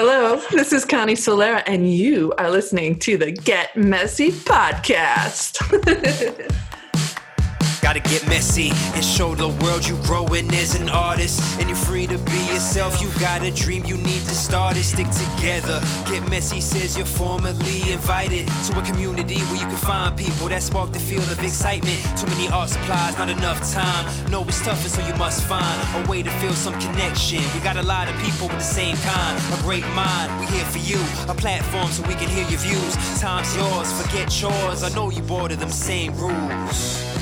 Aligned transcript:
Hello, 0.00 0.40
this 0.52 0.72
is 0.72 0.84
Connie 0.84 1.14
Solera, 1.14 1.60
and 1.66 1.92
you 1.92 2.32
are 2.38 2.48
listening 2.48 3.00
to 3.00 3.18
the 3.18 3.32
Get 3.32 3.76
Messy 3.76 4.30
podcast. 4.30 5.58
Gotta 7.88 8.00
get 8.00 8.28
messy 8.28 8.68
and 8.92 9.02
show 9.02 9.34
the 9.34 9.48
world 9.64 9.88
you 9.88 9.96
growing 10.02 10.52
as 10.52 10.74
an 10.74 10.90
artist. 10.90 11.40
And 11.58 11.70
you're 11.70 11.84
free 11.88 12.06
to 12.08 12.18
be 12.18 12.38
yourself. 12.52 13.00
You 13.00 13.08
got 13.18 13.42
a 13.42 13.50
dream, 13.50 13.82
you 13.86 13.96
need 13.96 14.20
to 14.28 14.34
start 14.34 14.76
it. 14.76 14.82
Stick 14.82 15.06
together. 15.08 15.80
Get 16.04 16.28
messy 16.28 16.60
says 16.60 16.98
you're 16.98 17.06
formally 17.06 17.90
invited 17.90 18.46
to 18.66 18.78
a 18.78 18.82
community 18.82 19.38
where 19.38 19.60
you 19.62 19.66
can 19.66 19.76
find 19.76 20.14
people 20.18 20.48
that 20.48 20.62
spark 20.62 20.92
the 20.92 20.98
feel 20.98 21.22
of 21.32 21.42
excitement. 21.42 21.98
Too 22.18 22.26
many 22.26 22.48
art 22.48 22.68
supplies, 22.68 23.16
not 23.16 23.30
enough 23.30 23.58
time. 23.72 24.04
No, 24.30 24.44
it's 24.44 24.60
tougher, 24.62 24.90
so 24.90 25.00
you 25.06 25.14
must 25.14 25.44
find 25.44 25.78
a 25.96 26.10
way 26.10 26.22
to 26.22 26.30
feel 26.42 26.52
some 26.52 26.78
connection. 26.78 27.40
We 27.54 27.60
got 27.60 27.78
a 27.78 27.82
lot 27.82 28.06
of 28.06 28.14
people 28.20 28.48
with 28.48 28.58
the 28.58 28.64
same 28.80 28.96
kind, 28.98 29.40
a 29.58 29.62
great 29.62 29.88
mind. 29.96 30.38
We 30.38 30.44
here 30.52 30.66
for 30.66 30.76
you, 30.84 31.00
a 31.26 31.34
platform 31.34 31.90
so 31.90 32.02
we 32.02 32.16
can 32.16 32.28
hear 32.28 32.46
your 32.50 32.60
views. 32.60 33.18
Time's 33.18 33.56
yours, 33.56 33.90
forget 33.98 34.28
yours. 34.42 34.82
I 34.82 34.90
know 34.90 35.08
you 35.08 35.22
bored 35.22 35.52
of 35.52 35.58
them 35.60 35.70
same 35.70 36.14
rules. 36.18 37.17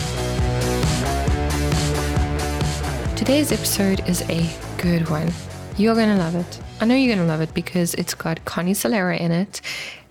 Today's 3.17 3.51
episode 3.51 4.07
is 4.07 4.21
a 4.29 4.47
good 4.77 5.09
one. 5.09 5.33
You're 5.79 5.95
going 5.95 6.11
to 6.11 6.17
love 6.17 6.35
it. 6.35 6.61
I 6.83 6.85
know 6.85 6.95
you're 6.95 7.17
going 7.17 7.27
to 7.27 7.33
love 7.33 7.41
it 7.41 7.55
because 7.55 7.95
it's 7.95 8.13
got 8.13 8.45
Connie 8.45 8.75
Solera 8.75 9.19
in 9.19 9.33
it. 9.33 9.63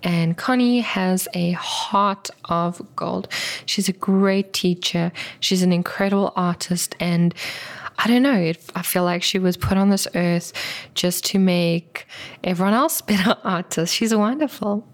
And 0.01 0.35
Connie 0.35 0.79
has 0.79 1.27
a 1.35 1.51
heart 1.51 2.31
of 2.45 2.81
gold. 2.95 3.27
She's 3.67 3.87
a 3.87 3.93
great 3.93 4.53
teacher. 4.53 5.11
She's 5.39 5.61
an 5.61 5.71
incredible 5.71 6.33
artist. 6.35 6.95
And 6.99 7.35
I 7.99 8.07
don't 8.07 8.23
know, 8.23 8.39
it, 8.39 8.59
I 8.75 8.81
feel 8.81 9.03
like 9.03 9.21
she 9.21 9.37
was 9.37 9.55
put 9.55 9.77
on 9.77 9.91
this 9.91 10.07
earth 10.15 10.51
just 10.95 11.25
to 11.25 11.39
make 11.39 12.07
everyone 12.43 12.73
else 12.73 13.01
better 13.03 13.37
artists. 13.43 13.95
She's 13.95 14.15
wonderful. 14.15 14.85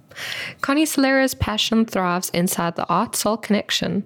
Connie 0.62 0.86
Solera's 0.86 1.34
passion 1.34 1.86
thrives 1.86 2.30
inside 2.30 2.76
the 2.76 2.88
art 2.88 3.16
soul 3.16 3.38
connection. 3.38 4.04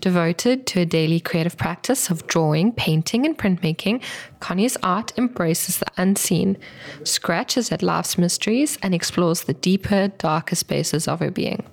Devoted 0.00 0.66
to 0.68 0.80
a 0.80 0.86
daily 0.86 1.20
creative 1.20 1.56
practice 1.56 2.10
of 2.10 2.26
drawing, 2.26 2.72
painting, 2.72 3.26
and 3.26 3.36
printmaking, 3.36 4.02
Connie's 4.40 4.76
art 4.82 5.12
embraces 5.16 5.78
the 5.78 5.86
unseen, 5.96 6.56
scratches 7.04 7.72
at 7.72 7.82
life's 7.82 8.18
mysteries, 8.18 8.78
and 8.82 8.94
explores 8.94 9.44
the 9.44 9.54
deeper, 9.54 10.08
darker 10.08 10.56
spaces 10.56 11.08
of 11.08 11.20
her 11.20 11.30
being. 11.30 11.64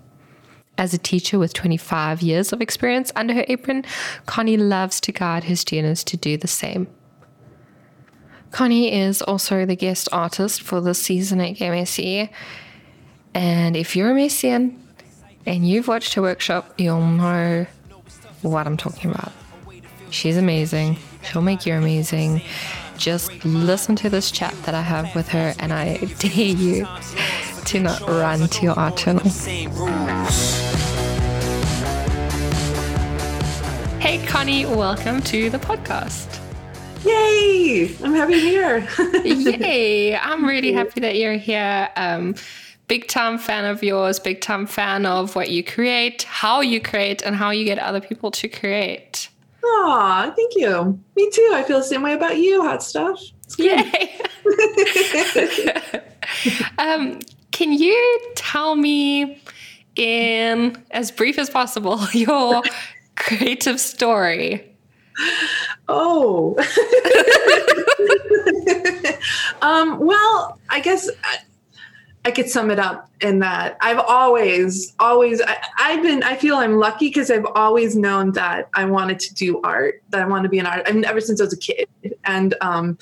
As 0.77 0.94
a 0.94 0.97
teacher 0.97 1.39
with 1.39 1.53
25 1.53 2.21
years 2.21 2.52
of 2.52 2.61
experience 2.61 3.11
under 3.16 3.33
her 3.33 3.45
apron, 3.47 3.86
Connie 4.25 4.58
loves 4.58 4.99
to 5.02 5.11
guide 5.11 5.45
her 5.45 5.55
students 5.55 6.03
to 6.05 6.17
do 6.17 6.36
the 6.36 6.47
same. 6.47 6.88
Connie 8.52 8.94
is 8.94 9.21
also 9.21 9.66
the 9.66 9.75
guest 9.75 10.08
artist 10.11 10.61
for 10.61 10.80
this 10.81 11.02
season 11.02 11.42
at 11.42 11.55
GMSE 11.55 12.30
and 13.36 13.75
if 13.75 13.95
you're 13.97 14.11
a 14.11 14.16
Messian 14.16 14.81
and 15.45 15.67
you've 15.67 15.89
watched 15.89 16.14
her 16.14 16.22
workshop, 16.22 16.73
you'll 16.80 17.05
know 17.05 17.67
what 18.42 18.66
I'm 18.66 18.77
talking 18.77 19.11
about. 19.11 19.33
She's 20.09 20.38
amazing. 20.38 20.97
She'll 21.22 21.42
make 21.42 21.66
you 21.66 21.73
amazing. 21.73 22.42
Just 22.97 23.44
listen 23.44 23.97
to 23.97 24.09
this 24.09 24.31
chat 24.31 24.53
that 24.64 24.73
I 24.73 24.81
have 24.81 25.14
with 25.14 25.27
her, 25.30 25.53
and 25.59 25.73
I 25.73 25.97
dare 26.19 26.31
you 26.31 26.88
to 27.66 27.80
not 27.81 28.00
run 28.02 28.47
to 28.47 28.64
your 28.64 28.80
art 28.80 28.95
channel. 28.95 29.27
Hey, 33.99 34.25
Connie, 34.25 34.66
welcome 34.66 35.22
to 35.23 35.49
the 35.49 35.58
podcast. 35.58 36.39
Yay! 37.03 37.94
I'm 38.02 38.14
happy 38.14 38.36
to 38.36 38.39
be 38.39 38.49
here. 38.49 38.88
Yay! 39.25 40.16
I'm 40.16 40.45
really 40.45 40.72
happy 40.72 41.02
that 41.02 41.17
you're 41.17 41.33
here. 41.33 41.89
Um, 41.97 42.36
big 42.88 43.08
time 43.08 43.38
fan 43.38 43.66
of 43.66 43.83
yours, 43.83 44.19
big 44.19 44.41
time 44.41 44.66
fan 44.66 45.05
of 45.05 45.36
what 45.36 45.50
you 45.50 45.64
create, 45.64 46.23
how 46.23 46.61
you 46.61 46.80
create, 46.80 47.22
and 47.22 47.36
how 47.36 47.50
you 47.50 47.66
get 47.66 47.80
other 47.80 48.02
people 48.02 48.31
to 48.31 48.47
create. 48.47 49.30
Aw, 49.64 50.33
thank 50.36 50.55
you. 50.55 50.99
Me 51.15 51.30
too. 51.32 51.52
I 51.54 51.64
feel 51.64 51.80
the 51.80 51.83
same 51.83 52.04
way 52.04 52.14
about 52.14 52.37
you, 52.37 52.61
hot 52.61 52.83
stuff. 52.83 53.20
Yay. 53.58 54.20
um, 56.77 57.20
can 57.52 57.71
you 57.71 58.21
tell 58.36 58.76
me 58.76 59.42
in 59.95 60.82
as 60.92 61.11
brief 61.11 61.39
as 61.39 61.49
possible 61.49 61.99
your 62.14 62.61
creative 63.15 63.80
story? 63.80 64.76
Oh. 65.88 66.55
um, 69.61 69.99
well, 69.99 70.59
I 70.70 70.82
guess 70.82 71.09
I 72.25 72.31
could 72.31 72.49
sum 72.49 72.71
it 72.71 72.80
up 72.80 73.11
in 73.21 73.37
that 73.39 73.77
I've 73.81 73.99
always, 73.99 74.95
always, 74.99 75.41
I, 75.43 75.91
have 75.91 76.02
been, 76.02 76.23
I 76.23 76.36
feel 76.36 76.55
I'm 76.55 76.77
lucky 76.77 77.09
because 77.09 77.30
I've 77.30 77.45
always 77.53 77.95
known 77.95 78.31
that 78.31 78.67
I 78.73 78.86
wanted 78.86 79.19
to 79.19 79.33
do 79.36 79.61
art, 79.61 80.02
that 80.09 80.23
I 80.23 80.25
want 80.25 80.41
to 80.41 80.49
be 80.49 80.58
an 80.58 80.65
artist, 80.65 80.89
I 80.89 80.93
mean, 80.93 81.05
ever 81.05 81.21
since 81.21 81.39
I 81.39 81.43
was 81.43 81.53
a 81.53 81.58
kid. 81.58 81.87
And 82.23 82.55
um, 82.61 82.97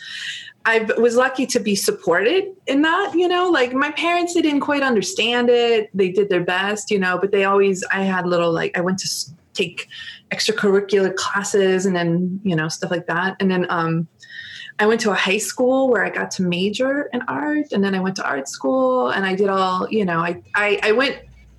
I 0.66 0.80
was 0.98 1.16
lucky 1.16 1.46
to 1.48 1.60
be 1.62 1.74
supported 1.74 2.54
in 2.68 2.82
that, 2.82 3.14
you 3.16 3.30
know, 3.30 3.50
like 3.50 3.74
my 3.74 3.92
parents, 3.92 4.34
they 4.34 4.42
didn't 4.42 4.60
quite 4.60 4.84
understand 4.84 5.50
it. 5.50 5.90
They 5.94 6.12
did 6.12 6.28
their 6.28 6.44
best, 6.44 6.92
you 6.92 7.00
know, 7.00 7.18
but 7.18 7.32
they 7.32 7.46
always, 7.46 7.82
I 7.94 8.04
had 8.04 8.28
little, 8.28 8.52
like, 8.52 8.78
I 8.78 8.82
went 8.82 9.00
to 9.00 9.10
take 9.54 9.88
extracurricular 10.32 11.16
classes 11.16 11.86
and 11.86 11.96
then, 11.96 12.42
you 12.44 12.58
know, 12.58 12.68
stuff 12.68 12.92
like 12.92 13.08
that. 13.08 13.38
And 13.40 13.50
then, 13.50 13.68
um, 13.70 14.06
I 14.80 14.86
went 14.86 15.02
to 15.02 15.12
a 15.12 15.16
high 15.16 15.38
school 15.38 15.90
where 15.90 16.04
I 16.04 16.10
got 16.10 16.32
to 16.32 16.44
major 16.44 17.10
in 17.14 17.22
art, 17.28 17.72
and 17.72 17.84
then 17.84 17.96
I 17.96 18.00
went 18.00 18.16
to 18.18 18.26
art 18.26 18.48
school, 18.48 19.10
and 19.10 19.26
I 19.26 19.36
did 19.36 19.50
all, 19.50 19.88
you 19.90 20.06
know, 20.06 20.20
I 20.20 20.42
I, 20.56 20.80
I 20.84 20.92
went 20.92 21.18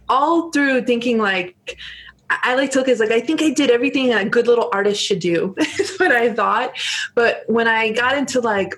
all 0.08 0.50
through 0.50 0.84
thinking 0.84 1.18
like 1.18 1.78
I 2.30 2.54
like 2.54 2.70
to 2.72 2.78
look 2.82 2.98
like 2.98 3.10
I 3.10 3.20
think 3.20 3.42
I 3.42 3.50
did 3.50 3.70
everything 3.70 4.12
a 4.12 4.24
good 4.24 4.46
little 4.46 4.68
artist 4.72 5.02
should 5.02 5.20
do. 5.20 5.54
is 5.78 5.96
what 5.98 6.12
I 6.12 6.32
thought. 6.32 6.72
But 7.14 7.44
when 7.46 7.68
I 7.68 7.92
got 7.92 8.16
into 8.16 8.40
like 8.40 8.74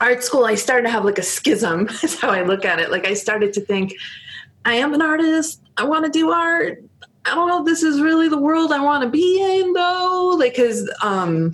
art 0.00 0.22
school, 0.24 0.44
I 0.44 0.54
started 0.54 0.84
to 0.84 0.90
have 0.90 1.04
like 1.04 1.18
a 1.18 1.22
schism. 1.22 1.88
Is 2.02 2.18
how 2.18 2.30
I 2.30 2.42
look 2.42 2.64
at 2.64 2.78
it. 2.78 2.90
Like 2.90 3.06
I 3.06 3.14
started 3.14 3.52
to 3.54 3.60
think, 3.60 3.94
I 4.64 4.74
am 4.74 4.94
an 4.94 5.02
artist. 5.02 5.60
I 5.76 5.84
want 5.84 6.04
to 6.06 6.10
do 6.10 6.30
art. 6.30 6.82
I 7.26 7.34
don't 7.34 7.48
know 7.48 7.60
if 7.60 7.66
this 7.66 7.82
is 7.82 8.00
really 8.00 8.28
the 8.28 8.38
world 8.38 8.72
I 8.72 8.80
want 8.80 9.02
to 9.02 9.10
be 9.10 9.42
in 9.42 9.74
though. 9.74 10.36
Like, 10.38 10.56
cause 10.56 10.88
um, 11.02 11.52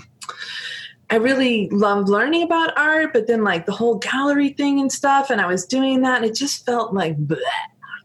I 1.11 1.17
really 1.17 1.69
loved 1.71 2.09
learning 2.09 2.43
about 2.43 2.77
art, 2.77 3.12
but 3.12 3.27
then 3.27 3.44
like 3.44 3.67
the 3.67 3.72
whole 3.72 3.97
gallery 3.97 4.50
thing 4.50 4.81
and 4.81 4.91
stuff, 4.91 5.31
and 5.31 5.41
I 5.41 5.47
was 5.47 5.65
doing 5.65 6.03
that, 6.03 6.17
and 6.17 6.25
it 6.25 6.34
just 6.34 6.67
felt 6.67 6.94
like 6.94 7.17
bleh, 7.27 7.39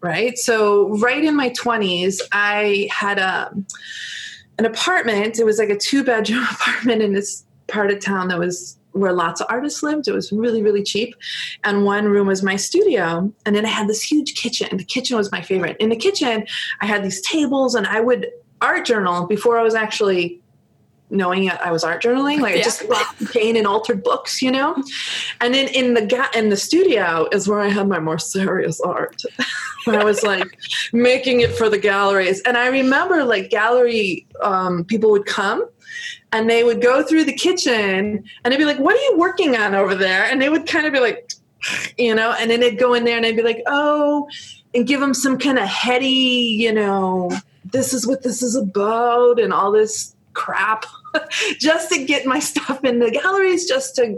right. 0.01 0.37
So 0.37 0.89
right 0.97 1.23
in 1.23 1.35
my 1.35 1.49
twenties, 1.49 2.21
I 2.31 2.89
had 2.91 3.17
a 3.17 3.47
um, 3.47 3.65
an 4.59 4.65
apartment. 4.65 5.39
It 5.39 5.45
was 5.45 5.57
like 5.57 5.69
a 5.69 5.77
two 5.77 6.03
bedroom 6.03 6.45
apartment 6.51 7.01
in 7.01 7.13
this 7.13 7.43
part 7.67 7.89
of 7.89 7.99
town 7.99 8.27
that 8.27 8.37
was 8.37 8.77
where 8.91 9.13
lots 9.13 9.41
of 9.41 9.47
artists 9.49 9.81
lived. 9.81 10.07
It 10.07 10.11
was 10.11 10.31
really, 10.31 10.61
really 10.61 10.83
cheap. 10.83 11.15
And 11.63 11.85
one 11.85 12.05
room 12.05 12.27
was 12.27 12.43
my 12.43 12.57
studio. 12.57 13.33
And 13.45 13.55
then 13.55 13.65
I 13.65 13.69
had 13.69 13.87
this 13.87 14.03
huge 14.03 14.35
kitchen. 14.35 14.75
The 14.77 14.83
kitchen 14.83 15.17
was 15.17 15.31
my 15.31 15.41
favorite. 15.41 15.77
In 15.79 15.89
the 15.89 15.95
kitchen, 15.95 16.45
I 16.81 16.85
had 16.85 17.03
these 17.03 17.21
tables 17.21 17.73
and 17.73 17.87
I 17.87 18.01
would 18.01 18.29
art 18.61 18.85
journal 18.85 19.25
before 19.27 19.57
I 19.57 19.63
was 19.63 19.75
actually 19.75 20.41
knowing 21.11 21.49
I 21.49 21.71
was 21.71 21.83
art 21.83 22.01
journaling. 22.01 22.39
Like 22.39 22.55
yeah. 22.55 22.61
I 22.61 22.63
just 22.63 22.87
loved 22.87 23.31
paint 23.31 23.57
and 23.57 23.67
altered 23.67 24.03
books, 24.03 24.41
you 24.41 24.51
know. 24.51 24.75
And 25.39 25.53
then 25.53 25.67
in 25.67 25.93
the 25.93 26.05
ga- 26.05 26.29
in 26.33 26.49
the 26.49 26.57
studio 26.57 27.27
is 27.31 27.47
where 27.47 27.59
I 27.59 27.67
had 27.67 27.87
my 27.87 27.99
more 27.99 28.17
serious 28.17 28.79
art. 28.81 29.21
I 29.87 30.03
was 30.03 30.23
like 30.23 30.57
making 30.93 31.41
it 31.41 31.51
for 31.51 31.69
the 31.69 31.77
galleries. 31.77 32.41
And 32.41 32.57
I 32.57 32.67
remember 32.67 33.23
like 33.23 33.49
gallery 33.49 34.27
um, 34.41 34.85
people 34.85 35.11
would 35.11 35.25
come 35.25 35.67
and 36.31 36.49
they 36.49 36.63
would 36.63 36.81
go 36.81 37.03
through 37.03 37.25
the 37.25 37.33
kitchen 37.33 38.23
and 38.43 38.53
they'd 38.53 38.57
be 38.57 38.65
like, 38.65 38.79
"What 38.79 38.95
are 38.95 39.01
you 39.01 39.17
working 39.17 39.55
on 39.55 39.75
over 39.75 39.95
there?" 39.95 40.25
And 40.25 40.41
they 40.41 40.49
would 40.49 40.67
kind 40.67 40.85
of 40.85 40.93
be 40.93 40.99
like, 40.99 41.31
you 41.97 42.15
know, 42.15 42.35
and 42.39 42.49
then 42.49 42.59
they'd 42.59 42.79
go 42.79 42.93
in 42.93 43.03
there 43.03 43.15
and 43.15 43.25
they'd 43.25 43.35
be 43.35 43.43
like, 43.43 43.63
"Oh," 43.67 44.27
and 44.73 44.87
give 44.87 44.99
them 44.99 45.13
some 45.13 45.37
kind 45.37 45.59
of 45.59 45.67
heady, 45.67 46.07
you 46.07 46.71
know, 46.71 47.31
this 47.65 47.93
is 47.93 48.07
what 48.07 48.23
this 48.23 48.41
is 48.41 48.55
about 48.55 49.39
and 49.39 49.53
all 49.53 49.71
this 49.71 50.15
crap 50.33 50.85
just 51.59 51.91
to 51.91 52.05
get 52.05 52.25
my 52.25 52.39
stuff 52.51 52.83
in 52.83 52.99
the 52.99 53.11
galleries, 53.11 53.67
just 53.67 53.95
to 53.95 54.17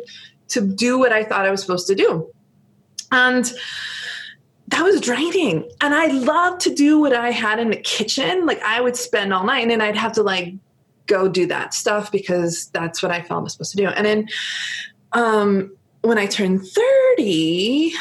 to 0.49 0.61
do 0.61 0.99
what 0.99 1.11
I 1.11 1.23
thought 1.23 1.45
I 1.45 1.51
was 1.51 1.61
supposed 1.61 1.87
to 1.87 1.95
do. 1.95 2.31
And 3.11 3.51
that 4.67 4.83
was 4.83 5.01
draining. 5.01 5.69
And 5.81 5.93
I 5.93 6.07
loved 6.07 6.61
to 6.61 6.73
do 6.73 6.99
what 6.99 7.13
I 7.13 7.31
had 7.31 7.59
in 7.59 7.69
the 7.69 7.77
kitchen. 7.77 8.45
Like 8.45 8.61
I 8.61 8.81
would 8.81 8.95
spend 8.95 9.33
all 9.33 9.45
night 9.45 9.61
and 9.61 9.71
then 9.71 9.81
I'd 9.81 9.97
have 9.97 10.13
to 10.13 10.23
like 10.23 10.53
go 11.05 11.27
do 11.27 11.45
that 11.47 11.73
stuff 11.73 12.11
because 12.11 12.67
that's 12.67 13.03
what 13.03 13.11
I 13.11 13.21
felt 13.21 13.41
I 13.41 13.43
was 13.43 13.53
supposed 13.53 13.71
to 13.71 13.77
do. 13.77 13.87
And 13.87 14.05
then 14.05 14.29
um, 15.13 15.75
when 16.01 16.17
I 16.17 16.25
turned 16.25 16.65
30, 17.17 17.93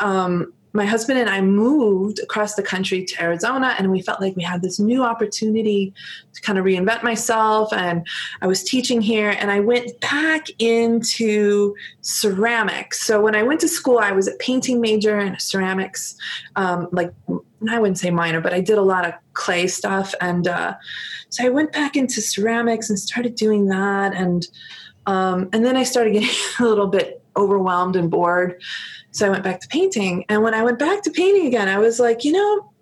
um, 0.00 0.52
my 0.72 0.86
husband 0.86 1.18
and 1.18 1.28
I 1.28 1.40
moved 1.40 2.20
across 2.20 2.54
the 2.54 2.62
country 2.62 3.04
to 3.04 3.22
Arizona, 3.22 3.74
and 3.78 3.90
we 3.90 4.02
felt 4.02 4.20
like 4.20 4.36
we 4.36 4.42
had 4.42 4.62
this 4.62 4.78
new 4.78 5.02
opportunity 5.02 5.92
to 6.32 6.40
kind 6.42 6.58
of 6.58 6.64
reinvent 6.64 7.02
myself. 7.02 7.72
And 7.72 8.06
I 8.40 8.46
was 8.46 8.62
teaching 8.62 9.00
here, 9.00 9.30
and 9.30 9.50
I 9.50 9.60
went 9.60 10.00
back 10.00 10.46
into 10.58 11.74
ceramics. 12.02 13.02
So 13.02 13.20
when 13.20 13.34
I 13.34 13.42
went 13.42 13.60
to 13.60 13.68
school, 13.68 13.98
I 13.98 14.12
was 14.12 14.28
a 14.28 14.34
painting 14.36 14.80
major 14.80 15.18
and 15.18 15.40
ceramics, 15.40 16.16
um, 16.56 16.88
like 16.92 17.12
I 17.68 17.78
wouldn't 17.78 17.98
say 17.98 18.10
minor, 18.10 18.40
but 18.40 18.54
I 18.54 18.60
did 18.60 18.78
a 18.78 18.82
lot 18.82 19.06
of 19.06 19.14
clay 19.34 19.66
stuff. 19.66 20.14
And 20.20 20.48
uh, 20.48 20.74
so 21.28 21.44
I 21.44 21.48
went 21.48 21.72
back 21.72 21.96
into 21.96 22.20
ceramics 22.20 22.88
and 22.88 22.98
started 22.98 23.34
doing 23.34 23.66
that. 23.66 24.14
And 24.14 24.46
um, 25.06 25.48
and 25.52 25.64
then 25.64 25.76
I 25.76 25.82
started 25.82 26.12
getting 26.14 26.30
a 26.60 26.64
little 26.64 26.86
bit 26.86 27.22
overwhelmed 27.36 27.96
and 27.96 28.10
bored. 28.10 28.60
So 29.12 29.26
I 29.26 29.30
went 29.30 29.44
back 29.44 29.60
to 29.60 29.68
painting. 29.68 30.24
And 30.28 30.42
when 30.42 30.54
I 30.54 30.62
went 30.62 30.78
back 30.78 31.02
to 31.02 31.10
painting 31.10 31.46
again, 31.46 31.68
I 31.68 31.78
was 31.78 31.98
like, 31.98 32.24
you 32.24 32.32
know, 32.32 32.72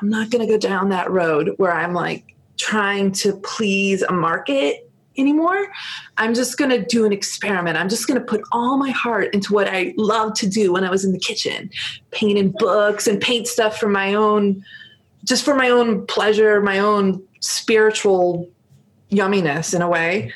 I'm 0.00 0.08
not 0.08 0.30
going 0.30 0.46
to 0.46 0.52
go 0.52 0.58
down 0.58 0.90
that 0.90 1.10
road 1.10 1.54
where 1.56 1.72
I'm 1.72 1.92
like 1.92 2.34
trying 2.58 3.12
to 3.12 3.36
please 3.38 4.02
a 4.02 4.12
market 4.12 4.88
anymore. 5.18 5.68
I'm 6.18 6.34
just 6.34 6.58
going 6.58 6.70
to 6.70 6.84
do 6.84 7.04
an 7.04 7.12
experiment. 7.12 7.76
I'm 7.76 7.88
just 7.88 8.06
going 8.06 8.20
to 8.20 8.24
put 8.24 8.42
all 8.52 8.76
my 8.76 8.90
heart 8.90 9.32
into 9.34 9.54
what 9.54 9.68
I 9.68 9.94
loved 9.96 10.36
to 10.36 10.48
do 10.48 10.72
when 10.72 10.84
I 10.84 10.90
was 10.90 11.04
in 11.04 11.12
the 11.12 11.18
kitchen, 11.18 11.70
painting 12.10 12.54
books 12.58 13.06
and 13.06 13.20
paint 13.20 13.46
stuff 13.46 13.78
for 13.78 13.88
my 13.88 14.14
own, 14.14 14.62
just 15.24 15.44
for 15.44 15.54
my 15.54 15.70
own 15.70 16.06
pleasure, 16.06 16.60
my 16.60 16.78
own 16.78 17.22
spiritual 17.40 18.48
yumminess 19.10 19.74
in 19.74 19.82
a 19.82 19.88
way. 19.88 20.32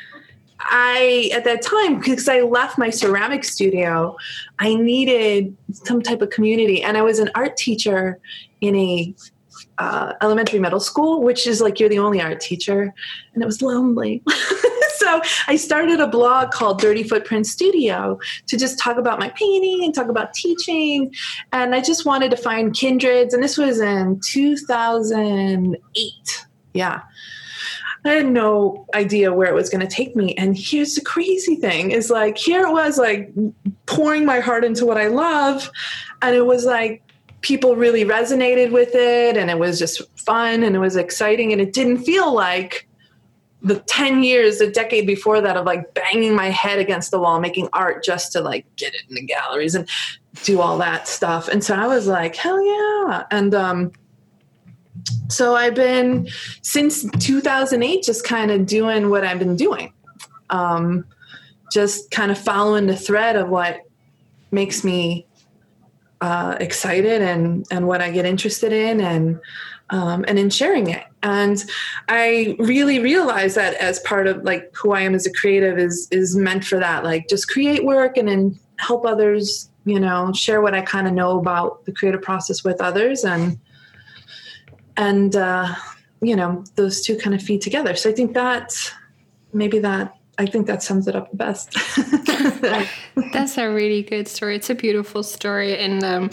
I, 0.60 1.30
at 1.34 1.44
that 1.44 1.62
time, 1.62 1.98
because 1.98 2.28
I 2.28 2.40
left 2.40 2.78
my 2.78 2.90
ceramic 2.90 3.44
studio, 3.44 4.16
I 4.58 4.74
needed 4.74 5.56
some 5.72 6.02
type 6.02 6.22
of 6.22 6.30
community. 6.30 6.82
And 6.82 6.96
I 6.96 7.02
was 7.02 7.18
an 7.18 7.30
art 7.34 7.56
teacher 7.56 8.18
in 8.60 8.76
a 8.76 9.14
uh, 9.78 10.12
elementary 10.20 10.58
middle 10.58 10.80
school, 10.80 11.22
which 11.22 11.46
is 11.46 11.60
like 11.60 11.80
you're 11.80 11.88
the 11.88 11.98
only 11.98 12.20
art 12.20 12.40
teacher. 12.40 12.92
And 13.34 13.42
it 13.42 13.46
was 13.46 13.62
lonely. 13.62 14.22
so 14.96 15.22
I 15.48 15.56
started 15.56 16.00
a 16.00 16.06
blog 16.06 16.50
called 16.50 16.80
Dirty 16.80 17.02
Footprint 17.02 17.46
Studio 17.46 18.18
to 18.46 18.58
just 18.58 18.78
talk 18.78 18.98
about 18.98 19.18
my 19.18 19.30
painting 19.30 19.84
and 19.84 19.94
talk 19.94 20.08
about 20.08 20.34
teaching. 20.34 21.14
And 21.52 21.74
I 21.74 21.80
just 21.80 22.04
wanted 22.04 22.30
to 22.32 22.36
find 22.36 22.74
kindreds. 22.74 23.32
And 23.32 23.42
this 23.42 23.56
was 23.56 23.80
in 23.80 24.20
2008. 24.22 26.46
Yeah. 26.74 27.00
I 28.04 28.10
had 28.10 28.26
no 28.26 28.86
idea 28.94 29.32
where 29.32 29.48
it 29.48 29.54
was 29.54 29.68
going 29.68 29.86
to 29.86 29.92
take 29.92 30.16
me. 30.16 30.34
And 30.36 30.56
here's 30.56 30.94
the 30.94 31.02
crazy 31.02 31.56
thing 31.56 31.90
is 31.90 32.10
like, 32.10 32.38
here 32.38 32.66
it 32.66 32.72
was 32.72 32.98
like 32.98 33.32
pouring 33.86 34.24
my 34.24 34.40
heart 34.40 34.64
into 34.64 34.86
what 34.86 34.96
I 34.96 35.08
love. 35.08 35.70
And 36.22 36.34
it 36.34 36.46
was 36.46 36.64
like, 36.64 37.02
people 37.42 37.76
really 37.76 38.04
resonated 38.04 38.70
with 38.70 38.94
it 38.94 39.36
and 39.36 39.50
it 39.50 39.58
was 39.58 39.78
just 39.78 40.02
fun 40.18 40.62
and 40.62 40.76
it 40.76 40.78
was 40.78 40.96
exciting. 40.96 41.52
And 41.52 41.60
it 41.60 41.72
didn't 41.72 41.98
feel 42.04 42.34
like 42.34 42.86
the 43.62 43.78
10 43.80 44.22
years, 44.22 44.60
a 44.60 44.70
decade 44.70 45.06
before 45.06 45.40
that 45.40 45.56
of 45.56 45.66
like 45.66 45.92
banging 45.94 46.34
my 46.34 46.50
head 46.50 46.78
against 46.78 47.10
the 47.10 47.18
wall, 47.18 47.40
making 47.40 47.68
art 47.72 48.02
just 48.02 48.32
to 48.32 48.40
like 48.40 48.64
get 48.76 48.94
it 48.94 49.02
in 49.08 49.14
the 49.14 49.22
galleries 49.22 49.74
and 49.74 49.88
do 50.42 50.60
all 50.60 50.78
that 50.78 51.08
stuff. 51.08 51.48
And 51.48 51.62
so 51.62 51.74
I 51.74 51.86
was 51.86 52.06
like, 52.06 52.36
hell 52.36 52.62
yeah. 52.62 53.24
And, 53.30 53.54
um, 53.54 53.92
so 55.28 55.54
I've 55.54 55.74
been 55.74 56.28
since 56.62 57.04
2008 57.18 58.02
just 58.02 58.24
kind 58.24 58.50
of 58.50 58.66
doing 58.66 59.10
what 59.10 59.24
I've 59.24 59.38
been 59.38 59.56
doing. 59.56 59.92
Um, 60.50 61.04
just 61.72 62.10
kind 62.10 62.30
of 62.32 62.38
following 62.38 62.86
the 62.86 62.96
thread 62.96 63.36
of 63.36 63.48
what 63.48 63.82
makes 64.50 64.82
me 64.82 65.26
uh, 66.20 66.56
excited 66.60 67.22
and 67.22 67.64
and 67.70 67.86
what 67.86 68.02
I 68.02 68.10
get 68.10 68.26
interested 68.26 68.72
in 68.72 69.00
and 69.00 69.40
um, 69.90 70.24
and 70.28 70.38
in 70.38 70.50
sharing 70.50 70.90
it. 70.90 71.04
And 71.22 71.64
I 72.08 72.56
really 72.58 72.98
realize 72.98 73.54
that 73.54 73.74
as 73.74 74.00
part 74.00 74.26
of 74.26 74.42
like 74.44 74.74
who 74.74 74.92
I 74.92 75.00
am 75.02 75.14
as 75.14 75.26
a 75.26 75.32
creative 75.32 75.78
is 75.78 76.08
is 76.10 76.36
meant 76.36 76.64
for 76.64 76.78
that. 76.78 77.04
Like 77.04 77.28
just 77.28 77.48
create 77.48 77.84
work 77.84 78.16
and 78.16 78.28
then 78.28 78.58
help 78.76 79.06
others. 79.06 79.68
You 79.86 79.98
know, 79.98 80.30
share 80.34 80.60
what 80.60 80.74
I 80.74 80.82
kind 80.82 81.06
of 81.06 81.14
know 81.14 81.38
about 81.38 81.84
the 81.86 81.92
creative 81.92 82.20
process 82.20 82.62
with 82.62 82.82
others 82.82 83.24
and 83.24 83.58
and 85.00 85.34
uh, 85.34 85.74
you 86.20 86.36
know 86.36 86.62
those 86.76 87.00
two 87.00 87.16
kind 87.16 87.34
of 87.34 87.42
feed 87.42 87.62
together. 87.62 87.96
So 87.96 88.10
i 88.10 88.12
think 88.12 88.34
that 88.34 88.72
maybe 89.52 89.80
that 89.80 90.14
i 90.38 90.46
think 90.46 90.66
that 90.66 90.82
sums 90.82 91.08
it 91.08 91.16
up 91.16 91.30
the 91.30 91.36
best. 91.36 91.76
That's 93.32 93.58
a 93.58 93.68
really 93.68 94.02
good 94.02 94.28
story. 94.28 94.56
It's 94.56 94.70
a 94.70 94.74
beautiful 94.74 95.22
story. 95.22 95.76
And 95.76 96.04
um, 96.04 96.30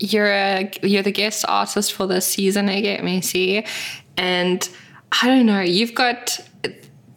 you're 0.00 0.32
a 0.32 0.70
you're 0.82 1.02
the 1.02 1.12
guest 1.12 1.44
artist 1.48 1.92
for 1.92 2.06
this 2.06 2.26
season 2.26 2.68
at 2.68 2.82
GetMessy 2.82 3.66
and 4.16 4.68
i 5.20 5.26
don't 5.26 5.44
know 5.44 5.60
you've 5.60 5.94
got 5.94 6.40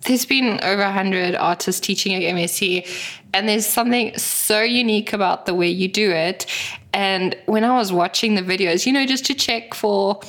there's 0.01 0.25
been 0.25 0.59
over 0.63 0.83
100 0.83 1.33
artists 1.35 1.79
teaching 1.79 2.13
at 2.13 2.21
GetMessy 2.21 2.85
and 3.33 3.47
there's 3.47 3.65
something 3.65 4.15
so 4.17 4.61
unique 4.61 5.13
about 5.13 5.45
the 5.45 5.53
way 5.53 5.69
you 5.69 5.87
do 5.87 6.11
it. 6.11 6.45
And 6.91 7.37
when 7.45 7.63
i 7.63 7.73
was 7.77 7.93
watching 7.93 8.35
the 8.35 8.41
videos 8.41 8.85
you 8.85 8.91
know 8.91 9.05
just 9.05 9.25
to 9.27 9.33
check 9.33 9.73
for 9.73 10.19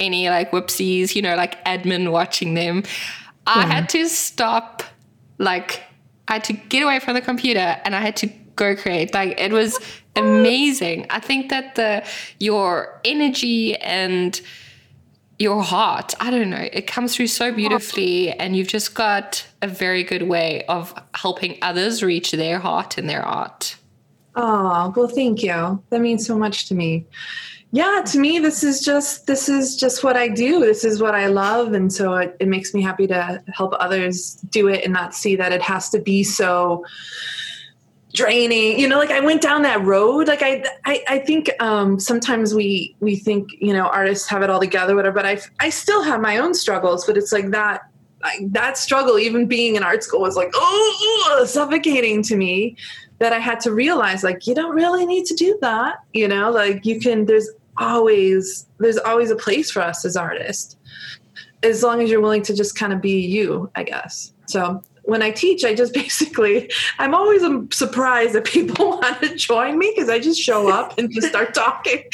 any 0.00 0.28
like 0.28 0.50
whoopsies, 0.50 1.14
you 1.14 1.22
know, 1.22 1.36
like 1.36 1.62
admin 1.64 2.10
watching 2.12 2.54
them. 2.54 2.82
I 3.46 3.62
mm-hmm. 3.62 3.70
had 3.70 3.88
to 3.90 4.08
stop, 4.08 4.82
like, 5.38 5.82
I 6.28 6.34
had 6.34 6.44
to 6.44 6.52
get 6.52 6.82
away 6.82 7.00
from 7.00 7.14
the 7.14 7.22
computer 7.22 7.80
and 7.84 7.94
I 7.94 8.00
had 8.00 8.16
to 8.16 8.26
go 8.56 8.76
create. 8.76 9.14
Like, 9.14 9.40
it 9.40 9.52
was 9.52 9.78
amazing. 10.16 11.06
I 11.10 11.20
think 11.20 11.48
that 11.48 11.74
the 11.76 12.04
your 12.38 13.00
energy 13.04 13.76
and 13.76 14.40
your 15.38 15.62
heart, 15.62 16.14
I 16.20 16.30
don't 16.30 16.50
know, 16.50 16.68
it 16.72 16.88
comes 16.88 17.14
through 17.14 17.28
so 17.28 17.52
beautifully, 17.52 18.32
and 18.32 18.56
you've 18.56 18.66
just 18.66 18.94
got 18.94 19.46
a 19.62 19.68
very 19.68 20.02
good 20.02 20.22
way 20.22 20.64
of 20.64 20.92
helping 21.14 21.58
others 21.62 22.02
reach 22.02 22.32
their 22.32 22.58
heart 22.58 22.98
and 22.98 23.08
their 23.08 23.24
art. 23.24 23.76
Oh, 24.34 24.92
well, 24.96 25.06
thank 25.06 25.42
you. 25.42 25.82
That 25.90 26.00
means 26.00 26.26
so 26.26 26.36
much 26.36 26.66
to 26.66 26.74
me 26.74 27.06
yeah 27.70 28.02
to 28.04 28.18
me 28.18 28.38
this 28.38 28.64
is 28.64 28.80
just 28.80 29.26
this 29.26 29.48
is 29.48 29.76
just 29.76 30.02
what 30.02 30.16
i 30.16 30.28
do. 30.28 30.60
This 30.60 30.84
is 30.84 31.02
what 31.02 31.14
i 31.14 31.26
love. 31.26 31.72
And 31.72 31.92
so 31.92 32.14
it, 32.14 32.36
it 32.40 32.48
makes 32.48 32.72
me 32.72 32.82
happy 32.82 33.06
to 33.08 33.42
help 33.48 33.74
others 33.78 34.34
do 34.50 34.68
it 34.68 34.84
and 34.84 34.92
not 34.92 35.14
see 35.14 35.36
that 35.36 35.52
it 35.52 35.62
has 35.62 35.90
to 35.90 36.00
be 36.00 36.24
so 36.24 36.84
draining. 38.14 38.78
You 38.78 38.88
know 38.88 38.98
like 38.98 39.10
i 39.10 39.20
went 39.20 39.42
down 39.42 39.62
that 39.62 39.84
road. 39.84 40.28
Like 40.28 40.42
i 40.42 40.64
i, 40.86 41.04
I 41.08 41.18
think 41.18 41.50
um, 41.60 42.00
sometimes 42.00 42.54
we 42.54 42.96
we 43.00 43.16
think 43.16 43.50
you 43.60 43.74
know 43.74 43.86
artists 43.86 44.26
have 44.28 44.42
it 44.42 44.48
all 44.48 44.60
together 44.60 44.96
whatever 44.96 45.14
but 45.14 45.26
i 45.26 45.38
i 45.60 45.68
still 45.68 46.02
have 46.02 46.20
my 46.20 46.38
own 46.38 46.54
struggles 46.54 47.06
but 47.06 47.16
it's 47.16 47.32
like 47.32 47.50
that 47.50 47.82
like, 48.22 48.52
that 48.52 48.78
struggle 48.78 49.18
even 49.18 49.46
being 49.46 49.76
in 49.76 49.82
art 49.82 50.02
school 50.02 50.20
was 50.20 50.36
like 50.36 50.50
oh 50.54 51.44
suffocating 51.46 52.22
to 52.22 52.36
me 52.36 52.76
that 53.18 53.32
I 53.32 53.40
had 53.40 53.60
to 53.60 53.72
realize 53.72 54.24
like 54.24 54.46
you 54.46 54.54
don't 54.54 54.74
really 54.74 55.04
need 55.04 55.26
to 55.26 55.34
do 55.34 55.58
that 55.60 55.98
you 56.14 56.26
know? 56.26 56.50
Like 56.50 56.86
you 56.86 56.98
can 56.98 57.26
there's 57.26 57.48
always 57.78 58.66
there's 58.78 58.98
always 58.98 59.30
a 59.30 59.36
place 59.36 59.70
for 59.70 59.80
us 59.82 60.04
as 60.04 60.16
artists 60.16 60.76
as 61.62 61.82
long 61.82 62.00
as 62.00 62.10
you're 62.10 62.20
willing 62.20 62.42
to 62.42 62.54
just 62.54 62.76
kind 62.76 62.92
of 62.92 63.00
be 63.00 63.20
you 63.20 63.70
i 63.74 63.82
guess. 63.82 64.32
So 64.46 64.82
when 65.04 65.22
i 65.22 65.30
teach 65.30 65.64
i 65.64 65.74
just 65.74 65.94
basically 66.02 66.70
i'm 66.98 67.14
always 67.14 67.42
um, 67.42 67.70
surprised 67.72 68.34
that 68.34 68.44
people 68.44 68.88
want 69.02 69.20
to 69.22 69.34
join 69.34 69.78
me 69.78 69.92
because 69.94 70.10
i 70.10 70.18
just 70.18 70.40
show 70.40 70.68
up 70.68 70.98
and 70.98 71.10
just 71.12 71.28
start 71.28 71.54
talking. 71.54 72.02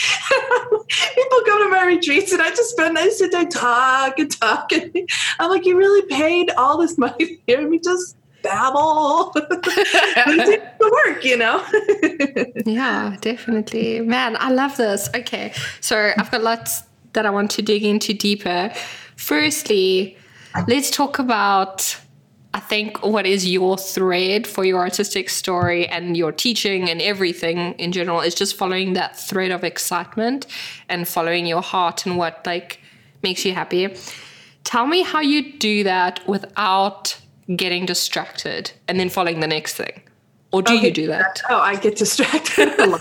People 1.14 1.38
come 1.46 1.62
to 1.62 1.68
my 1.70 1.86
retreats 1.86 2.32
and 2.32 2.42
i 2.42 2.50
just 2.50 2.70
spend 2.70 2.98
i 2.98 3.08
sit 3.08 3.32
there 3.32 3.46
talk 3.46 4.18
and 4.18 4.30
talk 4.30 4.70
and 4.72 4.94
i'm 5.38 5.50
like 5.50 5.64
you 5.64 5.76
really 5.76 6.06
paid 6.08 6.50
all 6.56 6.78
this 6.78 6.98
money 6.98 7.26
to 7.26 7.36
hear 7.46 7.68
me 7.68 7.78
just 7.78 8.16
babble. 8.44 9.32
the 9.34 10.90
work, 11.06 11.24
you 11.24 11.36
know? 11.36 11.64
yeah, 12.66 13.16
definitely. 13.20 14.00
Man, 14.00 14.36
I 14.38 14.50
love 14.50 14.76
this. 14.76 15.08
Okay. 15.14 15.52
So 15.80 16.12
I've 16.16 16.30
got 16.30 16.42
lots 16.42 16.84
that 17.14 17.26
I 17.26 17.30
want 17.30 17.50
to 17.52 17.62
dig 17.62 17.82
into 17.82 18.12
deeper. 18.12 18.72
Firstly, 19.16 20.16
let's 20.68 20.90
talk 20.90 21.18
about 21.18 21.98
I 22.52 22.60
think 22.60 23.04
what 23.04 23.26
is 23.26 23.50
your 23.50 23.76
thread 23.76 24.46
for 24.46 24.64
your 24.64 24.78
artistic 24.78 25.28
story 25.28 25.88
and 25.88 26.16
your 26.16 26.30
teaching 26.30 26.88
and 26.88 27.02
everything 27.02 27.72
in 27.80 27.90
general 27.90 28.20
is 28.20 28.32
just 28.32 28.56
following 28.56 28.92
that 28.92 29.18
thread 29.18 29.50
of 29.50 29.64
excitement 29.64 30.46
and 30.88 31.08
following 31.08 31.46
your 31.46 31.62
heart 31.62 32.06
and 32.06 32.16
what 32.16 32.46
like 32.46 32.78
makes 33.24 33.44
you 33.44 33.54
happy. 33.54 33.96
Tell 34.62 34.86
me 34.86 35.02
how 35.02 35.20
you 35.20 35.58
do 35.58 35.82
that 35.82 36.20
without 36.28 37.18
getting 37.56 37.86
distracted 37.86 38.72
and 38.88 38.98
then 38.98 39.08
following 39.08 39.40
the 39.40 39.46
next 39.46 39.74
thing? 39.74 40.02
Or 40.52 40.62
do 40.62 40.74
okay. 40.74 40.86
you 40.86 40.92
do 40.92 41.06
that? 41.08 41.42
Oh, 41.50 41.58
I 41.58 41.76
get 41.76 41.96
distracted 41.96 42.78
a 42.78 42.86
lot. 42.86 43.00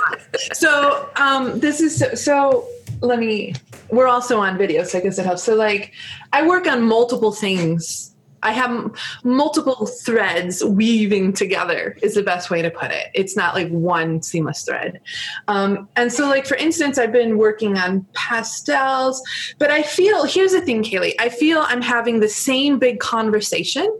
so 0.53 1.09
um, 1.17 1.59
this 1.59 1.81
is 1.81 1.97
so, 1.97 2.15
so 2.15 2.67
let 3.01 3.19
me 3.19 3.53
we're 3.91 4.07
also 4.07 4.39
on 4.39 4.57
video 4.57 4.83
so 4.83 4.97
i 4.97 5.01
guess 5.01 5.19
it 5.19 5.25
helps 5.25 5.43
so 5.43 5.55
like 5.55 5.91
i 6.31 6.47
work 6.47 6.67
on 6.67 6.81
multiple 6.81 7.33
things 7.33 8.13
I 8.43 8.51
have 8.51 8.91
multiple 9.23 9.85
threads 9.85 10.63
weaving 10.63 11.33
together 11.33 11.97
is 12.01 12.13
the 12.13 12.23
best 12.23 12.49
way 12.49 12.61
to 12.61 12.69
put 12.69 12.91
it. 12.91 13.07
It's 13.13 13.35
not 13.35 13.55
like 13.55 13.69
one 13.69 14.21
seamless 14.21 14.63
thread. 14.63 14.99
Um, 15.47 15.87
and 15.95 16.11
so, 16.11 16.27
like 16.27 16.45
for 16.45 16.57
instance, 16.57 16.97
I've 16.97 17.13
been 17.13 17.37
working 17.37 17.77
on 17.77 18.05
pastels, 18.13 19.23
but 19.59 19.71
I 19.71 19.81
feel 19.81 20.25
here's 20.25 20.51
the 20.51 20.61
thing, 20.61 20.83
Kaylee. 20.83 21.13
I 21.19 21.29
feel 21.29 21.63
I'm 21.65 21.81
having 21.81 22.19
the 22.19 22.29
same 22.29 22.79
big 22.79 22.99
conversation 22.99 23.97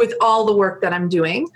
with 0.00 0.14
all 0.22 0.46
the 0.46 0.56
work 0.56 0.80
that 0.80 0.94
I'm 0.94 1.10
doing. 1.10 1.46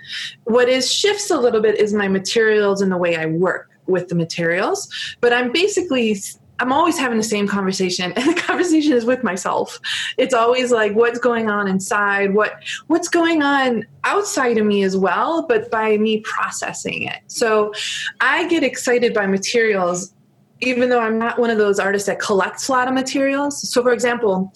What 0.43 0.69
is 0.69 0.89
shifts 0.93 1.31
a 1.31 1.37
little 1.37 1.61
bit 1.61 1.79
is 1.79 1.93
my 1.93 2.07
materials 2.07 2.79
and 2.79 2.91
the 2.91 2.97
way 2.97 3.17
I 3.17 3.25
work 3.25 3.71
with 3.87 4.07
the 4.07 4.15
materials, 4.15 4.87
but 5.19 5.33
I'm 5.33 5.51
basically 5.51 6.15
I'm 6.59 6.71
always 6.71 6.97
having 6.97 7.17
the 7.17 7.23
same 7.23 7.47
conversation 7.47 8.11
and 8.15 8.29
the 8.29 8.39
conversation 8.39 8.93
is 8.93 9.03
with 9.03 9.23
myself. 9.23 9.79
It's 10.17 10.33
always 10.33 10.71
like 10.71 10.93
what's 10.93 11.19
going 11.19 11.49
on 11.49 11.67
inside, 11.67 12.35
what 12.35 12.61
what's 12.85 13.09
going 13.09 13.41
on 13.41 13.83
outside 14.03 14.59
of 14.59 14.65
me 14.65 14.83
as 14.83 14.95
well, 14.95 15.47
but 15.47 15.71
by 15.71 15.97
me 15.97 16.21
processing 16.21 17.01
it. 17.03 17.19
So 17.27 17.73
I 18.21 18.47
get 18.47 18.63
excited 18.63 19.13
by 19.13 19.25
materials 19.25 20.13
even 20.61 20.87
though 20.89 21.01
I'm 21.01 21.19
not 21.19 21.37
one 21.37 21.49
of 21.49 21.57
those 21.57 21.79
artists 21.79 22.07
that 22.07 22.19
collects 22.19 22.69
a 22.69 22.71
lot 22.71 22.87
of 22.87 22.93
materials. 22.93 23.69
So 23.69 23.81
for 23.81 23.91
example, 23.91 24.53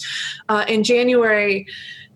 uh, 0.47 0.63
in 0.67 0.81
January 0.81 1.67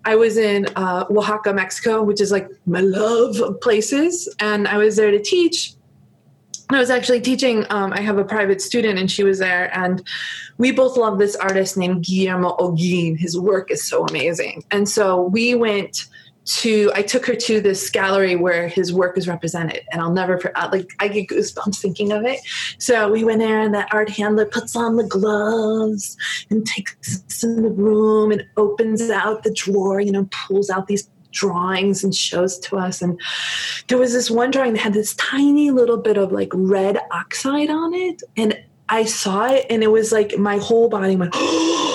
I 0.05 0.15
was 0.15 0.37
in 0.37 0.67
uh, 0.75 1.05
Oaxaca, 1.09 1.53
Mexico, 1.53 2.03
which 2.03 2.19
is 2.19 2.31
like 2.31 2.49
my 2.65 2.81
love 2.81 3.39
of 3.39 3.61
places, 3.61 4.33
and 4.39 4.67
I 4.67 4.77
was 4.77 4.95
there 4.95 5.11
to 5.11 5.21
teach 5.21 5.75
I 6.69 6.79
was 6.79 6.89
actually 6.89 7.21
teaching. 7.21 7.65
Um, 7.69 7.93
I 7.93 8.01
have 8.01 8.17
a 8.17 8.23
private 8.23 8.61
student, 8.61 8.97
and 8.97 9.11
she 9.11 9.23
was 9.23 9.39
there, 9.39 9.75
and 9.77 10.01
we 10.57 10.71
both 10.71 10.97
love 10.97 11.19
this 11.19 11.35
artist 11.35 11.77
named 11.77 12.05
Guillermo 12.05 12.55
Olguín. 12.57 13.17
His 13.17 13.37
work 13.37 13.69
is 13.69 13.83
so 13.87 14.05
amazing, 14.05 14.63
and 14.71 14.87
so 14.87 15.21
we 15.21 15.55
went 15.55 16.05
to. 16.45 16.91
I 16.93 17.01
took 17.01 17.25
her 17.25 17.35
to 17.35 17.61
this 17.61 17.89
gallery 17.89 18.35
where 18.35 18.67
his 18.67 18.93
work 18.93 19.17
is 19.17 19.27
represented, 19.27 19.81
and 19.91 20.01
I'll 20.01 20.11
never 20.11 20.39
like 20.71 20.89
I 20.99 21.07
get 21.07 21.29
goosebumps 21.29 21.79
thinking 21.79 22.11
of 22.11 22.25
it. 22.25 22.39
So 22.77 23.11
we 23.11 23.23
went 23.23 23.39
there, 23.39 23.59
and 23.59 23.73
that 23.73 23.93
art 23.93 24.09
handler 24.09 24.45
puts 24.45 24.75
on 24.75 24.97
the 24.97 25.03
gloves 25.03 26.17
and 26.49 26.65
takes 26.65 27.17
us 27.17 27.43
in 27.43 27.61
the 27.61 27.69
room 27.69 28.31
and 28.31 28.45
opens 28.57 29.09
out 29.09 29.43
the 29.43 29.53
drawer, 29.53 29.99
you 29.99 30.11
know, 30.11 30.27
pulls 30.31 30.69
out 30.69 30.87
these 30.87 31.09
drawings 31.31 32.03
and 32.03 32.15
shows 32.15 32.59
to 32.59 32.77
us. 32.77 33.01
And 33.01 33.19
there 33.87 33.97
was 33.97 34.13
this 34.13 34.29
one 34.29 34.51
drawing 34.51 34.73
that 34.73 34.79
had 34.79 34.93
this 34.93 35.15
tiny 35.15 35.71
little 35.71 35.97
bit 35.97 36.17
of 36.17 36.31
like 36.31 36.49
red 36.53 36.99
oxide 37.11 37.69
on 37.69 37.93
it. 37.93 38.21
And 38.37 38.57
I 38.89 39.05
saw 39.05 39.47
it 39.47 39.65
and 39.69 39.83
it 39.83 39.91
was 39.91 40.11
like 40.11 40.37
my 40.37 40.57
whole 40.57 40.89
body 40.89 41.15
went, 41.15 41.33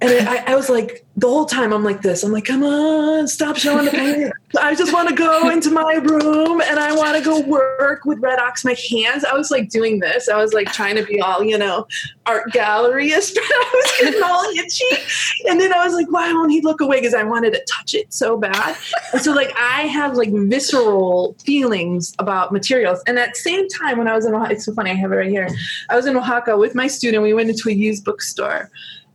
and 0.00 0.28
I, 0.28 0.52
I, 0.52 0.56
was 0.56 0.68
like, 0.68 1.04
the 1.16 1.28
whole 1.28 1.46
time 1.46 1.72
I'm 1.72 1.84
like 1.84 2.02
this. 2.02 2.24
I'm 2.24 2.32
like, 2.32 2.44
come 2.44 2.64
on, 2.64 3.28
stop 3.28 3.56
showing 3.56 3.84
the 3.84 3.92
paint. 3.92 4.32
I 4.60 4.74
just 4.74 4.92
want 4.92 5.08
to 5.08 5.14
go 5.14 5.48
into 5.50 5.70
my 5.70 5.94
room 5.94 6.60
and 6.60 6.80
I 6.80 6.94
want 6.94 7.16
to 7.16 7.24
go 7.24 7.40
work 7.40 8.04
with 8.04 8.18
Red 8.18 8.40
Ox 8.40 8.64
my 8.64 8.76
hands. 8.90 9.24
I 9.24 9.34
was 9.34 9.52
like 9.52 9.68
doing 9.68 10.00
this. 10.00 10.28
I 10.28 10.36
was 10.36 10.52
like 10.52 10.72
trying 10.72 10.96
to 10.96 11.04
be 11.04 11.20
all, 11.20 11.44
you 11.44 11.56
know, 11.56 11.86
art 12.26 12.50
galleryist, 12.50 13.34
but 13.34 13.44
I 13.44 13.70
was 13.72 13.92
getting 14.00 14.22
all 14.22 14.44
itchy. 14.56 15.48
And 15.48 15.60
then 15.60 15.72
I 15.72 15.84
was 15.84 15.94
like, 15.94 16.10
why 16.10 16.32
won't 16.32 16.50
he 16.50 16.60
look 16.60 16.80
away? 16.80 17.00
Because 17.00 17.14
I 17.14 17.22
wanted 17.22 17.52
to 17.54 17.64
touch 17.72 17.94
it 17.94 18.12
so 18.12 18.36
bad. 18.36 18.76
And 19.12 19.22
so 19.22 19.32
like 19.32 19.52
I 19.56 19.82
have 19.82 20.16
like 20.16 20.30
visceral 20.32 21.36
feelings 21.44 22.14
about 22.18 22.52
materials. 22.52 23.00
And 23.06 23.18
at 23.18 23.34
the 23.34 23.40
same 23.40 23.68
time 23.68 23.98
when 23.98 24.08
I 24.08 24.14
was 24.14 24.26
in 24.26 24.34
Oaxaca, 24.34 24.54
it's 24.54 24.64
so 24.64 24.74
funny, 24.74 24.90
I 24.90 24.94
have 24.94 25.12
it 25.12 25.16
right 25.16 25.30
here. 25.30 25.48
I 25.88 25.96
was 25.96 26.06
in 26.06 26.16
Oaxaca 26.16 26.56
with 26.56 26.74
my 26.74 26.88
student. 26.88 27.22
We 27.22 27.32
went 27.32 27.48
into 27.48 27.68
a 27.68 27.72
used 27.72 28.04
bookstore 28.04 28.70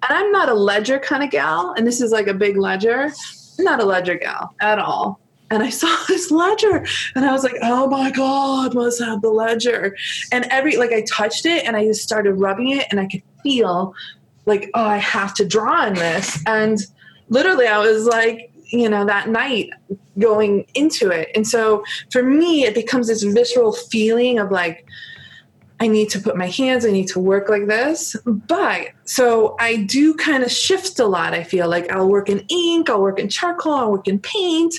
and 0.07 0.17
I'm 0.17 0.31
not 0.31 0.49
a 0.49 0.53
ledger 0.53 0.99
kind 0.99 1.23
of 1.23 1.29
gal, 1.29 1.73
and 1.77 1.85
this 1.85 2.01
is 2.01 2.11
like 2.11 2.27
a 2.27 2.33
big 2.33 2.57
ledger. 2.57 3.11
I'm 3.57 3.65
not 3.65 3.81
a 3.81 3.85
ledger 3.85 4.15
gal 4.15 4.55
at 4.61 4.79
all. 4.79 5.19
And 5.51 5.63
I 5.63 5.69
saw 5.69 5.95
this 6.07 6.31
ledger 6.31 6.85
and 7.15 7.25
I 7.25 7.31
was 7.31 7.43
like, 7.43 7.55
oh 7.61 7.87
my 7.87 8.11
God, 8.11 8.73
must 8.75 9.01
have 9.01 9.21
the 9.21 9.29
ledger. 9.29 9.95
And 10.31 10.45
every, 10.49 10.77
like, 10.77 10.91
I 10.91 11.01
touched 11.01 11.45
it 11.45 11.65
and 11.65 11.75
I 11.75 11.85
just 11.85 12.03
started 12.03 12.33
rubbing 12.33 12.69
it 12.69 12.87
and 12.91 12.99
I 12.99 13.07
could 13.07 13.23
feel 13.43 13.93
like, 14.45 14.69
oh, 14.73 14.85
I 14.85 14.97
have 14.97 15.33
to 15.35 15.45
draw 15.45 15.85
in 15.87 15.93
this. 15.93 16.41
And 16.47 16.79
literally, 17.29 17.67
I 17.67 17.79
was 17.79 18.05
like, 18.05 18.51
you 18.71 18.89
know, 18.89 19.05
that 19.05 19.29
night 19.29 19.69
going 20.17 20.65
into 20.75 21.09
it. 21.09 21.29
And 21.35 21.47
so 21.47 21.83
for 22.11 22.21
me, 22.21 22.65
it 22.65 22.75
becomes 22.75 23.07
this 23.07 23.23
visceral 23.23 23.73
feeling 23.73 24.39
of 24.39 24.51
like, 24.51 24.85
I 25.81 25.87
need 25.87 26.09
to 26.09 26.19
put 26.19 26.35
my 26.35 26.47
hands, 26.47 26.85
I 26.85 26.91
need 26.91 27.07
to 27.09 27.19
work 27.19 27.47
like 27.47 27.67
this. 27.67 28.15
But 28.25 28.89
so 29.05 29.55
I 29.59 29.77
do 29.77 30.13
kind 30.15 30.43
of 30.43 30.51
shift 30.51 30.99
a 30.99 31.05
lot. 31.05 31.33
I 31.33 31.43
feel 31.43 31.69
like 31.69 31.89
I'll 31.91 32.09
work 32.09 32.29
in 32.29 32.45
ink, 32.49 32.89
I'll 32.89 33.01
work 33.01 33.19
in 33.19 33.29
charcoal, 33.29 33.73
I'll 33.73 33.91
work 33.91 34.07
in 34.07 34.19
paint, 34.19 34.75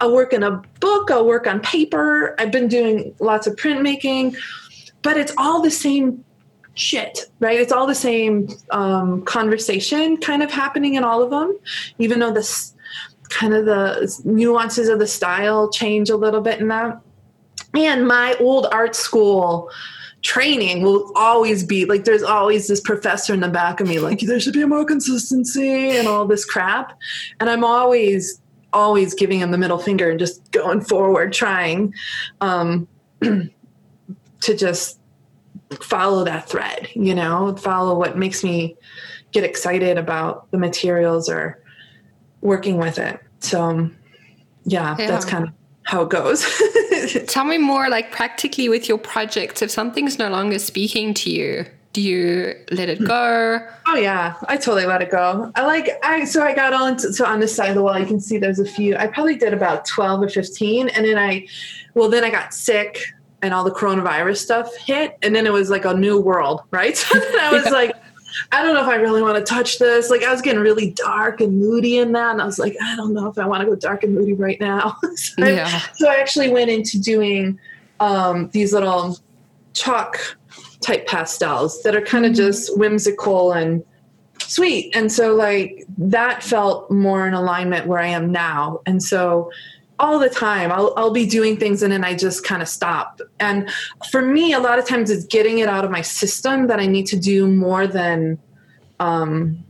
I'll 0.00 0.12
work 0.12 0.32
in 0.32 0.42
a 0.42 0.62
book, 0.80 1.10
I'll 1.10 1.26
work 1.26 1.46
on 1.46 1.60
paper. 1.60 2.34
I've 2.38 2.50
been 2.50 2.66
doing 2.66 3.14
lots 3.20 3.46
of 3.46 3.54
printmaking, 3.56 4.36
but 5.02 5.16
it's 5.16 5.32
all 5.38 5.62
the 5.62 5.70
same 5.70 6.24
shit, 6.74 7.30
right? 7.38 7.60
It's 7.60 7.72
all 7.72 7.86
the 7.86 7.94
same 7.94 8.48
um, 8.70 9.22
conversation 9.22 10.16
kind 10.16 10.42
of 10.42 10.50
happening 10.50 10.94
in 10.94 11.04
all 11.04 11.22
of 11.22 11.30
them, 11.30 11.56
even 11.98 12.18
though 12.18 12.32
this 12.32 12.74
kind 13.28 13.54
of 13.54 13.64
the 13.66 14.20
nuances 14.24 14.88
of 14.88 14.98
the 14.98 15.06
style 15.06 15.70
change 15.70 16.10
a 16.10 16.16
little 16.16 16.40
bit 16.40 16.60
in 16.60 16.68
that. 16.68 17.00
And 17.74 18.08
my 18.08 18.34
old 18.40 18.66
art 18.72 18.96
school 18.96 19.70
training 20.22 20.82
will 20.82 21.10
always 21.14 21.64
be 21.64 21.84
like 21.86 22.04
there's 22.04 22.22
always 22.22 22.68
this 22.68 22.80
professor 22.80 23.32
in 23.32 23.40
the 23.40 23.48
back 23.48 23.80
of 23.80 23.88
me 23.88 23.98
like 23.98 24.20
there 24.20 24.38
should 24.38 24.52
be 24.52 24.64
more 24.64 24.84
consistency 24.84 25.90
and 25.96 26.06
all 26.06 26.26
this 26.26 26.44
crap 26.44 26.98
and 27.40 27.48
i'm 27.48 27.64
always 27.64 28.40
always 28.72 29.14
giving 29.14 29.40
him 29.40 29.50
the 29.50 29.58
middle 29.58 29.78
finger 29.78 30.10
and 30.10 30.18
just 30.18 30.50
going 30.52 30.80
forward 30.80 31.32
trying 31.32 31.92
um, 32.40 32.86
to 33.22 34.56
just 34.56 35.00
follow 35.82 36.24
that 36.24 36.48
thread 36.48 36.88
you 36.94 37.14
know 37.14 37.56
follow 37.56 37.98
what 37.98 38.18
makes 38.18 38.44
me 38.44 38.76
get 39.32 39.42
excited 39.42 39.96
about 39.96 40.50
the 40.50 40.58
materials 40.58 41.28
or 41.28 41.62
working 42.42 42.76
with 42.76 42.98
it 42.98 43.20
so 43.38 43.90
yeah, 44.64 44.96
yeah. 44.98 45.06
that's 45.06 45.24
kind 45.24 45.48
of 45.48 45.54
how 45.90 46.02
it 46.02 46.08
goes. 46.08 46.46
Tell 47.26 47.44
me 47.44 47.58
more, 47.58 47.88
like 47.88 48.12
practically 48.12 48.68
with 48.68 48.88
your 48.88 48.96
projects. 48.96 49.60
If 49.60 49.72
something's 49.72 50.20
no 50.20 50.30
longer 50.30 50.60
speaking 50.60 51.14
to 51.14 51.30
you, 51.30 51.66
do 51.92 52.00
you 52.00 52.54
let 52.70 52.88
it 52.88 53.04
go? 53.04 53.58
Oh 53.88 53.96
yeah, 53.96 54.36
I 54.46 54.56
totally 54.56 54.86
let 54.86 55.02
it 55.02 55.10
go. 55.10 55.50
I 55.56 55.66
like 55.66 55.90
I 56.04 56.24
so 56.24 56.44
I 56.44 56.54
got 56.54 56.72
on 56.72 56.96
to, 56.98 57.12
so 57.12 57.26
on 57.26 57.40
this 57.40 57.56
side 57.56 57.70
of 57.70 57.74
the 57.74 57.82
wall. 57.82 57.98
You 57.98 58.06
can 58.06 58.20
see 58.20 58.38
there's 58.38 58.60
a 58.60 58.64
few. 58.64 58.96
I 58.96 59.08
probably 59.08 59.34
did 59.34 59.52
about 59.52 59.84
twelve 59.84 60.22
or 60.22 60.28
fifteen, 60.28 60.88
and 60.90 61.04
then 61.04 61.18
I, 61.18 61.48
well, 61.94 62.08
then 62.08 62.22
I 62.22 62.30
got 62.30 62.54
sick 62.54 63.02
and 63.42 63.52
all 63.52 63.64
the 63.64 63.72
coronavirus 63.72 64.36
stuff 64.36 64.76
hit, 64.76 65.18
and 65.22 65.34
then 65.34 65.44
it 65.44 65.52
was 65.52 65.70
like 65.70 65.84
a 65.84 65.94
new 65.94 66.20
world, 66.20 66.62
right? 66.70 66.96
So 67.10 67.18
then 67.18 67.40
I 67.40 67.52
was 67.52 67.64
yeah. 67.66 67.70
like 67.72 67.96
I 68.52 68.62
don't 68.62 68.74
know 68.74 68.82
if 68.82 68.88
I 68.88 68.96
really 68.96 69.22
want 69.22 69.36
to 69.36 69.44
touch 69.44 69.78
this. 69.78 70.10
Like 70.10 70.22
I 70.22 70.32
was 70.32 70.42
getting 70.42 70.60
really 70.60 70.92
dark 70.92 71.40
and 71.40 71.58
moody 71.58 71.98
in 71.98 72.12
that. 72.12 72.32
And 72.32 72.42
I 72.42 72.46
was 72.46 72.58
like, 72.58 72.76
I 72.82 72.96
don't 72.96 73.14
know 73.14 73.28
if 73.28 73.38
I 73.38 73.46
want 73.46 73.62
to 73.62 73.66
go 73.66 73.74
dark 73.74 74.02
and 74.02 74.14
moody 74.14 74.34
right 74.34 74.60
now. 74.60 74.96
so, 75.14 75.46
yeah. 75.46 75.68
I, 75.68 75.88
so 75.94 76.08
I 76.08 76.16
actually 76.16 76.50
went 76.50 76.70
into 76.70 77.00
doing 77.00 77.58
um, 78.00 78.48
these 78.52 78.72
little 78.72 79.18
chalk 79.72 80.36
type 80.80 81.06
pastels 81.06 81.82
that 81.82 81.94
are 81.94 82.00
kind 82.00 82.24
of 82.24 82.32
mm-hmm. 82.32 82.46
just 82.46 82.78
whimsical 82.78 83.52
and 83.52 83.84
sweet. 84.38 84.94
And 84.96 85.12
so 85.12 85.34
like 85.34 85.84
that 85.98 86.42
felt 86.42 86.90
more 86.90 87.26
in 87.26 87.34
alignment 87.34 87.86
where 87.86 88.00
I 88.00 88.08
am 88.08 88.32
now. 88.32 88.80
And 88.86 89.02
so 89.02 89.50
all 90.00 90.18
the 90.18 90.30
time. 90.30 90.72
I'll, 90.72 90.94
I'll 90.96 91.12
be 91.12 91.26
doing 91.26 91.58
things 91.58 91.82
and 91.82 91.92
then 91.92 92.04
I 92.04 92.14
just 92.14 92.42
kind 92.42 92.62
of 92.62 92.68
stop. 92.68 93.20
And 93.38 93.70
for 94.10 94.22
me, 94.22 94.54
a 94.54 94.58
lot 94.58 94.78
of 94.78 94.86
times 94.86 95.10
it's 95.10 95.26
getting 95.26 95.58
it 95.58 95.68
out 95.68 95.84
of 95.84 95.90
my 95.90 96.00
system 96.00 96.66
that 96.68 96.80
I 96.80 96.86
need 96.86 97.06
to 97.08 97.18
do 97.18 97.46
more 97.46 97.86
than, 97.86 98.38
um, 98.98 99.62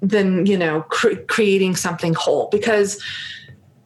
than 0.00 0.44
you 0.44 0.58
know, 0.58 0.82
cr- 0.82 1.20
creating 1.28 1.76
something 1.76 2.14
whole 2.14 2.48
because 2.50 3.00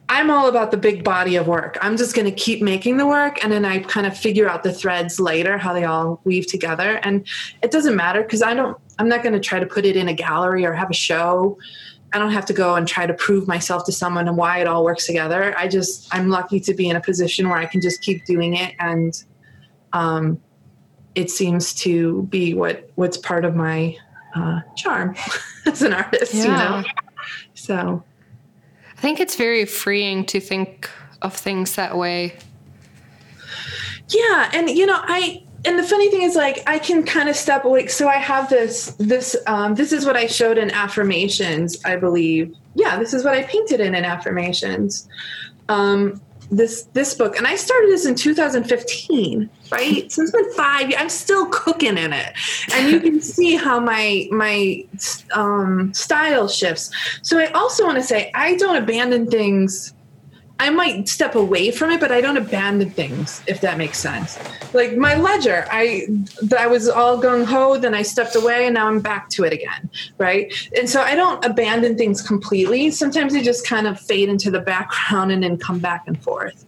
I'm 0.09 0.31
all 0.31 0.49
about 0.49 0.71
the 0.71 0.77
big 0.77 1.05
body 1.05 1.37
of 1.37 1.47
work. 1.49 1.77
I'm 1.83 1.97
just 1.97 2.15
going 2.15 2.27
to 2.27 2.33
keep 2.33 2.63
making 2.63 2.97
the 2.97 3.07
work 3.07 3.43
and 3.43 3.53
then 3.53 3.65
I 3.67 3.81
kind 3.81 4.07
of 4.07 4.17
figure 4.17 4.49
out 4.49 4.63
the 4.63 4.73
threads 4.73 5.21
later, 5.21 5.59
how 5.59 5.75
they 5.75 5.85
all 5.85 6.21
weave 6.25 6.47
together. 6.47 7.01
And 7.03 7.27
it 7.63 7.71
doesn't 7.71 7.95
matter 7.95 8.23
because 8.23 8.43
I 8.43 8.55
don't, 8.55 8.79
I'm 8.99 9.09
not 9.09 9.23
going 9.23 9.35
to 9.35 9.41
try 9.41 9.61
to 9.61 9.67
put 9.67 9.85
it 9.85 9.97
in 9.97 10.09
a 10.09 10.15
gallery 10.15 10.65
or 10.65 10.73
have 10.73 10.91
a 10.91 10.95
show. 10.95 11.59
I 12.15 12.19
don't 12.19 12.31
have 12.31 12.47
to 12.47 12.53
go 12.53 12.77
and 12.77 12.87
try 12.87 13.07
to 13.07 13.13
prove 13.13 13.49
myself 13.49 13.85
to 13.87 13.93
someone 13.93 14.29
and 14.29 14.37
why 14.37 14.59
it 14.61 14.69
all 14.69 14.85
works 14.85 15.05
together. 15.05 15.53
I 15.59 15.67
just 15.67 16.07
I'm 16.15 16.31
lucky 16.31 16.61
to 16.61 16.73
be 16.73 16.89
in 16.89 16.95
a 16.95 17.01
position 17.01 17.49
where 17.49 17.59
I 17.59 17.67
can 17.67 17.81
just 17.81 18.03
keep 18.03 18.25
doing 18.25 18.55
it, 18.55 18.75
and 18.79 19.21
um, 19.93 20.41
it 21.17 21.29
seems 21.29 21.75
to 21.75 22.23
be 22.25 22.55
what 22.55 22.89
what's 22.95 23.17
part 23.17 23.45
of 23.45 23.57
my 23.57 23.97
uh, 24.37 24.61
charm 24.77 25.17
as 25.67 25.83
an 25.83 25.93
artist. 25.93 26.33
Yeah. 26.35 26.43
You 26.43 26.49
know, 26.83 26.89
so 27.55 28.05
I 28.97 29.01
think 29.01 29.19
it's 29.19 29.35
very 29.35 29.65
freeing 29.65 30.25
to 30.27 30.39
think 30.39 30.89
of 31.21 31.35
things 31.35 31.75
that 31.75 31.99
way. 31.99 32.39
Yeah, 34.09 34.51
and 34.53 34.71
you 34.71 34.87
know, 34.87 35.01
I 35.03 35.44
and 35.67 35.79
the 35.79 35.83
funny 35.83 36.11
thing 36.11 36.23
is 36.23 36.35
like 36.37 36.63
i 36.67 36.79
can 36.79 37.03
kind 37.03 37.29
of 37.29 37.37
step 37.37 37.65
away 37.65 37.87
so 37.87 38.09
i 38.09 38.17
have 38.17 38.49
this 38.49 38.95
this 38.99 39.37
um, 39.47 39.75
this 39.75 39.93
is 39.93 40.05
what 40.07 40.17
i 40.17 40.27
showed 40.27 40.59
in 40.59 40.71
affirmations 40.71 41.77
i 41.85 41.97
believe 41.97 42.55
yeah, 42.75 42.99
this 42.99 43.15
is 43.15 43.25
what 43.25 43.35
I 43.35 43.45
painted 43.45 43.81
in 43.81 43.95
in 43.95 44.05
affirmations. 44.05 45.09
Um, 45.69 46.21
this 46.51 46.83
this 46.93 47.15
book, 47.15 47.39
and 47.39 47.47
I 47.47 47.57
started 47.57 47.89
this 47.89 48.05
in 48.05 48.15
2015, 48.15 49.49
right? 49.73 50.13
so 50.13 50.23
it's 50.23 50.31
been 50.31 50.53
five. 50.53 50.93
I'm 50.99 51.09
still 51.09 51.47
cooking 51.47 51.97
in 51.97 52.13
it, 52.13 52.35
and 52.75 52.91
you 52.91 53.01
can 53.01 53.21
see 53.21 53.57
how 53.57 53.81
my 53.81 54.29
my 54.31 54.85
um, 55.33 55.95
style 55.95 56.49
shifts. 56.49 56.91
So 57.23 57.39
I 57.39 57.47
also 57.53 57.85
want 57.85 57.97
to 57.97 58.03
say 58.03 58.31
I 58.35 58.57
don't 58.57 58.77
abandon 58.77 59.31
things 59.31 59.94
I 60.61 60.71
might 60.71 61.09
step 61.09 61.35
away 61.35 61.73
from 61.73 61.91
it, 61.91 61.99
but 61.99 62.13
I 62.13 62.21
don't 62.21 62.37
abandon 62.37 62.89
things, 62.91 63.43
if 63.49 63.61
that 63.63 63.77
makes 63.77 63.99
sense. 63.99 64.39
Like 64.73 64.97
my 64.97 65.17
ledger, 65.17 65.67
I 65.69 66.07
I 66.57 66.69
was 66.69 66.89
all 66.89 67.21
gung 67.21 67.45
ho, 67.45 67.77
then 67.77 67.93
I 67.93 68.03
stepped 68.03 68.37
away, 68.37 68.67
and 68.67 68.75
now 68.75 68.87
I'm 68.87 69.01
back 69.01 69.29
to 69.31 69.45
it 69.45 69.53
again, 69.53 69.91
right? 70.19 70.55
And 70.79 70.89
so 70.89 71.03
I 71.03 71.17
don't 71.17 71.45
abandon 71.45 71.99
things 71.99 72.23
completely. 72.23 72.93
Sometimes 72.93 73.33
they 73.33 73.43
just 73.43 73.67
kind 73.67 73.89
of 73.89 74.01
fade 74.01 74.29
into 74.29 74.51
the 74.51 74.61
background 74.61 75.33
and 75.33 75.43
then 75.43 75.59
come 75.59 75.81
back 75.81 76.05
and 76.07 76.23
forth. 76.23 76.65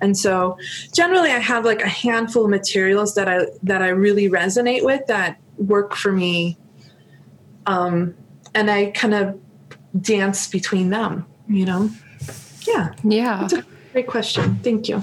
And 0.00 0.16
so 0.16 0.56
generally, 0.94 1.30
I 1.30 1.38
have 1.38 1.66
like 1.66 1.82
a 1.82 1.88
handful 1.88 2.44
of 2.44 2.50
materials 2.50 3.14
that 3.16 3.28
I 3.28 3.46
that 3.62 3.82
I 3.82 3.88
really 3.88 4.30
resonate 4.30 4.82
with 4.82 5.06
that 5.08 5.38
work 5.58 5.94
for 5.94 6.10
me, 6.10 6.56
um, 7.66 8.14
and 8.54 8.70
I 8.70 8.92
kind 8.92 9.12
of 9.12 9.38
dance 10.00 10.48
between 10.48 10.88
them, 10.88 11.26
you 11.48 11.66
know. 11.66 11.90
Yeah. 12.66 12.92
Yeah. 13.04 13.38
That's 13.40 13.52
a 13.54 13.64
great 13.92 14.06
question. 14.06 14.56
Thank 14.62 14.88
you. 14.88 15.02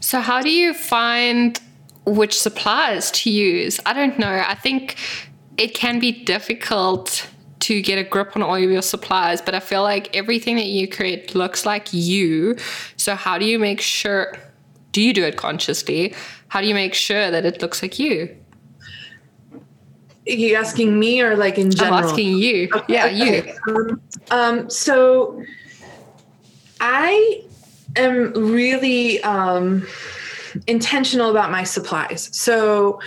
So, 0.00 0.20
how 0.20 0.42
do 0.42 0.50
you 0.50 0.74
find 0.74 1.58
which 2.04 2.38
suppliers 2.38 3.10
to 3.12 3.30
use? 3.30 3.80
I 3.86 3.92
don't 3.92 4.18
know. 4.18 4.44
I 4.46 4.54
think 4.54 4.96
it 5.56 5.74
can 5.74 5.98
be 5.98 6.12
difficult 6.12 7.26
to 7.60 7.80
get 7.80 7.96
a 7.98 8.04
grip 8.04 8.36
on 8.36 8.42
all 8.42 8.56
of 8.56 8.70
your 8.70 8.82
suppliers, 8.82 9.40
but 9.40 9.54
I 9.54 9.60
feel 9.60 9.82
like 9.82 10.14
everything 10.14 10.56
that 10.56 10.66
you 10.66 10.86
create 10.86 11.34
looks 11.34 11.64
like 11.64 11.92
you. 11.92 12.56
So, 12.96 13.14
how 13.14 13.38
do 13.38 13.46
you 13.46 13.58
make 13.58 13.80
sure? 13.80 14.36
Do 14.92 15.00
you 15.00 15.12
do 15.12 15.24
it 15.24 15.36
consciously? 15.36 16.14
How 16.48 16.60
do 16.60 16.68
you 16.68 16.74
make 16.74 16.94
sure 16.94 17.30
that 17.30 17.44
it 17.44 17.62
looks 17.62 17.82
like 17.82 17.98
you? 17.98 18.36
Are 20.26 20.32
you 20.32 20.54
asking 20.56 20.98
me 20.98 21.20
or 21.20 21.36
like 21.36 21.58
in 21.58 21.70
general? 21.70 21.98
I'm 21.98 22.04
asking 22.04 22.38
you. 22.38 22.68
Okay. 22.74 22.94
Yeah, 22.94 23.06
you. 23.06 23.52
Um, 23.68 24.00
um, 24.30 24.70
so, 24.70 25.42
I 26.86 27.42
am 27.96 28.32
really 28.34 29.22
um, 29.22 29.86
intentional 30.66 31.30
about 31.30 31.50
my 31.50 31.64
supplies. 31.64 32.28
So 32.36 33.00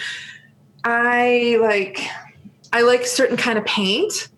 I 0.83 1.59
like 1.61 2.01
I 2.73 2.81
like 2.81 3.05
certain 3.05 3.37
kind 3.37 3.59
of 3.59 3.65
paint 3.65 4.29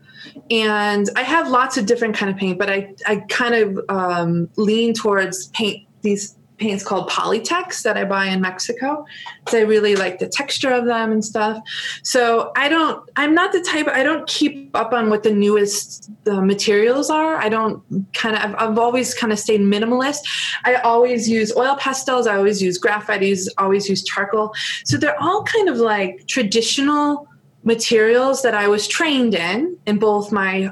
and 0.52 1.10
I 1.16 1.24
have 1.24 1.50
lots 1.50 1.78
of 1.78 1.86
different 1.86 2.18
kind 2.18 2.30
of 2.30 2.38
paint, 2.38 2.60
but 2.60 2.70
I, 2.70 2.94
I 3.08 3.18
kind 3.30 3.56
of 3.56 3.80
um, 3.88 4.50
lean 4.58 4.94
towards 4.94 5.48
paint 5.48 5.88
these 6.02 6.36
paints 6.60 6.84
called 6.84 7.10
Politec 7.10 7.82
that 7.84 7.98
I 7.98 8.04
buy 8.04 8.26
in 8.26 8.42
Mexico. 8.42 9.06
So 9.48 9.58
I 9.58 9.62
really 9.62 9.96
like 9.96 10.20
the 10.20 10.28
texture 10.28 10.72
of 10.72 10.86
them 10.86 11.12
and 11.12 11.24
stuff. 11.24 11.62
So 12.04 12.52
I 12.56 12.70
don't, 12.70 13.10
I'm 13.16 13.34
not 13.34 13.52
the 13.52 13.62
type, 13.62 13.88
I 13.88 14.04
don't 14.04 14.28
keep 14.28 14.76
up 14.76 14.94
on 14.94 15.10
what 15.10 15.24
the 15.24 15.34
newest 15.34 16.12
the 16.26 16.42
materials 16.42 17.10
are. 17.10 17.36
I 17.38 17.50
don't 17.50 17.82
kind 18.14 18.36
of, 18.36 18.42
I've, 18.44 18.56
I've 18.72 18.78
always 18.78 19.14
kind 19.14 19.34
of 19.34 19.40
stayed 19.40 19.62
minimalist. 19.62 20.20
I 20.66 20.76
always 20.76 21.28
use 21.28 21.56
oil 21.56 21.76
pastels. 21.78 22.28
I 22.28 22.36
always 22.36 22.62
use 22.62 22.78
graphite. 22.78 23.22
I 23.22 23.26
use, 23.26 23.50
always 23.58 23.90
use 23.90 24.04
charcoal. 24.04 24.54
So 24.84 24.98
they're 24.98 25.22
all 25.22 25.44
kind 25.44 25.70
of 25.70 25.78
like 25.78 26.28
traditional 26.28 27.28
materials 27.64 28.42
that 28.44 28.54
I 28.54 28.68
was 28.68 28.88
trained 28.88 29.34
in, 29.34 29.78
in 29.86 29.98
both 29.98 30.32
my 30.32 30.72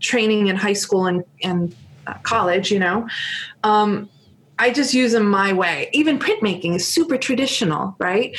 training 0.00 0.48
in 0.48 0.56
high 0.56 0.72
school 0.72 1.06
and, 1.06 1.24
and 1.42 1.74
uh, 2.06 2.14
college, 2.22 2.70
you 2.70 2.78
know. 2.78 3.08
Um, 3.64 4.08
I 4.58 4.70
just 4.70 4.94
use 4.94 5.12
them 5.12 5.28
my 5.28 5.52
way. 5.52 5.90
Even 5.92 6.18
printmaking 6.18 6.74
is 6.74 6.86
super 6.86 7.16
traditional, 7.18 7.94
right? 7.98 8.36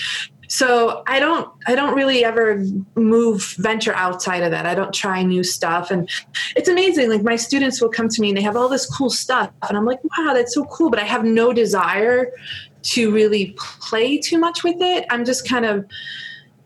So 0.47 1.03
I 1.07 1.19
don't 1.19 1.49
I 1.67 1.75
don't 1.75 1.93
really 1.93 2.23
ever 2.23 2.63
move 2.95 3.55
venture 3.57 3.93
outside 3.93 4.43
of 4.43 4.51
that. 4.51 4.65
I 4.65 4.75
don't 4.75 4.93
try 4.93 5.21
new 5.21 5.43
stuff 5.43 5.91
and 5.91 6.09
it's 6.55 6.69
amazing 6.69 7.09
like 7.09 7.21
my 7.21 7.35
students 7.35 7.81
will 7.81 7.89
come 7.89 8.07
to 8.07 8.21
me 8.21 8.29
and 8.29 8.37
they 8.37 8.41
have 8.41 8.55
all 8.55 8.69
this 8.69 8.85
cool 8.85 9.09
stuff 9.09 9.51
and 9.67 9.77
I'm 9.77 9.85
like, 9.85 9.99
"Wow, 10.03 10.33
that's 10.33 10.53
so 10.53 10.63
cool," 10.65 10.89
but 10.89 10.99
I 10.99 11.03
have 11.03 11.25
no 11.25 11.51
desire 11.51 12.31
to 12.83 13.11
really 13.11 13.53
play 13.57 14.17
too 14.17 14.37
much 14.37 14.63
with 14.63 14.77
it. 14.79 15.05
I'm 15.09 15.25
just 15.25 15.47
kind 15.47 15.65
of 15.65 15.85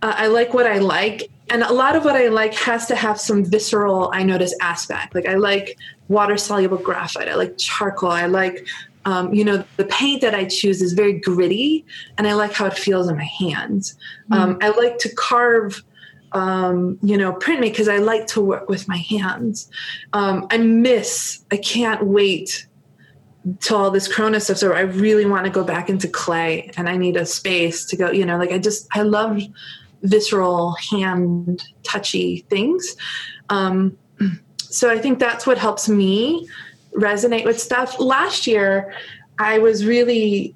uh, 0.04 0.14
I 0.16 0.28
like 0.28 0.54
what 0.54 0.68
I 0.68 0.78
like 0.78 1.30
and 1.50 1.64
a 1.64 1.74
lot 1.74 1.96
of 1.96 2.06
what 2.06 2.16
I 2.16 2.28
like 2.30 2.54
has 2.54 2.86
to 2.88 2.96
have 2.96 3.20
some 3.20 3.44
visceral 3.44 4.10
I 4.14 4.24
notice 4.24 4.56
aspect. 4.62 5.16
Like 5.16 5.28
I 5.28 5.36
like 5.36 5.78
water 6.08 6.38
soluble 6.38 6.78
graphite. 6.78 7.28
I 7.28 7.36
like 7.36 7.58
charcoal. 7.58 8.12
I 8.12 8.28
like 8.28 8.66
um, 9.06 9.34
you 9.34 9.44
know, 9.44 9.64
the 9.78 9.86
paint 9.86 10.22
that 10.22 10.36
I 10.36 10.46
choose 10.46 10.82
is 10.82 10.94
very 10.94 11.14
gritty, 11.14 11.86
and 12.18 12.28
I 12.28 12.34
like 12.34 12.54
how 12.54 12.68
it 12.68 12.78
feels 12.78 13.10
in 13.10 13.18
my 13.18 13.24
hands. 13.24 13.98
Mm. 14.32 14.36
Um, 14.36 14.58
I 14.62 14.70
like 14.70 15.00
to 15.00 15.14
carve, 15.16 15.84
um, 16.34 17.00
you 17.02 17.18
know, 17.18 17.34
print 17.34 17.62
me 17.62 17.70
because 17.70 17.88
I 17.88 17.98
like 17.98 18.28
to 18.28 18.42
work 18.42 18.70
with 18.70 18.88
my 18.88 18.98
hands. 18.98 19.70
Um, 20.14 20.46
I 20.52 20.58
miss. 20.58 21.44
I 21.52 21.58
can't 21.58 22.06
wait 22.06 22.68
to 23.62 23.76
all 23.76 23.90
this 23.90 24.08
Corona 24.08 24.40
stuff. 24.40 24.58
So 24.58 24.74
I 24.74 24.82
really 24.82 25.26
want 25.26 25.46
to 25.46 25.52
go 25.52 25.64
back 25.64 25.90
into 25.90 26.08
clay, 26.08 26.72
and 26.78 26.88
I 26.88 26.96
need 26.96 27.18
a 27.18 27.26
space 27.26 27.86
to 27.88 27.98
go. 27.98 28.12
You 28.12 28.26
know, 28.26 28.38
like 28.38 28.52
I 28.52 28.60
just 28.60 28.88
I 28.96 29.02
love 29.02 29.42
visceral, 30.04 30.76
hand 30.92 31.64
touchy 31.84 32.46
things. 32.50 32.96
Um, 33.50 33.98
so 34.58 34.92
I 34.92 35.00
think 35.00 35.20
that's 35.20 35.48
what 35.48 35.58
helps 35.58 35.90
me 35.90 36.48
resonate 36.96 37.46
with 37.46 37.60
stuff. 37.60 38.00
Last 38.00 38.48
year, 38.48 38.94
I 39.40 39.60
was 39.60 39.86
really 39.86 40.56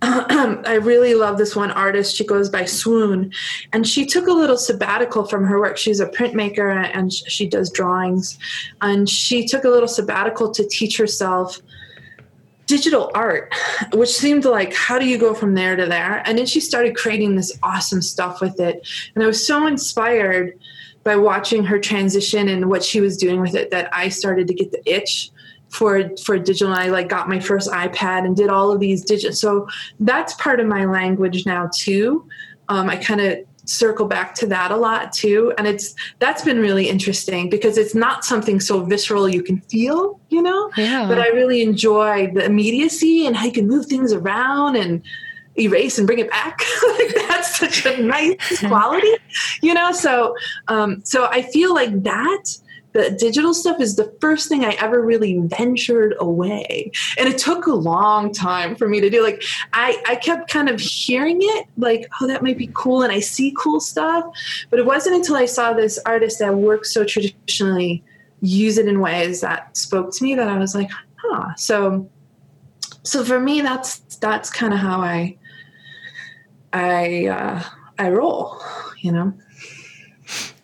I 0.02 0.78
really 0.82 1.14
love 1.14 1.36
this 1.36 1.54
one 1.54 1.70
artist. 1.70 2.16
She 2.16 2.24
goes 2.24 2.48
by 2.48 2.64
Swoon, 2.64 3.30
and 3.74 3.86
she 3.86 4.06
took 4.06 4.28
a 4.28 4.32
little 4.32 4.56
sabbatical 4.56 5.26
from 5.26 5.44
her 5.44 5.60
work. 5.60 5.76
She's 5.76 6.00
a 6.00 6.06
printmaker 6.06 6.72
and 6.94 7.12
she 7.12 7.46
does 7.46 7.70
drawings, 7.70 8.38
and 8.80 9.06
she 9.06 9.46
took 9.46 9.64
a 9.64 9.68
little 9.68 9.88
sabbatical 9.88 10.52
to 10.52 10.66
teach 10.66 10.96
herself 10.96 11.60
digital 12.64 13.10
art, 13.14 13.52
which 13.92 14.08
seemed 14.08 14.46
like 14.46 14.72
how 14.72 14.98
do 14.98 15.06
you 15.06 15.18
go 15.18 15.34
from 15.34 15.54
there 15.54 15.76
to 15.76 15.84
there? 15.84 16.22
And 16.24 16.38
then 16.38 16.46
she 16.46 16.60
started 16.60 16.96
creating 16.96 17.36
this 17.36 17.58
awesome 17.62 18.00
stuff 18.00 18.40
with 18.40 18.58
it, 18.58 18.88
and 19.14 19.22
I 19.22 19.26
was 19.26 19.46
so 19.46 19.66
inspired 19.66 20.58
by 21.04 21.16
watching 21.16 21.62
her 21.64 21.78
transition 21.78 22.48
and 22.48 22.70
what 22.70 22.82
she 22.82 23.02
was 23.02 23.18
doing 23.18 23.42
with 23.42 23.54
it 23.54 23.70
that 23.70 23.94
I 23.94 24.08
started 24.08 24.48
to 24.48 24.54
get 24.54 24.70
the 24.70 24.82
itch 24.90 25.30
for 25.70 26.10
for 26.16 26.38
digital 26.38 26.74
i 26.74 26.88
like 26.88 27.08
got 27.08 27.28
my 27.28 27.40
first 27.40 27.70
ipad 27.70 28.24
and 28.24 28.36
did 28.36 28.48
all 28.48 28.70
of 28.70 28.80
these 28.80 29.04
digital 29.04 29.34
so 29.34 29.66
that's 30.00 30.34
part 30.34 30.60
of 30.60 30.66
my 30.66 30.84
language 30.84 31.46
now 31.46 31.68
too. 31.74 32.26
Um, 32.68 32.88
i 32.88 32.96
kind 32.96 33.20
of 33.20 33.38
circle 33.64 34.06
back 34.06 34.34
to 34.34 34.46
that 34.46 34.72
a 34.72 34.76
lot 34.76 35.12
too 35.12 35.52
and 35.56 35.66
it's 35.66 35.94
that's 36.18 36.42
been 36.42 36.58
really 36.58 36.88
interesting 36.88 37.48
because 37.48 37.78
it's 37.78 37.94
not 37.94 38.24
something 38.24 38.58
so 38.58 38.84
visceral 38.84 39.28
you 39.28 39.42
can 39.42 39.60
feel 39.62 40.18
you 40.28 40.42
know? 40.42 40.70
Yeah. 40.76 41.06
but 41.06 41.18
i 41.18 41.28
really 41.28 41.62
enjoy 41.62 42.30
the 42.34 42.44
immediacy 42.44 43.26
and 43.26 43.36
how 43.36 43.46
you 43.46 43.52
can 43.52 43.68
move 43.68 43.86
things 43.86 44.12
around 44.12 44.76
and 44.76 45.02
erase 45.58 45.98
and 45.98 46.06
bring 46.06 46.20
it 46.20 46.30
back. 46.30 46.62
Like 46.98 47.14
that's 47.28 47.58
such 47.58 47.86
a 47.86 48.02
nice 48.02 48.60
quality 48.66 49.12
you 49.62 49.74
know? 49.74 49.92
So 49.92 50.34
um 50.68 51.02
so 51.04 51.26
i 51.26 51.42
feel 51.42 51.74
like 51.74 52.02
that 52.02 52.44
the 52.92 53.10
digital 53.18 53.54
stuff 53.54 53.80
is 53.80 53.96
the 53.96 54.12
first 54.20 54.48
thing 54.48 54.64
I 54.64 54.76
ever 54.80 55.00
really 55.00 55.38
ventured 55.38 56.14
away. 56.18 56.90
And 57.18 57.28
it 57.28 57.38
took 57.38 57.66
a 57.66 57.72
long 57.72 58.32
time 58.32 58.74
for 58.74 58.88
me 58.88 59.00
to 59.00 59.10
do. 59.10 59.22
Like 59.22 59.42
I, 59.72 60.02
I 60.06 60.16
kept 60.16 60.50
kind 60.50 60.68
of 60.68 60.80
hearing 60.80 61.38
it, 61.40 61.66
like, 61.76 62.08
oh, 62.20 62.26
that 62.26 62.42
might 62.42 62.58
be 62.58 62.70
cool, 62.74 63.02
and 63.02 63.12
I 63.12 63.20
see 63.20 63.54
cool 63.58 63.80
stuff. 63.80 64.24
But 64.70 64.78
it 64.78 64.86
wasn't 64.86 65.16
until 65.16 65.36
I 65.36 65.46
saw 65.46 65.72
this 65.72 65.98
artist 66.04 66.38
that 66.40 66.54
works 66.54 66.92
so 66.92 67.04
traditionally 67.04 68.02
use 68.40 68.78
it 68.78 68.88
in 68.88 69.00
ways 69.00 69.40
that 69.42 69.76
spoke 69.76 70.12
to 70.14 70.24
me 70.24 70.34
that 70.34 70.48
I 70.48 70.58
was 70.58 70.74
like, 70.74 70.90
huh. 71.16 71.54
So 71.56 72.08
so 73.02 73.24
for 73.24 73.40
me 73.40 73.60
that's 73.60 73.98
that's 74.16 74.50
kind 74.50 74.72
of 74.72 74.80
how 74.80 75.00
I 75.00 75.36
I 76.72 77.26
uh 77.26 77.62
I 77.98 78.10
roll, 78.10 78.60
you 78.98 79.12
know. 79.12 79.34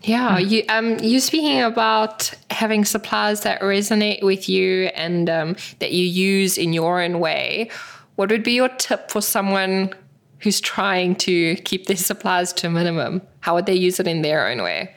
Yeah, 0.07 0.39
you 0.39 0.63
um 0.69 1.01
you 1.01 1.19
speaking 1.19 1.61
about 1.61 2.33
having 2.51 2.85
suppliers 2.85 3.41
that 3.41 3.61
resonate 3.61 4.23
with 4.23 4.49
you 4.49 4.85
and 4.95 5.29
um, 5.29 5.57
that 5.81 5.91
you 5.93 6.05
use 6.05 6.57
in 6.57 6.73
your 6.73 7.03
own 7.03 7.19
way. 7.19 7.71
What 8.15 8.31
would 8.31 8.45
be 8.45 8.53
your 8.53 8.69
tip 8.69 9.11
for 9.11 9.21
someone 9.21 9.93
who's 10.39 10.61
trying 10.61 11.17
to 11.17 11.57
keep 11.57 11.87
their 11.87 11.97
supplies 11.97 12.53
to 12.55 12.69
a 12.69 12.71
minimum? 12.71 13.21
How 13.41 13.57
would 13.57 13.67
they 13.67 13.75
use 13.75 13.99
it 13.99 14.07
in 14.07 14.23
their 14.23 14.47
own 14.49 14.63
way? 14.63 14.95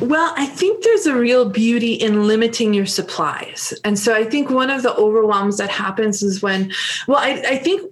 Well, 0.00 0.32
I 0.36 0.46
think 0.46 0.84
there's 0.84 1.06
a 1.06 1.16
real 1.16 1.48
beauty 1.48 1.94
in 1.94 2.26
limiting 2.28 2.74
your 2.74 2.86
supplies. 2.86 3.72
And 3.84 3.98
so 3.98 4.14
I 4.14 4.24
think 4.24 4.50
one 4.50 4.70
of 4.70 4.82
the 4.82 4.94
overwhelms 4.94 5.56
that 5.56 5.70
happens 5.70 6.22
is 6.22 6.42
when, 6.42 6.72
well, 7.08 7.18
I, 7.18 7.42
I 7.48 7.56
think 7.56 7.90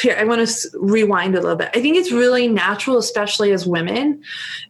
here 0.00 0.16
i 0.18 0.24
want 0.24 0.46
to 0.46 0.68
rewind 0.74 1.34
a 1.34 1.40
little 1.40 1.56
bit. 1.56 1.70
I 1.74 1.80
think 1.80 1.96
it's 1.96 2.12
really 2.12 2.48
natural 2.48 2.98
especially 2.98 3.52
as 3.52 3.66
women 3.66 4.22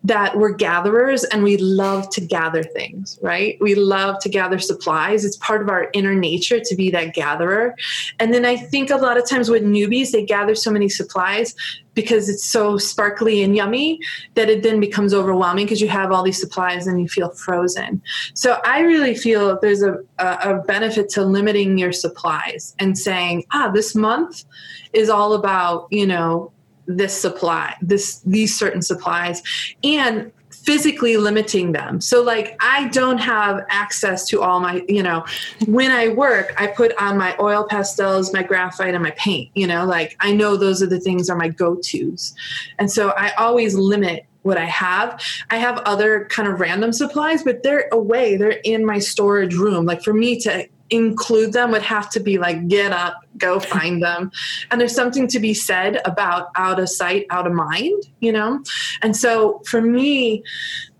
that 0.04 0.36
we're 0.36 0.52
gatherers 0.52 1.24
and 1.24 1.42
we 1.42 1.56
love 1.56 2.10
to 2.10 2.20
gather 2.20 2.62
things 2.62 3.18
right? 3.22 3.56
We 3.60 3.74
love 3.74 4.20
to 4.20 4.28
gather 4.28 4.58
supplies. 4.58 5.24
It's 5.24 5.36
part 5.36 5.62
of 5.62 5.68
our 5.68 5.90
inner 5.92 6.14
nature 6.14 6.60
to 6.60 6.76
be 6.76 6.90
that 6.90 7.14
gatherer. 7.14 7.74
And 8.18 8.32
then 8.32 8.44
i 8.44 8.56
think 8.56 8.90
a 8.90 8.96
lot 8.96 9.16
of 9.16 9.28
times 9.28 9.48
with 9.48 9.62
newbies 9.62 10.10
they 10.10 10.24
gather 10.24 10.54
so 10.54 10.70
many 10.70 10.88
supplies 10.88 11.54
because 11.96 12.28
it's 12.28 12.44
so 12.44 12.78
sparkly 12.78 13.42
and 13.42 13.56
yummy 13.56 13.98
that 14.34 14.48
it 14.48 14.62
then 14.62 14.78
becomes 14.78 15.12
overwhelming 15.12 15.64
because 15.64 15.80
you 15.80 15.88
have 15.88 16.12
all 16.12 16.22
these 16.22 16.38
supplies 16.38 16.86
and 16.86 17.00
you 17.00 17.08
feel 17.08 17.30
frozen. 17.30 18.00
So 18.34 18.60
I 18.64 18.80
really 18.80 19.16
feel 19.16 19.58
there's 19.60 19.82
a, 19.82 19.96
a, 20.18 20.50
a 20.50 20.62
benefit 20.62 21.08
to 21.10 21.24
limiting 21.24 21.78
your 21.78 21.92
supplies 21.92 22.76
and 22.78 22.96
saying, 22.96 23.46
ah, 23.52 23.70
this 23.72 23.96
month 23.96 24.44
is 24.92 25.08
all 25.08 25.32
about, 25.32 25.88
you 25.90 26.06
know, 26.06 26.52
this 26.86 27.18
supply, 27.20 27.74
this 27.82 28.20
these 28.20 28.56
certain 28.56 28.82
supplies. 28.82 29.42
And 29.82 30.30
physically 30.66 31.16
limiting 31.16 31.72
them. 31.72 32.00
So 32.00 32.22
like 32.22 32.56
I 32.60 32.88
don't 32.88 33.18
have 33.18 33.64
access 33.68 34.26
to 34.28 34.42
all 34.42 34.58
my, 34.58 34.84
you 34.88 35.02
know, 35.02 35.24
when 35.66 35.92
I 35.92 36.08
work, 36.08 36.52
I 36.58 36.66
put 36.66 36.92
on 37.00 37.16
my 37.16 37.36
oil 37.38 37.64
pastels, 37.70 38.32
my 38.32 38.42
graphite 38.42 38.92
and 38.92 39.02
my 39.02 39.12
paint, 39.12 39.48
you 39.54 39.66
know, 39.66 39.86
like 39.86 40.16
I 40.20 40.32
know 40.32 40.56
those 40.56 40.82
are 40.82 40.86
the 40.86 41.00
things 41.00 41.30
are 41.30 41.36
my 41.36 41.48
go-tos. 41.48 42.34
And 42.78 42.90
so 42.90 43.10
I 43.10 43.32
always 43.38 43.76
limit 43.76 44.26
what 44.42 44.58
I 44.58 44.64
have. 44.64 45.20
I 45.50 45.56
have 45.56 45.78
other 45.78 46.26
kind 46.26 46.48
of 46.48 46.60
random 46.60 46.92
supplies, 46.92 47.42
but 47.42 47.62
they're 47.62 47.88
away. 47.92 48.36
They're 48.36 48.60
in 48.64 48.84
my 48.84 48.98
storage 48.98 49.54
room. 49.54 49.86
Like 49.86 50.02
for 50.02 50.12
me 50.12 50.38
to 50.40 50.68
include 50.90 51.52
them 51.52 51.70
would 51.70 51.82
have 51.82 52.08
to 52.10 52.20
be 52.20 52.38
like 52.38 52.68
get 52.68 52.92
up 52.92 53.24
go 53.38 53.58
find 53.58 54.02
them 54.02 54.30
and 54.70 54.80
there's 54.80 54.94
something 54.94 55.26
to 55.26 55.40
be 55.40 55.52
said 55.52 56.00
about 56.04 56.50
out 56.54 56.78
of 56.78 56.88
sight 56.88 57.26
out 57.30 57.46
of 57.46 57.52
mind 57.52 58.04
you 58.20 58.30
know 58.30 58.62
and 59.02 59.16
so 59.16 59.60
for 59.66 59.80
me 59.80 60.42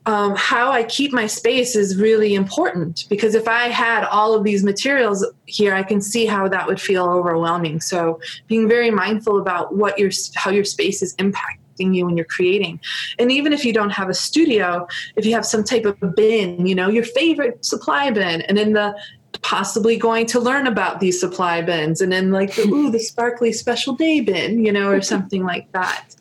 um, 0.06 0.36
how 0.36 0.70
I 0.70 0.84
keep 0.84 1.12
my 1.12 1.26
space 1.26 1.74
is 1.74 1.96
really 1.96 2.34
important 2.34 3.06
because 3.10 3.34
if 3.34 3.48
I 3.48 3.64
had 3.64 4.04
all 4.04 4.34
of 4.34 4.44
these 4.44 4.62
materials 4.62 5.26
here, 5.46 5.74
I 5.74 5.82
can 5.82 6.00
see 6.00 6.26
how 6.26 6.46
that 6.48 6.66
would 6.66 6.80
feel 6.80 7.04
overwhelming. 7.06 7.80
So 7.80 8.20
being 8.46 8.68
very 8.68 8.92
mindful 8.92 9.40
about 9.40 9.74
what 9.74 9.98
your 9.98 10.10
how 10.36 10.52
your 10.52 10.64
space 10.64 11.02
is 11.02 11.16
impacting 11.16 11.94
you 11.94 12.06
when 12.06 12.16
you're 12.16 12.24
creating. 12.26 12.80
And 13.18 13.32
even 13.32 13.52
if 13.52 13.64
you 13.64 13.72
don't 13.72 13.90
have 13.90 14.08
a 14.08 14.14
studio, 14.14 14.86
if 15.16 15.26
you 15.26 15.34
have 15.34 15.44
some 15.44 15.64
type 15.64 15.84
of 15.84 16.14
bin, 16.14 16.66
you 16.66 16.76
know, 16.76 16.88
your 16.88 17.04
favorite 17.04 17.64
supply 17.64 18.10
bin, 18.10 18.42
and 18.42 18.58
in 18.60 18.74
the 18.74 18.96
possibly 19.42 19.96
going 19.96 20.26
to 20.26 20.40
learn 20.40 20.66
about 20.66 21.00
these 21.00 21.18
supply 21.18 21.62
bins 21.62 22.00
and 22.00 22.12
then 22.12 22.30
like 22.30 22.54
the 22.54 22.62
ooh 22.68 22.90
the 22.90 23.00
sparkly 23.00 23.52
special 23.52 23.94
day 23.94 24.20
bin 24.20 24.64
you 24.64 24.72
know 24.72 24.90
or 24.90 25.00
something 25.02 25.44
like 25.44 25.70
that. 25.72 26.14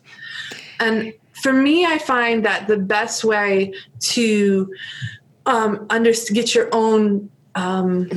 And 0.80 1.12
for 1.42 1.52
me 1.52 1.84
i 1.84 1.98
find 1.98 2.44
that 2.44 2.66
the 2.66 2.78
best 2.78 3.22
way 3.24 3.72
to 4.00 4.72
um, 5.46 5.86
under, 5.90 6.12
get 6.32 6.54
your 6.54 6.68
own 6.72 7.30
um, 7.54 8.10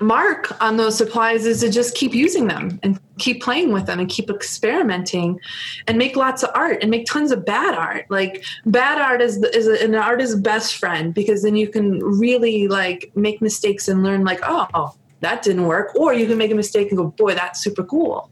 mark 0.00 0.60
on 0.60 0.76
those 0.76 0.96
supplies 0.96 1.46
is 1.46 1.60
to 1.60 1.70
just 1.70 1.94
keep 1.94 2.14
using 2.14 2.48
them 2.48 2.80
and 2.82 2.98
keep 3.18 3.42
playing 3.42 3.72
with 3.72 3.86
them 3.86 4.00
and 4.00 4.08
keep 4.08 4.28
experimenting 4.28 5.38
and 5.86 5.98
make 5.98 6.16
lots 6.16 6.42
of 6.42 6.50
art 6.54 6.78
and 6.82 6.90
make 6.90 7.06
tons 7.06 7.30
of 7.30 7.44
bad 7.44 7.74
art. 7.74 8.06
Like 8.08 8.44
bad 8.66 9.00
art 9.00 9.22
is, 9.22 9.36
is 9.36 9.68
an 9.68 9.94
artist's 9.94 10.36
best 10.36 10.76
friend 10.76 11.14
because 11.14 11.42
then 11.42 11.56
you 11.56 11.68
can 11.68 11.98
really 12.00 12.68
like 12.68 13.12
make 13.14 13.40
mistakes 13.40 13.88
and 13.88 14.02
learn 14.02 14.24
like 14.24 14.40
oh 14.42 14.94
that 15.20 15.42
didn't 15.42 15.66
work. 15.66 15.94
Or 15.94 16.12
you 16.12 16.26
can 16.26 16.36
make 16.36 16.50
a 16.50 16.56
mistake 16.56 16.88
and 16.88 16.98
go 16.98 17.06
boy 17.06 17.34
that's 17.34 17.62
super 17.62 17.84
cool 17.84 18.30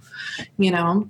you 0.58 0.70
know? 0.70 1.08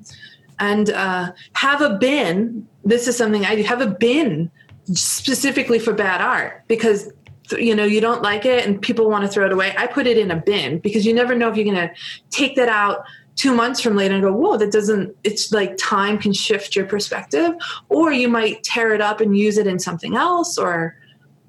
And 0.58 0.90
uh, 0.90 1.32
have 1.54 1.80
a 1.80 1.96
bin. 1.96 2.66
This 2.84 3.08
is 3.08 3.16
something 3.16 3.44
i 3.46 3.56
do. 3.56 3.62
Have 3.62 3.80
a 3.80 3.86
bin 3.86 4.50
specifically 4.92 5.78
for 5.78 5.92
bad 5.92 6.20
art 6.20 6.64
because 6.66 7.12
you 7.58 7.74
know 7.74 7.84
you 7.84 8.00
don't 8.00 8.22
like 8.22 8.44
it 8.44 8.66
and 8.66 8.80
people 8.80 9.08
want 9.10 9.24
to 9.24 9.28
throw 9.28 9.46
it 9.46 9.52
away 9.52 9.74
i 9.76 9.86
put 9.86 10.06
it 10.06 10.16
in 10.16 10.30
a 10.30 10.36
bin 10.36 10.78
because 10.78 11.04
you 11.06 11.12
never 11.12 11.34
know 11.34 11.48
if 11.48 11.56
you're 11.56 11.64
going 11.64 11.88
to 11.88 11.92
take 12.30 12.56
that 12.56 12.68
out 12.68 13.04
two 13.36 13.54
months 13.54 13.80
from 13.80 13.96
later 13.96 14.14
and 14.14 14.22
go 14.22 14.32
whoa 14.32 14.56
that 14.56 14.72
doesn't 14.72 15.14
it's 15.24 15.52
like 15.52 15.76
time 15.76 16.18
can 16.18 16.32
shift 16.32 16.76
your 16.76 16.84
perspective 16.84 17.52
or 17.88 18.12
you 18.12 18.28
might 18.28 18.62
tear 18.62 18.94
it 18.94 19.00
up 19.00 19.20
and 19.20 19.36
use 19.36 19.58
it 19.58 19.66
in 19.66 19.78
something 19.78 20.16
else 20.16 20.58
or 20.58 20.96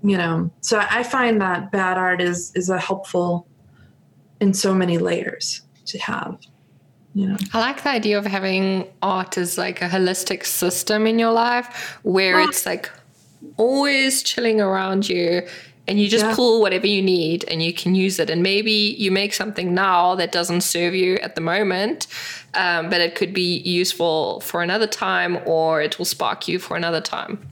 you 0.04 0.18
know 0.18 0.50
so 0.62 0.84
i 0.90 1.04
find 1.04 1.42
that 1.42 1.72
bad 1.72 1.98
art 1.98 2.22
is 2.22 2.52
is 2.56 2.70
a 2.70 2.80
helpful 2.80 3.48
in 4.40 4.54
so 4.54 4.74
many 4.74 4.98
layers 4.98 5.62
to 5.86 5.98
have 6.00 6.38
you 7.14 7.28
know. 7.28 7.38
I 7.54 7.60
like 7.60 7.84
the 7.84 7.90
idea 7.90 8.18
of 8.18 8.26
having 8.26 8.88
art 9.02 9.38
as 9.38 9.58
like 9.58 9.82
a 9.82 9.90
holistic 9.90 10.46
system 10.46 11.06
in 11.06 11.20
your 11.20 11.32
life 11.32 12.00
where 12.04 12.40
it's 12.40 12.66
like 12.66 12.90
always 13.58 14.24
chilling 14.24 14.62
around 14.62 15.10
you 15.10 15.46
and 15.92 16.00
you 16.00 16.08
just 16.08 16.26
yeah. 16.26 16.34
pull 16.34 16.62
whatever 16.62 16.88
you 16.88 17.02
need 17.02 17.44
and 17.50 17.62
you 17.62 17.74
can 17.74 17.94
use 17.94 18.18
it 18.18 18.30
and 18.30 18.42
maybe 18.42 18.72
you 18.72 19.12
make 19.12 19.34
something 19.34 19.74
now 19.74 20.16
that 20.16 20.32
doesn't 20.32 20.62
serve 20.62 20.96
you 20.96 21.18
at 21.18 21.36
the 21.36 21.42
moment 21.42 22.08
um, 22.54 22.90
but 22.90 23.02
it 23.02 23.14
could 23.14 23.34
be 23.34 23.58
useful 23.58 24.40
for 24.40 24.64
another 24.64 24.88
time 24.88 25.38
or 25.46 25.82
it 25.82 25.98
will 25.98 26.06
spark 26.06 26.48
you 26.48 26.60
for 26.60 26.78
another 26.78 27.02
time 27.02 27.46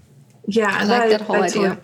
yeah 0.47 0.69
i 0.71 0.86
like 0.86 1.10
that, 1.10 1.19
that 1.19 1.21
whole 1.21 1.43
idea 1.43 1.69
what, 1.71 1.84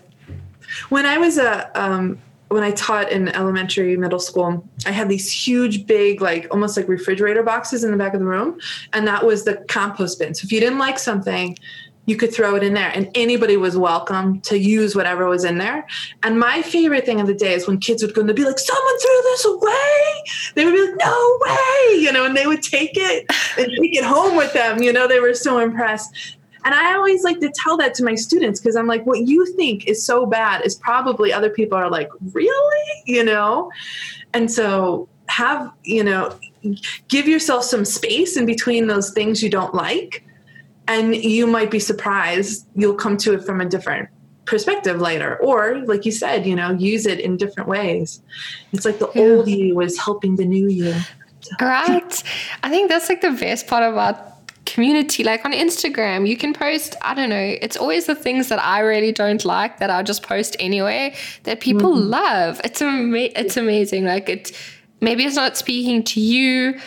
when 0.88 1.04
i 1.04 1.18
was 1.18 1.36
a 1.36 1.70
um, 1.78 2.18
when 2.48 2.62
I 2.62 2.70
taught 2.70 3.10
in 3.10 3.28
elementary, 3.30 3.96
middle 3.96 4.20
school, 4.20 4.64
I 4.86 4.92
had 4.92 5.08
these 5.08 5.32
huge, 5.32 5.84
big, 5.84 6.20
like 6.20 6.46
almost 6.52 6.76
like 6.76 6.86
refrigerator 6.86 7.42
boxes 7.42 7.82
in 7.82 7.90
the 7.90 7.96
back 7.96 8.14
of 8.14 8.20
the 8.20 8.26
room. 8.26 8.60
And 8.92 9.04
that 9.08 9.26
was 9.26 9.44
the 9.44 9.56
compost 9.68 10.20
bin. 10.20 10.32
So 10.32 10.44
if 10.44 10.52
you 10.52 10.60
didn't 10.60 10.78
like 10.78 11.00
something, 11.00 11.58
you 12.06 12.16
could 12.16 12.32
throw 12.32 12.54
it 12.54 12.62
in 12.62 12.74
there 12.74 12.90
and 12.94 13.10
anybody 13.14 13.56
was 13.56 13.76
welcome 13.76 14.40
to 14.42 14.58
use 14.58 14.94
whatever 14.94 15.26
was 15.26 15.44
in 15.44 15.58
there. 15.58 15.86
And 16.22 16.38
my 16.38 16.62
favorite 16.62 17.04
thing 17.04 17.20
of 17.20 17.26
the 17.26 17.34
day 17.34 17.52
is 17.52 17.66
when 17.66 17.78
kids 17.78 18.02
would 18.02 18.14
go 18.14 18.20
and 18.20 18.30
they'd 18.30 18.36
be 18.36 18.44
like, 18.44 18.58
someone 18.58 18.98
threw 18.98 19.22
this 19.22 19.44
away. 19.44 20.22
They 20.54 20.64
would 20.64 20.74
be 20.74 20.86
like, 20.86 20.96
no 21.04 21.38
way, 21.40 21.98
you 21.98 22.12
know, 22.12 22.24
and 22.24 22.36
they 22.36 22.46
would 22.46 22.62
take 22.62 22.92
it 22.94 23.26
and 23.58 23.66
take 23.80 23.96
it 23.96 24.04
home 24.04 24.36
with 24.36 24.52
them. 24.52 24.82
You 24.82 24.92
know, 24.92 25.08
they 25.08 25.20
were 25.20 25.34
so 25.34 25.58
impressed. 25.58 26.38
And 26.64 26.74
I 26.74 26.94
always 26.94 27.22
like 27.22 27.40
to 27.40 27.52
tell 27.54 27.76
that 27.76 27.94
to 27.94 28.04
my 28.04 28.14
students 28.14 28.60
because 28.60 28.76
I'm 28.76 28.86
like, 28.86 29.04
what 29.04 29.20
you 29.20 29.44
think 29.54 29.86
is 29.86 30.04
so 30.04 30.26
bad 30.26 30.64
is 30.64 30.74
probably 30.74 31.32
other 31.32 31.50
people 31.50 31.76
are 31.78 31.90
like, 31.90 32.08
really? 32.32 33.02
You 33.04 33.24
know? 33.24 33.70
And 34.32 34.50
so 34.50 35.08
have, 35.28 35.70
you 35.84 36.04
know, 36.04 36.36
give 37.08 37.28
yourself 37.28 37.64
some 37.64 37.84
space 37.84 38.36
in 38.36 38.46
between 38.46 38.86
those 38.86 39.10
things 39.10 39.42
you 39.42 39.50
don't 39.50 39.74
like 39.74 40.25
and 40.88 41.14
you 41.16 41.46
might 41.46 41.70
be 41.70 41.78
surprised 41.78 42.66
you'll 42.74 42.94
come 42.94 43.16
to 43.18 43.34
it 43.34 43.44
from 43.44 43.60
a 43.60 43.64
different 43.64 44.08
perspective 44.44 45.00
later. 45.00 45.36
Or 45.38 45.78
like 45.86 46.04
you 46.04 46.12
said 46.12 46.46
you 46.46 46.56
know 46.56 46.70
use 46.72 47.06
it 47.06 47.20
in 47.20 47.36
different 47.36 47.68
ways. 47.68 48.22
It's 48.72 48.84
like 48.84 48.98
the 48.98 49.10
yeah. 49.14 49.22
old 49.22 49.48
you 49.48 49.74
was 49.74 49.98
helping 49.98 50.36
the 50.36 50.44
new 50.44 50.68
you. 50.68 50.94
Right. 51.60 52.22
I 52.62 52.70
think 52.70 52.90
that's 52.90 53.08
like 53.08 53.20
the 53.20 53.30
best 53.30 53.66
part 53.66 53.82
about 53.82 54.32
community. 54.64 55.22
Like 55.22 55.44
on 55.44 55.52
instagram 55.52 56.26
you 56.28 56.36
can 56.36 56.52
post 56.52 56.96
i 57.00 57.14
don't 57.14 57.30
know 57.30 57.56
it's 57.62 57.76
always 57.76 58.06
the 58.06 58.16
things 58.16 58.48
that 58.48 58.60
i 58.60 58.80
really 58.80 59.12
don't 59.12 59.44
like 59.44 59.78
that 59.78 59.90
i'll 59.90 60.02
just 60.02 60.24
post 60.24 60.56
anyway 60.58 61.14
that 61.44 61.60
people 61.60 61.92
mm-hmm. 61.92 62.10
love. 62.10 62.60
It's 62.64 62.82
ama- 62.82 63.30
it's 63.36 63.56
amazing. 63.56 64.04
Like 64.04 64.28
it 64.28 64.52
maybe 65.00 65.24
it's 65.24 65.36
not 65.36 65.56
speaking 65.56 66.02
to 66.04 66.20
you 66.20 66.80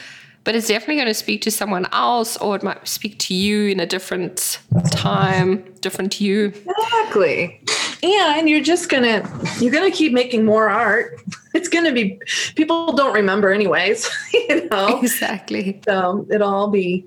but 0.50 0.56
it's 0.56 0.68
definitely 0.68 0.96
going 0.96 1.08
to 1.08 1.14
speak 1.14 1.44
to 1.44 1.52
someone 1.52 1.86
else 1.92 2.36
or 2.38 2.56
it 2.56 2.64
might 2.64 2.88
speak 2.88 3.20
to 3.20 3.36
you 3.36 3.68
in 3.68 3.80
a 3.80 3.86
different 3.86 4.58
time 4.90 5.64
different 5.82 6.12
to 6.12 6.24
you. 6.24 6.46
Exactly. 6.46 7.62
And 8.02 8.50
you're 8.50 8.60
just 8.60 8.90
gonna 8.90 9.22
you're 9.60 9.72
gonna 9.72 9.92
keep 9.92 10.12
making 10.12 10.46
more 10.46 10.68
art. 10.68 11.22
It's 11.54 11.70
gonna 11.70 11.92
be 11.92 12.20
people 12.56 12.94
don't 12.94 13.14
remember 13.14 13.52
anyways 13.52 14.10
you 14.34 14.68
know? 14.70 15.00
Exactly. 15.02 15.82
So 15.88 16.26
it'll 16.32 16.52
all 16.52 16.72
be 16.72 17.06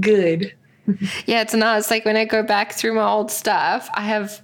good. 0.00 0.50
Yeah 1.26 1.42
it's 1.42 1.52
nice. 1.52 1.90
Like 1.90 2.06
when 2.06 2.16
i 2.16 2.24
go 2.24 2.42
back 2.42 2.72
through 2.72 2.94
my 2.94 3.06
old 3.06 3.30
stuff 3.30 3.90
i 3.92 4.00
have 4.00 4.40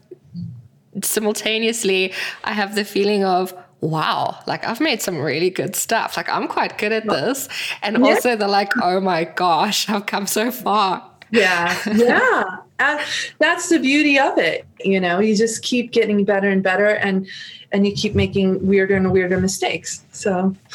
simultaneously 1.03 2.13
i 2.45 2.53
have 2.53 2.75
the 2.75 2.85
feeling 2.85 3.25
of 3.25 3.55
wow, 3.87 4.39
like 4.47 4.67
I've 4.67 4.81
made 4.81 5.01
some 5.01 5.19
really 5.19 5.51
good 5.51 5.77
stuff. 5.77 6.17
Like 6.17 6.29
I'm 6.29 6.49
quite 6.49 6.79
good 6.79 6.93
at 6.93 7.07
this. 7.07 7.49
And 7.83 7.99
yeah. 7.99 8.15
also 8.15 8.37
they're 8.37 8.49
like, 8.49 8.73
oh 8.83 9.01
my 9.01 9.25
gosh, 9.25 9.89
I've 9.89 10.07
come 10.07 10.27
so 10.27 10.51
far. 10.51 11.09
Yeah. 11.31 11.77
Yeah. 11.95 12.45
and 12.79 13.01
that's 13.39 13.69
the 13.69 13.79
beauty 13.79 14.19
of 14.19 14.39
it. 14.39 14.67
You 14.81 15.01
know, 15.01 15.21
you 15.21 15.37
just 15.37 15.63
keep 15.63 15.93
getting 15.93 16.25
better 16.25 16.49
and 16.49 16.63
better 16.63 16.89
and 16.89 17.27
and 17.73 17.87
you 17.87 17.93
keep 17.93 18.15
making 18.15 18.67
weirder 18.67 18.97
and 18.97 19.13
weirder 19.13 19.41
mistakes. 19.41 20.05
So 20.13 20.55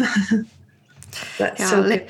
that's 1.38 1.60
yeah, 1.60 1.70
so 1.70 1.82
let, 1.82 2.10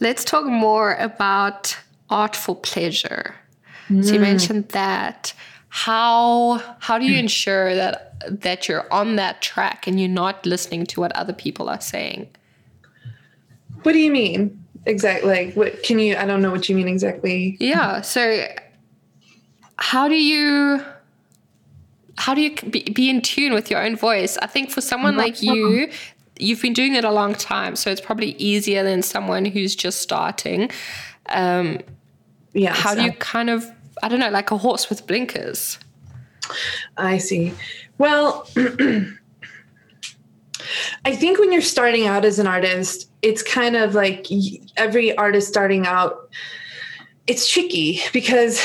let's 0.00 0.24
talk 0.24 0.46
more 0.46 0.94
about 0.94 1.76
art 2.10 2.36
for 2.36 2.56
pleasure. 2.56 3.34
Mm. 3.88 4.04
So 4.04 4.12
you 4.14 4.18
mm. 4.18 4.22
mentioned 4.22 4.68
that. 4.68 5.34
How 5.68 6.62
how 6.80 6.98
do 6.98 7.06
you 7.06 7.18
ensure 7.26 7.74
that 7.74 8.11
that 8.28 8.68
you're 8.68 8.92
on 8.92 9.16
that 9.16 9.42
track 9.42 9.86
and 9.86 9.98
you're 10.00 10.08
not 10.08 10.44
listening 10.46 10.86
to 10.86 11.00
what 11.00 11.12
other 11.12 11.32
people 11.32 11.68
are 11.68 11.80
saying. 11.80 12.28
What 13.82 13.92
do 13.92 13.98
you 13.98 14.10
mean? 14.10 14.58
exactly. 14.84 15.30
Like, 15.30 15.54
what 15.54 15.82
can 15.82 15.98
you? 15.98 16.16
I 16.16 16.24
don't 16.24 16.42
know 16.42 16.50
what 16.50 16.68
you 16.68 16.74
mean 16.76 16.88
exactly. 16.88 17.56
Yeah. 17.60 18.00
So, 18.00 18.46
how 19.76 20.08
do 20.08 20.14
you? 20.14 20.82
How 22.18 22.34
do 22.34 22.40
you 22.42 22.54
be, 22.70 22.82
be 22.82 23.08
in 23.08 23.22
tune 23.22 23.52
with 23.54 23.70
your 23.70 23.82
own 23.82 23.96
voice? 23.96 24.36
I 24.38 24.46
think 24.46 24.70
for 24.70 24.80
someone 24.80 25.16
like 25.16 25.42
you, 25.42 25.88
you've 26.38 26.60
been 26.62 26.72
doing 26.74 26.94
it 26.94 27.04
a 27.04 27.10
long 27.10 27.34
time, 27.34 27.74
so 27.74 27.90
it's 27.90 28.00
probably 28.00 28.32
easier 28.32 28.84
than 28.84 29.02
someone 29.02 29.44
who's 29.44 29.74
just 29.74 30.00
starting. 30.00 30.70
Um, 31.30 31.80
Yeah. 32.52 32.74
how 32.74 32.94
do 32.94 33.02
you 33.02 33.12
kind 33.12 33.48
of, 33.50 33.68
I 34.02 34.08
don't 34.08 34.20
know, 34.20 34.28
like 34.30 34.50
a 34.50 34.58
horse 34.58 34.90
with 34.90 35.06
blinkers? 35.06 35.78
I 36.96 37.18
see. 37.18 37.54
Well, 38.02 38.48
I 41.04 41.14
think 41.14 41.38
when 41.38 41.52
you're 41.52 41.62
starting 41.62 42.08
out 42.08 42.24
as 42.24 42.40
an 42.40 42.48
artist, 42.48 43.08
it's 43.22 43.44
kind 43.44 43.76
of 43.76 43.94
like 43.94 44.26
every 44.76 45.16
artist 45.16 45.46
starting 45.46 45.86
out, 45.86 46.28
it's 47.28 47.48
tricky 47.48 48.00
because 48.12 48.60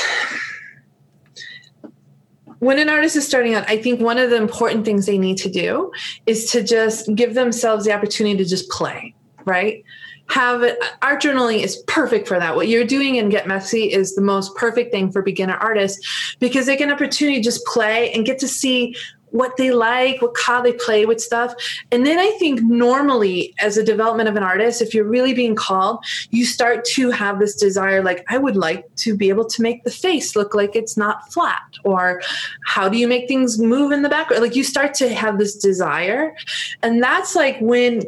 when 2.57 2.79
an 2.79 2.89
artist 2.89 3.15
is 3.15 3.27
starting 3.27 3.53
out, 3.53 3.69
I 3.69 3.77
think 3.77 4.01
one 4.01 4.17
of 4.17 4.31
the 4.31 4.37
important 4.37 4.85
things 4.85 5.05
they 5.05 5.19
need 5.19 5.37
to 5.37 5.51
do 5.51 5.91
is 6.25 6.49
to 6.53 6.63
just 6.63 7.13
give 7.13 7.35
themselves 7.35 7.85
the 7.85 7.93
opportunity 7.93 8.37
to 8.37 8.45
just 8.49 8.67
play, 8.71 9.13
right? 9.45 9.83
Have 10.29 10.63
it, 10.63 10.83
art 11.03 11.21
journaling 11.21 11.61
is 11.61 11.77
perfect 11.85 12.27
for 12.27 12.39
that. 12.39 12.55
What 12.55 12.69
you're 12.69 12.83
doing 12.85 13.15
in 13.15 13.29
Get 13.29 13.47
Messy 13.47 13.93
is 13.93 14.15
the 14.15 14.21
most 14.21 14.55
perfect 14.55 14.91
thing 14.91 15.11
for 15.11 15.21
beginner 15.21 15.57
artists 15.57 16.35
because 16.39 16.65
they 16.65 16.75
get 16.75 16.87
an 16.87 16.93
opportunity 16.95 17.37
to 17.37 17.43
just 17.43 17.63
play 17.65 18.11
and 18.13 18.25
get 18.25 18.39
to 18.39 18.47
see 18.47 18.95
what 19.31 19.57
they 19.57 19.71
like, 19.71 20.21
what 20.21 20.35
how 20.37 20.61
they 20.61 20.73
play 20.73 21.05
with 21.05 21.19
stuff. 21.19 21.53
And 21.91 22.05
then 22.05 22.19
I 22.19 22.31
think 22.39 22.61
normally 22.61 23.53
as 23.59 23.77
a 23.77 23.83
development 23.83 24.29
of 24.29 24.35
an 24.35 24.43
artist, 24.43 24.81
if 24.81 24.93
you're 24.93 25.05
really 25.05 25.33
being 25.33 25.55
called, 25.55 26.03
you 26.29 26.45
start 26.45 26.85
to 26.85 27.11
have 27.11 27.39
this 27.39 27.55
desire 27.55 28.01
like 28.01 28.25
I 28.29 28.37
would 28.37 28.55
like 28.55 28.85
to 28.97 29.15
be 29.15 29.29
able 29.29 29.45
to 29.45 29.61
make 29.61 29.83
the 29.83 29.91
face 29.91 30.35
look 30.35 30.55
like 30.55 30.75
it's 30.75 30.95
not 30.95 31.31
flat 31.33 31.61
or 31.83 32.21
how 32.65 32.87
do 32.87 32.97
you 32.97 33.07
make 33.07 33.27
things 33.27 33.59
move 33.59 33.91
in 33.91 34.01
the 34.01 34.09
background? 34.09 34.43
Like 34.43 34.55
you 34.55 34.63
start 34.63 34.93
to 34.95 35.13
have 35.13 35.37
this 35.37 35.55
desire. 35.55 36.35
And 36.81 37.03
that's 37.03 37.35
like 37.35 37.57
when 37.59 38.01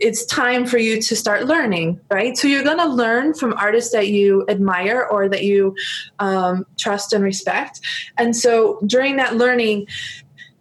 it's 0.00 0.24
time 0.26 0.66
for 0.66 0.78
you 0.78 1.00
to 1.00 1.16
start 1.16 1.46
learning, 1.46 2.00
right? 2.10 2.36
So 2.36 2.48
you're 2.48 2.64
going 2.64 2.78
to 2.78 2.86
learn 2.86 3.34
from 3.34 3.54
artists 3.54 3.92
that 3.92 4.08
you 4.08 4.44
admire 4.48 5.06
or 5.10 5.28
that 5.28 5.44
you 5.44 5.74
um, 6.18 6.66
trust 6.76 7.12
and 7.12 7.24
respect. 7.24 7.80
And 8.18 8.36
so 8.36 8.78
during 8.86 9.16
that 9.16 9.36
learning, 9.36 9.86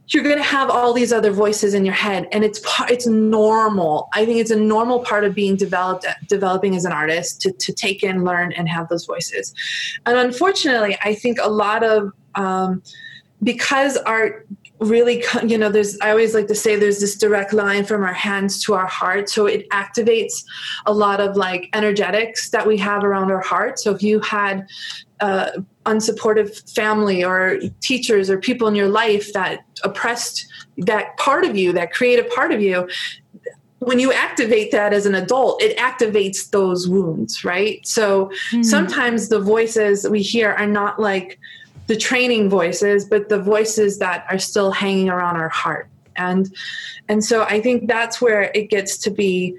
you're 0.10 0.24
going 0.24 0.38
to 0.38 0.44
have 0.44 0.70
all 0.70 0.94
these 0.94 1.12
other 1.12 1.32
voices 1.32 1.74
in 1.74 1.86
your 1.86 1.94
head 1.94 2.28
and 2.32 2.44
it's 2.44 2.62
it's 2.90 3.08
normal. 3.08 4.10
I 4.14 4.26
think 4.26 4.40
it's 4.40 4.52
a 4.52 4.56
normal 4.56 5.00
part 5.00 5.24
of 5.24 5.34
being 5.34 5.56
developed 5.56 6.06
developing 6.28 6.76
as 6.76 6.86
an 6.86 6.92
artist 6.92 7.42
to, 7.42 7.52
to 7.52 7.74
take 7.74 8.04
in 8.04 8.24
learn 8.24 8.52
and 8.54 8.70
have 8.70 8.88
those 8.90 9.06
voices. 9.06 9.54
And 10.06 10.18
unfortunately 10.18 10.98
i 11.04 11.14
think 11.14 11.38
a 11.42 11.50
lot 11.50 11.84
of 11.84 12.12
um, 12.36 12.82
because 13.44 13.98
art 13.98 14.48
really 14.80 15.24
you 15.46 15.58
know 15.58 15.70
there's 15.70 15.98
i 16.02 16.10
always 16.10 16.34
like 16.34 16.48
to 16.48 16.56
say 16.56 16.76
there's 16.76 17.00
this 17.00 17.16
direct 17.16 17.54
line 17.54 17.86
from 17.86 18.04
our 18.04 18.14
hands 18.14 18.62
to 18.62 18.74
our 18.74 18.88
heart 18.88 19.30
so 19.30 19.46
it 19.46 19.70
activates 19.70 20.44
a 20.86 20.94
lot 20.94 21.22
of 21.22 21.38
like 21.38 21.70
energetics 21.74 22.50
that 22.50 22.68
we 22.68 22.78
have 22.78 23.04
around 23.04 23.32
our 23.32 23.42
heart. 23.42 23.80
So 23.80 23.92
if 23.96 24.04
you 24.04 24.20
had 24.20 24.68
uh, 25.22 25.52
unsupportive 25.86 26.74
family 26.74 27.24
or 27.24 27.60
teachers 27.80 28.30
or 28.30 28.38
people 28.40 28.68
in 28.68 28.76
your 28.76 28.90
life 28.90 29.32
that 29.34 29.64
oppressed 29.84 30.46
that 30.78 31.16
part 31.18 31.46
of 31.46 31.56
you 31.56 31.72
that 31.72 31.94
creative 31.94 32.30
part 32.32 32.52
of 32.52 32.62
you 32.62 32.88
when 33.80 34.00
you 34.00 34.12
activate 34.12 34.72
that 34.72 34.94
as 34.94 35.06
an 35.06 35.16
adult 35.16 35.62
it 35.62 35.78
activates 35.78 36.50
those 36.50 36.88
wounds 36.88 37.44
right? 37.44 37.86
So 37.86 38.32
sometimes 38.64 39.30
the 39.30 39.40
voices 39.40 40.08
we 40.10 40.22
hear 40.22 40.52
are 40.52 40.66
not 40.66 41.00
like 41.00 41.40
the 41.88 41.96
training 41.96 42.50
voices 42.50 43.06
but 43.06 43.30
the 43.30 43.40
voices 43.40 44.00
that 44.00 44.26
are 44.30 44.40
still 44.40 44.72
hanging 44.72 45.10
around 45.10 45.38
our 45.38 45.50
heart. 45.50 45.88
And 46.18 46.54
and 47.08 47.24
so 47.24 47.44
i 47.44 47.62
think 47.62 47.88
that's 47.88 48.22
where 48.22 48.52
it 48.56 48.70
gets 48.70 48.98
to 48.98 49.12
be 49.12 49.56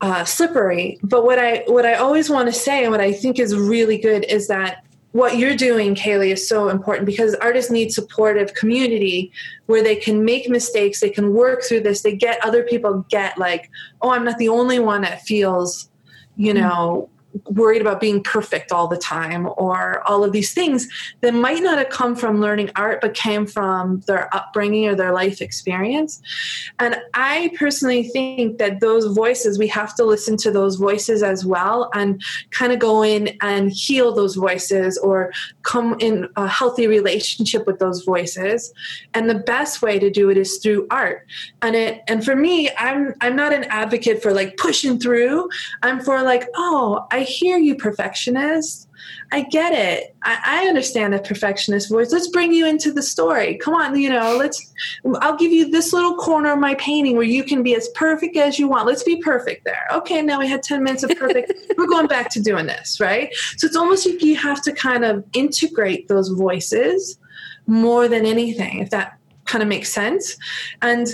uh, 0.00 0.24
slippery. 0.24 0.98
But 1.02 1.24
what 1.24 1.38
i 1.38 1.62
what 1.66 1.84
i 1.84 1.94
always 1.94 2.30
want 2.30 2.46
to 2.46 2.52
say 2.52 2.82
and 2.82 2.90
what 2.90 3.00
i 3.00 3.12
think 3.12 3.38
is 3.38 3.54
really 3.56 3.98
good 3.98 4.24
is 4.24 4.48
that 4.48 4.84
what 5.12 5.36
you're 5.38 5.56
doing 5.56 5.94
kaylee 5.94 6.32
is 6.32 6.48
so 6.48 6.68
important 6.68 7.04
because 7.04 7.34
artists 7.36 7.70
need 7.70 7.92
supportive 7.92 8.54
community 8.54 9.32
where 9.66 9.82
they 9.82 9.96
can 9.96 10.24
make 10.24 10.48
mistakes 10.48 11.00
they 11.00 11.10
can 11.10 11.34
work 11.34 11.62
through 11.62 11.80
this 11.80 12.02
they 12.02 12.14
get 12.14 12.42
other 12.44 12.62
people 12.62 13.04
get 13.10 13.36
like 13.36 13.70
oh 14.02 14.10
i'm 14.10 14.24
not 14.24 14.38
the 14.38 14.48
only 14.48 14.78
one 14.78 15.02
that 15.02 15.20
feels 15.22 15.90
you 16.36 16.54
know 16.54 17.08
worried 17.44 17.80
about 17.80 18.00
being 18.00 18.22
perfect 18.22 18.72
all 18.72 18.88
the 18.88 18.96
time 18.96 19.48
or 19.56 20.06
all 20.08 20.24
of 20.24 20.32
these 20.32 20.52
things 20.52 20.88
that 21.20 21.32
might 21.34 21.62
not 21.62 21.78
have 21.78 21.88
come 21.88 22.16
from 22.16 22.40
learning 22.40 22.70
art 22.76 23.00
but 23.00 23.14
came 23.14 23.46
from 23.46 24.00
their 24.06 24.34
upbringing 24.34 24.88
or 24.88 24.94
their 24.94 25.12
life 25.12 25.40
experience. 25.40 26.20
And 26.78 26.96
i 27.14 27.52
personally 27.56 28.04
think 28.04 28.58
that 28.58 28.80
those 28.80 29.06
voices 29.14 29.58
we 29.58 29.68
have 29.68 29.94
to 29.94 30.04
listen 30.04 30.36
to 30.38 30.50
those 30.50 30.76
voices 30.76 31.22
as 31.22 31.44
well 31.44 31.90
and 31.94 32.22
kind 32.50 32.72
of 32.72 32.78
go 32.78 33.02
in 33.02 33.36
and 33.40 33.70
heal 33.70 34.12
those 34.14 34.34
voices 34.34 34.98
or 34.98 35.32
come 35.62 35.96
in 36.00 36.28
a 36.36 36.48
healthy 36.48 36.86
relationship 36.86 37.66
with 37.66 37.78
those 37.78 38.04
voices. 38.04 38.72
And 39.14 39.28
the 39.28 39.34
best 39.34 39.82
way 39.82 39.98
to 39.98 40.10
do 40.10 40.30
it 40.30 40.36
is 40.36 40.58
through 40.58 40.86
art. 40.90 41.26
And 41.62 41.76
it 41.76 42.02
and 42.08 42.24
for 42.24 42.34
me 42.34 42.70
i'm 42.78 43.14
i'm 43.20 43.36
not 43.36 43.52
an 43.52 43.64
advocate 43.64 44.22
for 44.22 44.32
like 44.32 44.56
pushing 44.56 44.98
through. 44.98 45.48
I'm 45.82 46.00
for 46.00 46.22
like 46.22 46.44
oh 46.56 47.06
i 47.10 47.19
hear 47.22 47.58
you 47.58 47.74
perfectionist 47.74 48.88
I 49.32 49.42
get 49.42 49.72
it. 49.72 50.14
I, 50.24 50.38
I 50.44 50.68
understand 50.68 51.14
the 51.14 51.20
perfectionist 51.20 51.88
voice. 51.88 52.12
Let's 52.12 52.28
bring 52.28 52.52
you 52.52 52.66
into 52.66 52.92
the 52.92 53.02
story. 53.02 53.56
Come 53.58 53.74
on, 53.74 53.96
you 53.98 54.10
know, 54.10 54.36
let's, 54.36 54.72
I'll 55.20 55.36
give 55.36 55.52
you 55.52 55.70
this 55.70 55.92
little 55.92 56.16
corner 56.16 56.52
of 56.52 56.58
my 56.58 56.74
painting 56.76 57.14
where 57.14 57.24
you 57.24 57.44
can 57.44 57.62
be 57.62 57.74
as 57.76 57.88
perfect 57.90 58.36
as 58.36 58.58
you 58.58 58.68
want. 58.68 58.86
Let's 58.86 59.04
be 59.04 59.22
perfect 59.22 59.64
there. 59.64 59.86
Okay, 59.92 60.20
now 60.20 60.40
we 60.40 60.48
had 60.48 60.62
10 60.62 60.82
minutes 60.82 61.04
of 61.04 61.10
perfect. 61.16 61.52
We're 61.78 61.86
going 61.86 62.08
back 62.08 62.30
to 62.30 62.40
doing 62.40 62.66
this, 62.66 62.98
right? 62.98 63.32
So 63.56 63.66
it's 63.66 63.76
almost 63.76 64.06
like 64.06 64.22
you 64.22 64.36
have 64.36 64.62
to 64.62 64.72
kind 64.72 65.04
of 65.04 65.24
integrate 65.32 66.08
those 66.08 66.28
voices 66.28 67.18
more 67.66 68.08
than 68.08 68.26
anything, 68.26 68.80
if 68.80 68.90
that 68.90 69.16
kind 69.44 69.62
of 69.62 69.68
makes 69.68 69.92
sense. 69.92 70.36
And 70.82 71.06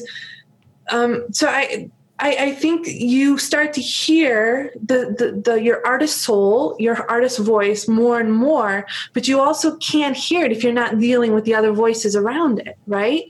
um, 0.91 1.27
so 1.33 1.49
I, 1.49 1.91
I, 2.19 2.37
I 2.39 2.53
think 2.53 2.87
you 2.87 3.37
start 3.37 3.75
to 3.75 3.81
hear 3.83 4.73
the, 4.83 5.15
the, 5.19 5.41
the 5.45 5.63
your 5.63 5.87
artist 5.87 6.23
soul, 6.23 6.75
your 6.79 7.09
artist 7.11 7.39
voice 7.41 7.89
more 7.89 8.19
and 8.19 8.33
more, 8.33 8.87
but 9.13 9.29
you 9.29 9.39
also 9.39 9.77
can't 9.77 10.17
hear 10.17 10.47
it 10.47 10.53
if 10.53 10.65
you're 10.65 10.73
not 10.73 10.99
dealing 10.99 11.35
with 11.35 11.45
the 11.45 11.55
other 11.55 11.73
voices 11.73 12.17
around 12.17 12.61
it, 12.61 12.79
right? 12.87 13.25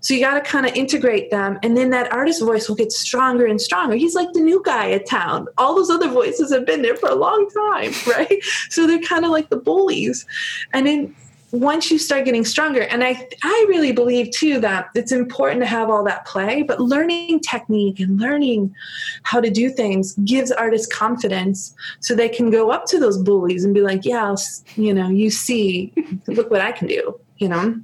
So 0.00 0.14
you 0.14 0.20
got 0.20 0.34
to 0.34 0.40
kind 0.40 0.66
of 0.66 0.74
integrate 0.74 1.30
them, 1.30 1.58
and 1.62 1.76
then 1.76 1.90
that 1.90 2.12
artist 2.12 2.42
voice 2.42 2.68
will 2.68 2.76
get 2.76 2.90
stronger 2.90 3.46
and 3.46 3.60
stronger. 3.60 3.94
He's 3.94 4.16
like 4.16 4.32
the 4.32 4.40
new 4.40 4.60
guy 4.64 4.90
at 4.90 5.06
town. 5.06 5.46
All 5.58 5.76
those 5.76 5.90
other 5.90 6.08
voices 6.08 6.52
have 6.52 6.66
been 6.66 6.82
there 6.82 6.96
for 6.96 7.10
a 7.10 7.14
long 7.14 7.48
time, 7.50 7.92
right? 8.08 8.42
So 8.70 8.86
they're 8.86 8.98
kind 9.02 9.24
of 9.24 9.30
like 9.30 9.50
the 9.50 9.56
bullies, 9.56 10.26
and 10.72 10.86
then 10.86 11.14
once 11.52 11.90
you 11.90 11.98
start 11.98 12.24
getting 12.24 12.44
stronger 12.44 12.82
and 12.82 13.04
i 13.04 13.28
i 13.42 13.66
really 13.68 13.92
believe 13.92 14.30
too 14.30 14.58
that 14.58 14.88
it's 14.94 15.12
important 15.12 15.60
to 15.60 15.66
have 15.66 15.90
all 15.90 16.02
that 16.02 16.24
play 16.26 16.62
but 16.62 16.80
learning 16.80 17.38
technique 17.40 18.00
and 18.00 18.18
learning 18.18 18.74
how 19.22 19.38
to 19.38 19.50
do 19.50 19.68
things 19.68 20.14
gives 20.24 20.50
artists 20.50 20.86
confidence 20.86 21.74
so 22.00 22.14
they 22.14 22.28
can 22.28 22.50
go 22.50 22.70
up 22.70 22.86
to 22.86 22.98
those 22.98 23.18
bullies 23.18 23.64
and 23.64 23.74
be 23.74 23.82
like 23.82 24.04
yeah 24.04 24.34
you 24.76 24.94
know 24.94 25.08
you 25.08 25.30
see 25.30 25.92
look 26.26 26.50
what 26.50 26.62
i 26.62 26.72
can 26.72 26.88
do 26.88 27.18
you 27.36 27.48
know 27.48 27.78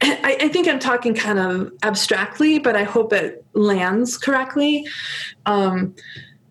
I, 0.00 0.36
I 0.42 0.48
think 0.48 0.68
I'm 0.68 0.78
talking 0.78 1.12
kind 1.12 1.40
of 1.40 1.72
abstractly, 1.82 2.60
but 2.60 2.76
I 2.76 2.84
hope 2.84 3.12
it 3.12 3.44
lands 3.54 4.16
correctly. 4.16 4.86
Um, 5.44 5.96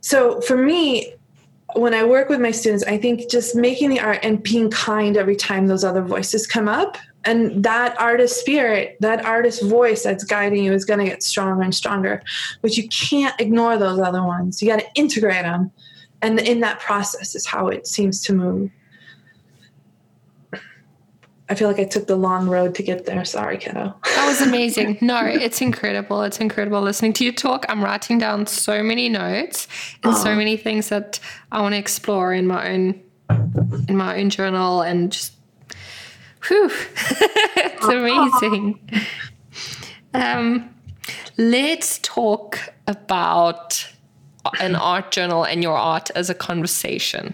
so 0.01 0.41
for 0.41 0.57
me, 0.57 1.13
when 1.77 1.93
I 1.93 2.03
work 2.03 2.29
with 2.29 2.39
my 2.39 2.51
students, 2.51 2.83
I 2.85 2.97
think 2.97 3.29
just 3.29 3.55
making 3.55 3.89
the 3.89 3.99
art 3.99 4.19
and 4.23 4.41
being 4.41 4.69
kind 4.71 5.15
every 5.15 5.35
time 5.35 5.67
those 5.67 5.83
other 5.83 6.01
voices 6.01 6.47
come 6.47 6.67
up. 6.67 6.97
And 7.25 7.63
that 7.63 7.99
artist 7.99 8.39
spirit, 8.39 8.97
that 9.01 9.25
artist 9.25 9.61
voice 9.63 10.03
that's 10.03 10.23
guiding 10.23 10.63
you 10.63 10.73
is 10.73 10.85
going 10.85 10.99
to 10.99 11.05
get 11.05 11.21
stronger 11.21 11.61
and 11.61 11.75
stronger. 11.75 12.21
But 12.61 12.77
you 12.77 12.87
can't 12.87 13.39
ignore 13.39 13.77
those 13.77 13.99
other 13.99 14.23
ones. 14.23 14.61
You 14.61 14.69
got 14.69 14.79
to 14.79 14.87
integrate 14.95 15.43
them. 15.43 15.71
And 16.21 16.39
in 16.39 16.61
that 16.61 16.79
process 16.79 17.35
is 17.35 17.45
how 17.45 17.67
it 17.67 17.85
seems 17.85 18.23
to 18.23 18.33
move. 18.33 18.71
I 21.49 21.55
feel 21.55 21.67
like 21.69 21.79
I 21.79 21.85
took 21.85 22.07
the 22.07 22.15
long 22.15 22.49
road 22.49 22.75
to 22.75 22.83
get 22.83 23.05
there. 23.05 23.23
Sorry, 23.23 23.57
kiddo. 23.57 23.95
That 24.03 24.27
was 24.27 24.41
amazing. 24.47 24.97
No, 24.99 25.21
it's 25.23 25.61
incredible. 25.61 26.21
It's 26.23 26.39
incredible 26.39 26.81
listening 26.81 27.13
to 27.13 27.25
you 27.25 27.31
talk. 27.31 27.65
I'm 27.69 27.83
writing 27.83 28.17
down 28.17 28.47
so 28.47 28.83
many 28.83 29.07
notes 29.07 29.67
and 30.03 30.15
so 30.15 30.35
many 30.35 30.57
things 30.57 30.89
that 30.89 31.19
I 31.51 31.61
want 31.61 31.73
to 31.73 31.79
explore 31.79 32.33
in 32.33 32.47
my 32.47 32.69
own 32.69 33.01
in 33.87 33.97
my 33.97 34.19
own 34.19 34.29
journal 34.29 34.81
and 34.81 35.11
just 35.11 35.33
whew. 36.47 36.69
it's 37.09 37.87
amazing. 37.87 38.79
Um, 40.13 40.73
let's 41.37 41.99
talk 41.99 42.73
about 42.87 43.87
an 44.59 44.75
art 44.75 45.11
journal 45.11 45.43
and 45.43 45.61
your 45.63 45.77
art 45.77 46.09
as 46.11 46.29
a 46.29 46.33
conversation. 46.33 47.33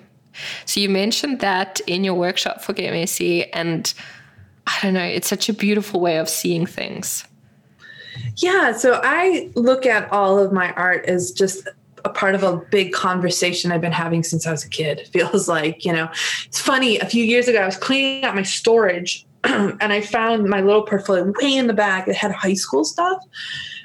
So 0.65 0.80
you 0.80 0.89
mentioned 0.89 1.39
that 1.39 1.80
in 1.88 2.04
your 2.04 2.15
workshop 2.15 2.62
for 2.62 2.74
Get 2.74 2.91
Messy, 2.91 3.52
and 3.54 3.93
I 4.67 4.78
don't 4.82 4.93
know, 4.93 5.04
it's 5.04 5.28
such 5.28 5.50
a 5.50 5.54
beautiful 5.54 6.00
way 6.00 6.17
of 6.17 6.30
seeing 6.30 6.65
things. 6.65 7.26
Yeah, 8.38 8.72
so 8.74 9.00
I 9.04 9.52
look 9.56 9.86
at 9.86 10.12
all 10.12 10.39
of 10.39 10.52
my 10.52 10.72
art 10.74 11.06
as 11.06 11.32
just 11.32 11.67
a 12.06 12.10
part 12.10 12.36
of 12.36 12.43
a 12.43 12.58
big 12.58 12.91
conversation 12.91 13.72
I've 13.72 13.82
been 13.82 13.91
having 13.91 14.24
since 14.24 14.46
I 14.46 14.52
was 14.52 14.63
a 14.65 14.69
kid. 14.69 15.00
It 15.04 15.08
feels 15.08 15.48
like, 15.48 15.86
you 15.86 15.93
know, 15.93 16.10
it's 16.46 16.60
funny. 16.60 17.00
A 17.00 17.06
few 17.06 17.24
years 17.24 17.48
ago, 17.48 17.60
I 17.60 17.65
was 17.65 17.78
cleaning 17.78 18.24
out 18.24 18.36
my 18.36 18.43
storage 18.43 19.26
and 19.82 19.92
I 19.92 20.00
found 20.00 20.48
my 20.48 20.62
little 20.62 20.84
portfolio 20.84 21.32
way 21.42 21.56
in 21.56 21.68
the 21.68 21.74
back 21.74 22.08
It 22.08 22.16
had 22.16 22.32
high 22.32 22.54
school 22.54 22.86
stuff. 22.86 23.22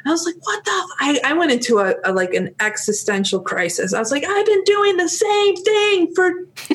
I 0.06 0.10
was 0.10 0.24
like, 0.24 0.36
what 0.40 0.64
the? 0.64 0.70
F-? 0.70 0.96
I, 1.00 1.30
I 1.30 1.32
went 1.32 1.50
into 1.50 1.78
a, 1.78 1.94
a, 2.04 2.12
like 2.12 2.32
an 2.32 2.54
existential 2.60 3.40
crisis. 3.40 3.92
I 3.92 3.98
was 3.98 4.12
like, 4.12 4.24
I've 4.24 4.46
been 4.46 4.62
doing 4.64 4.96
the 4.96 5.08
same 5.08 5.56
thing 5.56 6.14
for 6.14 6.30
20 6.32 6.46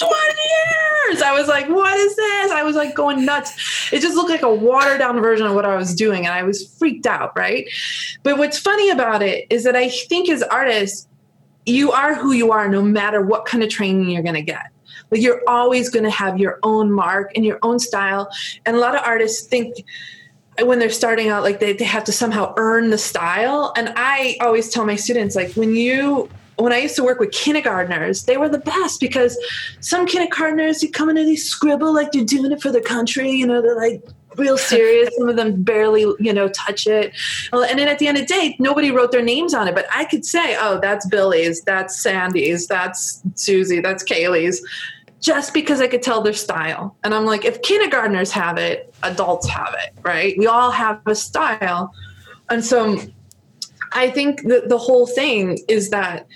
years. 1.10 1.22
I 1.22 1.34
was 1.34 1.48
like, 1.48 1.70
what 1.70 1.98
is 1.98 2.16
this? 2.16 2.52
I 2.52 2.64
was 2.64 2.76
like 2.76 2.94
going 2.94 3.26
nuts. 3.26 3.90
It 3.94 4.02
just 4.02 4.16
looked 4.16 4.30
like 4.30 4.42
a 4.42 4.54
watered 4.54 5.00
down 5.00 5.20
version 5.22 5.48
of 5.48 5.56
what 5.56 5.66
I 5.66 5.76
was 5.76 5.96
doing. 5.96 6.26
And 6.26 6.34
I 6.34 6.44
was 6.44 6.68
freaked 6.78 7.08
out. 7.08 7.36
Right. 7.38 7.68
But 8.24 8.38
what's 8.38 8.60
funny 8.60 8.90
about 8.90 9.24
it 9.24 9.48
is 9.50 9.64
that 9.64 9.76
I 9.76 9.90
think 9.90 10.30
as 10.30 10.44
artists, 10.44 11.08
you 11.66 11.92
are 11.94 12.14
who 12.16 12.34
you 12.34 12.52
are 12.52 12.68
no 12.68 12.82
matter 12.82 13.22
what 13.22 13.46
kind 13.46 13.64
of 13.64 13.70
training 13.70 14.10
you're 14.10 14.24
going 14.24 14.36
to 14.36 14.42
get. 14.42 14.73
Like 15.14 15.22
you're 15.22 15.42
always 15.48 15.90
going 15.90 16.06
to 16.06 16.12
have 16.12 16.40
your 16.40 16.60
own 16.64 16.92
mark 16.92 17.32
and 17.36 17.46
your 17.46 17.60
own 17.62 17.78
style. 17.78 18.32
And 18.66 18.76
a 18.76 18.80
lot 18.80 18.96
of 18.96 19.02
artists 19.06 19.46
think 19.46 19.86
when 20.62 20.80
they're 20.80 20.90
starting 20.90 21.30
out, 21.30 21.44
like 21.44 21.60
they, 21.60 21.74
they 21.74 21.86
have 21.86 22.04
to 22.06 22.12
somehow 22.12 22.54
earn 22.58 22.90
the 22.90 22.98
style. 22.98 23.74
And 23.78 23.94
I 23.96 24.38
always 24.42 24.70
tell 24.70 24.86
my 24.86 24.96
students, 24.96 25.36
like 25.36 25.54
when 25.54 25.76
you 25.76 26.30
when 26.58 26.72
I 26.72 26.78
used 26.78 26.96
to 26.98 27.04
work 27.04 27.20
with 27.20 27.32
kindergartners, 27.32 28.26
they 28.26 28.38
were 28.38 28.50
the 28.50 28.60
best 28.60 29.00
because 29.00 29.38
some 29.80 30.06
kindergartners, 30.06 30.84
you 30.84 30.92
come 30.92 31.10
into 31.10 31.24
these 31.24 31.46
scribble 31.48 31.94
like 31.94 32.12
they're 32.12 32.24
doing 32.24 32.52
it 32.52 32.62
for 32.62 32.72
the 32.72 32.82
country, 32.82 33.32
you 33.32 33.48
know, 33.48 33.62
they're 33.62 33.76
like 33.76 34.04
real 34.38 34.58
serious. 34.58 35.16
Some 35.18 35.30
of 35.30 35.36
them 35.36 35.64
barely, 35.64 36.02
you 36.20 36.34
know, 36.34 36.50
touch 36.50 36.88
it. 36.88 37.14
And 37.52 37.80
then 37.80 37.88
at 37.88 38.00
the 38.00 38.08
end 38.08 38.18
of 38.18 38.28
the 38.28 38.34
day, 38.34 38.56
nobody 38.60 38.92
wrote 38.92 39.12
their 39.12 39.22
names 39.22 39.54
on 39.54 39.68
it. 39.68 39.76
But 39.76 39.86
I 39.94 40.06
could 40.06 40.26
say, 40.26 40.56
oh, 40.60 40.80
that's 40.80 41.08
Billy's, 41.08 41.62
that's 41.62 42.00
Sandy's, 42.02 42.68
that's 42.68 43.22
Susie, 43.36 43.80
that's 43.80 44.04
Kaylee's, 44.04 44.62
just 45.24 45.54
because 45.54 45.80
I 45.80 45.88
could 45.88 46.04
tell 46.04 46.22
their 46.22 46.34
style. 46.34 46.98
And 47.06 47.14
I'm 47.14 47.26
like, 47.26 47.46
if 47.46 47.62
kindergartners 47.62 48.30
have 48.34 48.58
it, 48.58 48.94
adults 49.04 49.48
have 49.48 49.74
it, 49.82 49.94
right? 50.04 50.38
We 50.38 50.48
all 50.48 50.70
have 50.70 51.02
a 51.06 51.16
style. 51.16 51.94
And 52.50 52.64
so 52.64 53.00
I 53.94 54.12
think 54.12 54.44
that 54.44 54.68
the 54.68 54.78
whole 54.78 55.08
thing 55.08 55.60
is 55.70 55.92
that 55.92 56.28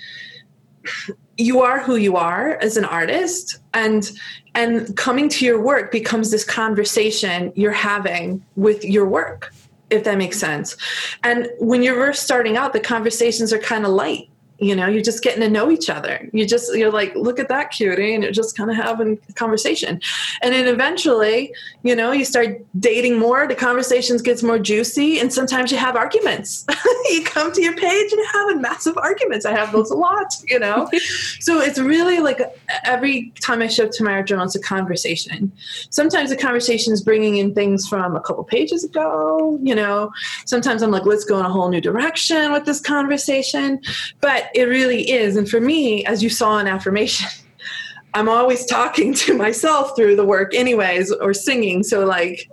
you 1.36 1.60
are 1.60 1.80
who 1.80 1.96
you 1.96 2.16
are 2.16 2.52
as 2.62 2.78
an 2.78 2.86
artist 2.86 3.58
and 3.74 4.10
and 4.54 4.96
coming 4.96 5.28
to 5.28 5.44
your 5.44 5.60
work 5.60 5.92
becomes 5.92 6.30
this 6.30 6.42
conversation 6.42 7.52
you're 7.54 7.70
having 7.70 8.42
with 8.56 8.84
your 8.84 9.06
work 9.06 9.52
if 9.90 10.02
that 10.02 10.18
makes 10.18 10.38
sense 10.38 10.76
and 11.22 11.48
when 11.60 11.82
you're 11.82 11.94
first 11.94 12.24
starting 12.24 12.56
out 12.56 12.72
the 12.72 12.80
conversations 12.80 13.52
are 13.52 13.58
kind 13.58 13.84
of 13.84 13.92
light 13.92 14.28
you 14.58 14.74
know 14.74 14.86
you're 14.86 15.02
just 15.02 15.22
getting 15.22 15.40
to 15.40 15.48
know 15.48 15.70
each 15.70 15.88
other. 15.88 16.28
You 16.32 16.44
just 16.44 16.74
you're 16.76 16.90
like 16.90 17.14
look 17.14 17.38
at 17.38 17.48
that 17.48 17.70
cutie 17.70 18.14
and 18.14 18.22
you're 18.22 18.32
just 18.32 18.56
kind 18.56 18.70
of 18.70 18.76
having 18.76 19.18
a 19.28 19.32
conversation. 19.32 20.00
And 20.42 20.52
then 20.52 20.66
eventually 20.66 21.54
you 21.82 21.94
know 21.94 22.12
you 22.12 22.24
start 22.24 22.64
dating 22.78 23.18
more 23.18 23.46
the 23.46 23.54
conversations 23.54 24.20
gets 24.20 24.42
more 24.42 24.58
juicy 24.58 25.20
and 25.20 25.32
sometimes 25.32 25.70
you 25.70 25.78
have 25.78 25.96
arguments. 25.96 26.66
You 27.10 27.24
come 27.24 27.52
to 27.52 27.62
your 27.62 27.74
page 27.74 28.12
and 28.12 28.26
having 28.34 28.60
massive 28.60 28.98
arguments. 28.98 29.46
I 29.46 29.52
have 29.52 29.72
those 29.72 29.90
a 29.90 29.96
lot 29.96 30.34
you 30.46 30.58
know? 30.58 30.90
So 31.40 31.60
it's 31.60 31.78
really 31.78 32.18
like 32.18 32.40
every 32.84 33.32
time 33.40 33.62
i 33.62 33.66
show 33.68 33.84
up 33.84 33.92
to 33.92 34.04
my 34.04 34.12
art 34.12 34.26
journal 34.26 34.44
it's 34.44 34.54
a 34.56 34.60
conversation. 34.60 35.50
Sometimes 35.88 36.28
the 36.28 36.36
conversation 36.36 36.92
is 36.92 37.00
bringing 37.02 37.36
in 37.36 37.54
things 37.54 37.88
from 37.88 38.14
a 38.14 38.20
couple 38.20 38.44
pages 38.44 38.84
ago 38.84 39.58
you 39.62 39.74
know? 39.74 40.10
Sometimes 40.44 40.82
i'm 40.82 40.90
like 40.90 41.06
let's 41.06 41.24
go 41.24 41.38
in 41.38 41.46
a 41.46 41.48
whole 41.48 41.70
new 41.70 41.80
direction 41.80 42.52
with 42.52 42.64
this 42.66 42.80
conversation. 42.80 43.80
But 44.20 44.47
it 44.54 44.64
really 44.64 45.10
is. 45.10 45.36
And 45.36 45.48
for 45.48 45.60
me, 45.60 46.04
as 46.04 46.22
you 46.22 46.30
saw 46.30 46.58
in 46.58 46.66
affirmation, 46.66 47.28
I'm 48.14 48.28
always 48.28 48.64
talking 48.64 49.14
to 49.14 49.36
myself 49.36 49.94
through 49.94 50.16
the 50.16 50.24
work, 50.24 50.54
anyways, 50.54 51.12
or 51.12 51.34
singing. 51.34 51.82
So, 51.82 52.04
like, 52.04 52.50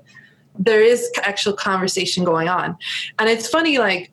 there 0.57 0.81
is 0.81 1.09
actual 1.23 1.53
conversation 1.53 2.23
going 2.23 2.49
on. 2.49 2.77
And 3.19 3.29
it's 3.29 3.47
funny, 3.47 3.77
like, 3.77 4.11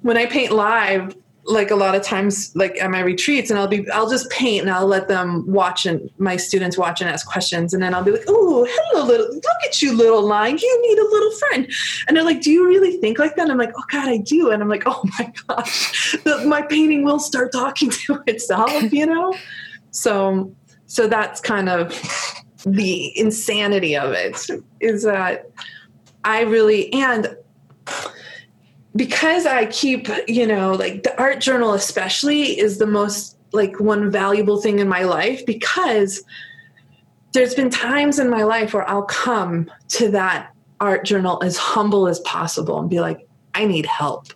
when 0.00 0.16
I 0.16 0.26
paint 0.26 0.52
live, 0.52 1.14
like 1.44 1.70
a 1.70 1.74
lot 1.74 1.94
of 1.94 2.02
times 2.02 2.54
like 2.54 2.80
at 2.80 2.90
my 2.90 3.00
retreats 3.00 3.50
and 3.50 3.58
I'll 3.58 3.66
be 3.66 3.88
I'll 3.90 4.08
just 4.08 4.30
paint 4.30 4.62
and 4.62 4.70
I'll 4.70 4.86
let 4.86 5.08
them 5.08 5.44
watch 5.50 5.86
and 5.86 6.08
my 6.18 6.36
students 6.36 6.78
watch 6.78 7.00
and 7.00 7.10
ask 7.10 7.26
questions 7.26 7.74
and 7.74 7.82
then 7.82 7.94
I'll 7.94 8.04
be 8.04 8.12
like, 8.12 8.24
oh, 8.28 8.66
hello 8.70 9.04
little 9.04 9.26
look 9.34 9.44
at 9.64 9.82
you 9.82 9.92
little 9.92 10.22
line. 10.22 10.56
You 10.56 10.82
need 10.82 10.98
a 10.98 11.04
little 11.04 11.32
friend. 11.32 11.72
And 12.06 12.16
they're 12.16 12.24
like, 12.24 12.42
Do 12.42 12.50
you 12.50 12.66
really 12.66 12.96
think 12.98 13.18
like 13.18 13.34
that? 13.36 13.42
And 13.42 13.52
I'm 13.52 13.58
like, 13.58 13.72
Oh 13.76 13.82
God, 13.90 14.08
I 14.08 14.18
do. 14.18 14.50
And 14.50 14.62
I'm 14.62 14.68
like, 14.68 14.84
oh 14.86 15.02
my 15.18 15.32
gosh, 15.48 16.16
the, 16.24 16.44
my 16.46 16.62
painting 16.62 17.04
will 17.04 17.18
start 17.18 17.52
talking 17.52 17.90
to 18.06 18.22
itself, 18.26 18.92
you 18.92 19.06
know? 19.06 19.34
So 19.90 20.54
so 20.86 21.08
that's 21.08 21.40
kind 21.40 21.68
of 21.68 21.90
the 22.64 23.18
insanity 23.18 23.96
of 23.96 24.12
it 24.12 24.46
is 24.80 25.02
that 25.02 25.50
I 26.24 26.42
really 26.42 26.92
and 26.92 27.36
because 28.94 29.46
I 29.46 29.66
keep, 29.66 30.08
you 30.28 30.46
know, 30.46 30.72
like 30.72 31.02
the 31.02 31.18
art 31.18 31.40
journal, 31.40 31.72
especially, 31.72 32.58
is 32.58 32.78
the 32.78 32.86
most 32.86 33.36
like 33.52 33.80
one 33.80 34.10
valuable 34.10 34.60
thing 34.60 34.78
in 34.78 34.88
my 34.88 35.02
life 35.02 35.44
because 35.46 36.22
there's 37.32 37.54
been 37.54 37.70
times 37.70 38.18
in 38.18 38.28
my 38.28 38.42
life 38.42 38.74
where 38.74 38.88
I'll 38.88 39.04
come 39.04 39.70
to 39.88 40.10
that 40.10 40.54
art 40.80 41.04
journal 41.04 41.42
as 41.42 41.56
humble 41.56 42.08
as 42.08 42.20
possible 42.20 42.78
and 42.78 42.90
be 42.90 43.00
like, 43.00 43.26
I 43.54 43.64
need 43.64 43.86
help. 43.86 44.28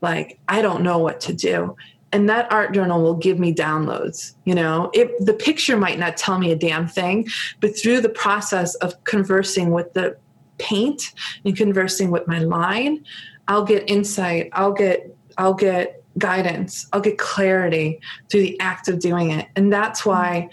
Like, 0.00 0.38
I 0.48 0.62
don't 0.62 0.82
know 0.82 0.98
what 0.98 1.20
to 1.22 1.32
do. 1.32 1.76
And 2.12 2.28
that 2.28 2.52
art 2.52 2.74
journal 2.74 3.02
will 3.02 3.14
give 3.14 3.38
me 3.38 3.54
downloads. 3.54 4.34
You 4.44 4.54
know, 4.54 4.90
it, 4.92 5.12
the 5.24 5.32
picture 5.32 5.76
might 5.76 5.98
not 5.98 6.16
tell 6.16 6.38
me 6.38 6.50
a 6.50 6.56
damn 6.56 6.88
thing, 6.88 7.28
but 7.60 7.78
through 7.78 8.00
the 8.00 8.08
process 8.08 8.74
of 8.76 9.02
conversing 9.04 9.70
with 9.70 9.92
the 9.94 10.16
paint 10.58 11.12
and 11.44 11.56
conversing 11.56 12.10
with 12.10 12.26
my 12.26 12.40
line, 12.40 13.04
I'll 13.50 13.64
get 13.64 13.90
insight, 13.90 14.48
I'll 14.52 14.72
get 14.72 15.12
I'll 15.36 15.54
get 15.54 16.04
guidance, 16.18 16.86
I'll 16.92 17.00
get 17.00 17.18
clarity 17.18 18.00
through 18.30 18.42
the 18.42 18.60
act 18.60 18.86
of 18.86 19.00
doing 19.00 19.32
it. 19.32 19.48
And 19.56 19.72
that's 19.72 20.06
why 20.06 20.48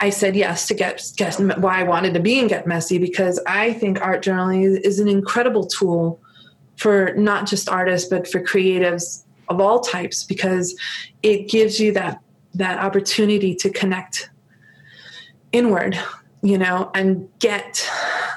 I 0.00 0.10
said 0.10 0.34
yes 0.34 0.66
to 0.68 0.74
get, 0.74 1.00
why 1.58 1.78
I 1.78 1.84
wanted 1.84 2.12
to 2.14 2.20
be 2.20 2.40
in 2.40 2.48
Get 2.48 2.66
Messy 2.66 2.98
because 2.98 3.40
I 3.46 3.72
think 3.74 4.00
art 4.00 4.24
journaling 4.24 4.80
is 4.80 4.98
an 4.98 5.06
incredible 5.06 5.64
tool 5.64 6.20
for 6.76 7.14
not 7.14 7.46
just 7.46 7.68
artists 7.68 8.08
but 8.08 8.26
for 8.26 8.40
creatives 8.40 9.22
of 9.48 9.60
all 9.60 9.78
types 9.78 10.24
because 10.24 10.76
it 11.22 11.48
gives 11.48 11.78
you 11.78 11.92
that 11.92 12.18
that 12.54 12.78
opportunity 12.80 13.54
to 13.54 13.70
connect 13.70 14.30
inward, 15.52 15.96
you 16.42 16.58
know, 16.58 16.90
and 16.94 17.28
get 17.38 17.88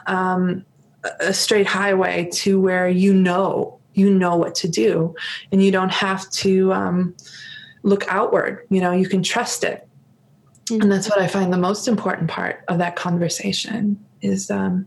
um, 0.05 0.63
a 1.19 1.33
straight 1.33 1.67
highway 1.67 2.29
to 2.31 2.61
where 2.61 2.87
you 2.87 3.13
know 3.13 3.76
you 3.97 4.13
know 4.13 4.35
what 4.35 4.53
to 4.53 4.67
do 4.67 5.15
and 5.51 5.63
you 5.63 5.71
don't 5.71 5.91
have 5.91 6.29
to 6.29 6.71
um, 6.71 7.15
look 7.83 8.05
outward 8.07 8.65
you 8.69 8.79
know 8.79 8.91
you 8.91 9.09
can 9.09 9.23
trust 9.23 9.63
it 9.63 9.87
mm-hmm. 10.65 10.81
and 10.81 10.91
that's 10.91 11.09
what 11.09 11.19
i 11.19 11.27
find 11.27 11.51
the 11.51 11.57
most 11.57 11.87
important 11.87 12.29
part 12.29 12.63
of 12.67 12.77
that 12.77 12.95
conversation 12.95 13.99
is 14.21 14.51
um, 14.51 14.85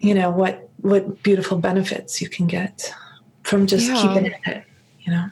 you 0.00 0.14
know 0.14 0.30
what 0.30 0.68
what 0.82 1.22
beautiful 1.22 1.58
benefits 1.58 2.20
you 2.20 2.28
can 2.28 2.46
get 2.46 2.92
from 3.42 3.66
just 3.66 3.88
yeah. 3.88 3.94
keeping 3.94 4.32
it 4.46 4.64
you 5.00 5.12
know 5.12 5.26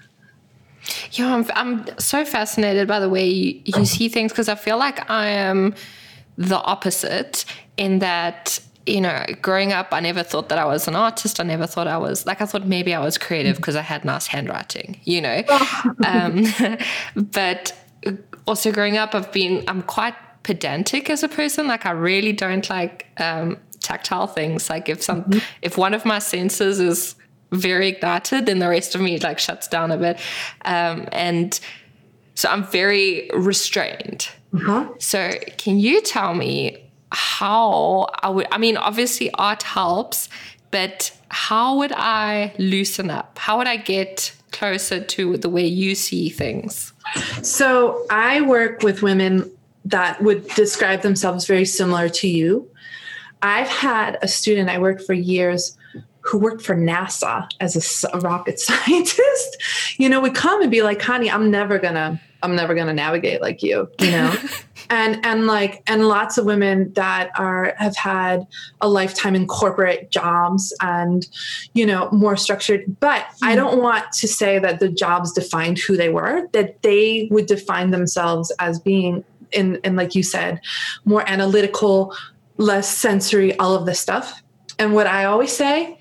yeah 1.13 1.35
I'm, 1.35 1.47
I'm 1.55 1.99
so 1.99 2.25
fascinated 2.25 2.89
by 2.89 2.99
the 2.99 3.11
way 3.11 3.29
you, 3.29 3.61
you 3.65 3.85
see 3.85 4.09
things 4.09 4.33
because 4.33 4.49
i 4.49 4.55
feel 4.55 4.79
like 4.79 5.09
i 5.11 5.29
am 5.29 5.75
the 6.39 6.57
opposite 6.57 7.45
in 7.77 7.99
that 7.99 8.59
you 8.87 9.01
know, 9.01 9.25
growing 9.43 9.73
up, 9.73 9.89
I 9.93 10.01
never 10.01 10.23
thought 10.23 10.49
that 10.49 10.59
I 10.59 10.65
was 10.65 10.87
an 10.87 10.95
artist. 10.95 11.41
I 11.41 11.43
never 11.43 11.67
thought 11.67 11.89
I 11.89 11.99
was 11.99 12.25
like, 12.25 12.41
I 12.41 12.47
thought 12.47 12.67
maybe 12.67 12.95
I 12.95 13.01
was 13.01 13.19
creative 13.19 13.57
because 13.57 13.75
I 13.75 13.83
had 13.83 14.05
nice 14.05 14.29
handwriting, 14.29 15.01
you 15.05 15.21
know. 15.21 15.43
um, 16.07 16.45
but 17.17 17.75
also 18.47 18.71
growing 18.71 18.97
up, 18.97 19.15
I've 19.15 19.33
been, 19.33 19.65
I'm 19.67 19.83
quite 19.83 20.15
pedantic 20.45 21.11
as 21.11 21.25
a 21.25 21.29
person. 21.29 21.67
Like, 21.67 21.85
I 21.85 21.91
really 21.91 22.33
don't 22.33 22.69
like 22.71 23.07
um, 23.19 23.59
tactile 23.81 24.29
things. 24.29 24.71
Like, 24.71 24.89
if 24.89 25.03
some, 25.03 25.25
mm-hmm. 25.25 25.39
if 25.63 25.77
one 25.77 25.93
of 25.93 26.05
my 26.05 26.21
senses 26.21 26.79
is 26.79 27.17
very 27.51 27.89
ignited, 27.89 28.47
then 28.47 28.61
the 28.61 28.69
rest 28.69 28.95
of 28.95 29.01
me 29.01 29.19
like 29.19 29.41
shuts 29.41 29.67
down 29.67 29.91
a 29.91 29.97
bit. 29.97 30.21
Um, 30.65 31.09
and 31.11 31.59
so 32.35 32.49
I'm 32.49 32.65
very 32.65 33.31
restrained. 33.35 34.29
Mm-hmm. 34.53 34.93
So, 35.01 35.33
can 35.59 35.79
you 35.79 36.01
tell 36.03 36.35
me 36.35 36.86
how 37.13 38.09
I 38.23 38.31
would, 38.31 38.47
I 38.51 38.59
mean, 38.59 38.77
obviously 38.77 39.31
art 39.33 39.63
helps, 39.63 40.29
but 40.71 41.17
how 41.29 41.77
would 41.79 41.93
I 41.93 42.55
loosen 42.59 43.11
up? 43.11 43.39
How 43.39 43.59
would 43.59 43.67
I 43.67 43.77
get 43.77 44.35
closer 44.53 45.01
to 45.01 45.37
the 45.37 45.49
way 45.49 45.67
you 45.67 45.95
see 45.95 46.29
things? 46.29 46.93
So 47.43 48.05
I 48.11 48.41
work 48.41 48.83
with 48.83 49.03
women 49.03 49.51
that 49.85 50.21
would 50.23 50.47
describe 50.49 51.03
themselves 51.03 51.47
very 51.47 51.65
similar 51.65 52.09
to 52.09 52.29
you. 52.29 52.69
I've 53.43 53.69
had 53.69 54.19
a 54.23 54.29
student 54.29 54.69
I 54.69 54.79
worked 54.79 55.03
for 55.03 55.13
years 55.13 55.77
who 56.21 56.39
worked 56.39 56.63
for 56.63 56.75
NASA 56.75 57.49
as 57.61 58.05
a, 58.13 58.19
rocket 58.19 58.59
scientist, 58.69 59.63
you 59.97 60.09
know, 60.09 60.21
would 60.21 60.35
come 60.35 60.61
and 60.61 60.71
be 60.71 60.83
like, 60.83 61.01
honey, 61.01 61.31
I'm 61.31 61.51
never 61.51 61.79
gonna, 61.79 62.21
I'm 62.47 62.57
never 62.57 62.75
gonna 62.75 62.95
navigate 62.95 63.41
like 63.41 63.63
you, 63.63 63.89
you 64.01 64.11
know? 64.11 64.35
and 64.91 65.25
and 65.25 65.47
like 65.47 65.83
and 65.87 66.09
lots 66.09 66.39
of 66.39 66.45
women 66.45 66.93
that 66.95 67.31
are 67.37 67.75
have 67.77 67.97
had 67.97 68.47
a 68.81 68.89
lifetime 68.89 69.35
in 69.35 69.47
corporate 69.47 70.11
jobs 70.11 70.73
and 70.81 71.27
you 71.75 71.85
know 71.85 72.09
more 72.13 72.37
structured 72.37 72.85
but 73.01 73.23
mm. 73.23 73.37
i 73.43 73.51
hmm. 73.51 73.57
don't 73.57 73.83
want 73.83 74.05
to 74.13 74.29
say 74.29 74.59
that 74.59 74.79
the 74.81 74.89
jobs 74.89 75.33
defined 75.33 75.79
who 75.79 75.97
they 75.97 76.09
were 76.09 76.47
that 76.53 76.81
they 76.83 77.29
would 77.31 77.47
define 77.47 77.91
themselves 77.91 78.53
as 78.59 78.79
being 78.79 79.25
in 79.53 79.81
and 79.85 79.97
like 79.97 80.15
you 80.15 80.23
said 80.23 80.61
more 81.05 81.29
analytical 81.29 82.15
less 82.57 82.89
sensory 82.89 83.57
all 83.59 83.75
of 83.75 83.87
this 83.87 84.01
stuff 84.01 84.43
and 84.79 84.95
what 84.95 85.07
I 85.07 85.25
always 85.25 85.53
say 85.53 85.99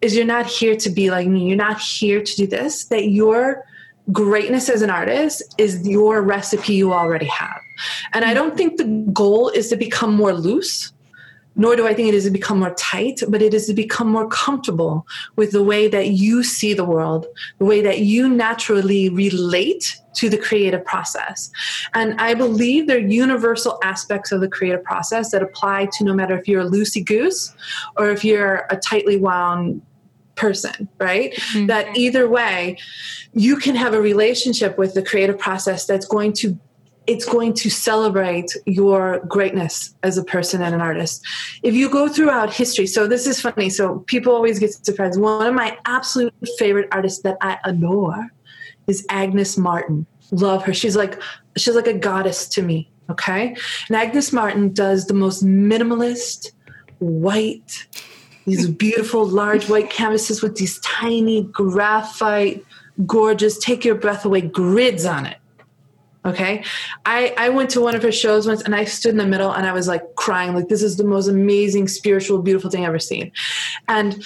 is 0.00 0.14
you're 0.14 0.24
not 0.24 0.46
here 0.46 0.76
to 0.76 0.90
be 0.90 1.10
like 1.10 1.26
me. 1.26 1.48
You're 1.48 1.56
not 1.56 1.80
here 1.80 2.22
to 2.22 2.36
do 2.36 2.46
this. 2.46 2.84
That 2.84 3.08
your 3.08 3.64
greatness 4.10 4.68
as 4.68 4.82
an 4.82 4.90
artist 4.90 5.54
is 5.58 5.86
your 5.86 6.22
recipe 6.22 6.74
you 6.74 6.92
already 6.92 7.26
have. 7.26 7.60
And 8.12 8.24
I 8.24 8.34
don't 8.34 8.56
think 8.56 8.76
the 8.76 8.84
goal 9.12 9.48
is 9.50 9.68
to 9.68 9.76
become 9.76 10.14
more 10.14 10.32
loose 10.32 10.92
nor 11.54 11.76
do 11.76 11.86
I 11.86 11.94
think 11.94 12.08
it 12.08 12.14
is 12.14 12.24
to 12.24 12.30
become 12.30 12.60
more 12.60 12.74
tight, 12.74 13.20
but 13.28 13.42
it 13.42 13.52
is 13.52 13.66
to 13.66 13.74
become 13.74 14.08
more 14.08 14.28
comfortable 14.28 15.06
with 15.36 15.52
the 15.52 15.62
way 15.62 15.88
that 15.88 16.08
you 16.08 16.42
see 16.42 16.72
the 16.72 16.84
world, 16.84 17.26
the 17.58 17.64
way 17.64 17.82
that 17.82 18.00
you 18.00 18.28
naturally 18.28 19.10
relate 19.10 19.96
to 20.14 20.28
the 20.28 20.38
creative 20.38 20.84
process. 20.84 21.50
And 21.94 22.18
I 22.20 22.34
believe 22.34 22.86
there 22.86 22.98
are 22.98 23.00
universal 23.00 23.78
aspects 23.82 24.32
of 24.32 24.40
the 24.40 24.48
creative 24.48 24.84
process 24.84 25.30
that 25.32 25.42
apply 25.42 25.88
to 25.94 26.04
no 26.04 26.14
matter 26.14 26.36
if 26.38 26.48
you're 26.48 26.62
a 26.62 26.70
loosey 26.70 27.04
goose 27.04 27.54
or 27.96 28.10
if 28.10 28.24
you're 28.24 28.66
a 28.70 28.76
tightly 28.76 29.16
wound 29.16 29.82
person, 30.34 30.88
right? 30.98 31.32
Mm-hmm. 31.34 31.66
That 31.66 31.96
either 31.96 32.28
way, 32.28 32.78
you 33.32 33.56
can 33.56 33.74
have 33.74 33.94
a 33.94 34.00
relationship 34.00 34.78
with 34.78 34.94
the 34.94 35.02
creative 35.02 35.38
process 35.38 35.86
that's 35.86 36.06
going 36.06 36.32
to 36.34 36.58
it's 37.06 37.24
going 37.24 37.52
to 37.52 37.68
celebrate 37.68 38.56
your 38.64 39.20
greatness 39.26 39.94
as 40.04 40.16
a 40.16 40.24
person 40.24 40.62
and 40.62 40.74
an 40.74 40.80
artist. 40.80 41.20
If 41.64 41.74
you 41.74 41.90
go 41.90 42.08
throughout 42.08 42.52
history, 42.52 42.86
so 42.86 43.08
this 43.08 43.26
is 43.26 43.40
funny. 43.40 43.70
So 43.70 44.00
people 44.06 44.32
always 44.32 44.60
get 44.60 44.72
surprised. 44.86 45.20
One 45.20 45.46
of 45.46 45.54
my 45.54 45.76
absolute 45.84 46.32
favorite 46.58 46.88
artists 46.92 47.22
that 47.22 47.38
I 47.40 47.58
adore 47.64 48.28
is 48.86 49.04
Agnes 49.08 49.58
Martin. 49.58 50.06
Love 50.30 50.62
her. 50.64 50.72
She's 50.72 50.96
like 50.96 51.20
she's 51.56 51.74
like 51.74 51.86
a 51.86 51.92
goddess 51.92 52.48
to 52.50 52.62
me. 52.62 52.88
Okay, 53.10 53.56
and 53.88 53.96
Agnes 53.96 54.32
Martin 54.32 54.72
does 54.72 55.06
the 55.06 55.14
most 55.14 55.44
minimalist 55.44 56.52
white, 57.00 57.86
these 58.46 58.68
beautiful 58.68 59.26
large 59.26 59.68
white 59.68 59.90
canvases 59.90 60.42
with 60.42 60.56
these 60.56 60.78
tiny 60.80 61.44
graphite, 61.44 62.64
gorgeous, 63.06 63.58
take 63.58 63.84
your 63.84 63.94
breath 63.94 64.24
away 64.24 64.40
grids 64.40 65.04
on 65.04 65.26
it 65.26 65.38
Okay. 66.24 66.64
I, 67.04 67.34
I 67.36 67.48
went 67.48 67.70
to 67.70 67.80
one 67.80 67.96
of 67.96 68.02
her 68.02 68.12
shows 68.12 68.46
once 68.46 68.62
and 68.62 68.74
I 68.74 68.84
stood 68.84 69.10
in 69.10 69.16
the 69.16 69.26
middle 69.26 69.50
and 69.50 69.66
I 69.66 69.72
was 69.72 69.88
like 69.88 70.14
crying, 70.14 70.54
like, 70.54 70.68
this 70.68 70.82
is 70.82 70.96
the 70.96 71.04
most 71.04 71.28
amazing, 71.28 71.88
spiritual, 71.88 72.40
beautiful 72.40 72.70
thing 72.70 72.82
I've 72.82 72.90
ever 72.90 72.98
seen. 73.00 73.32
And 73.88 74.24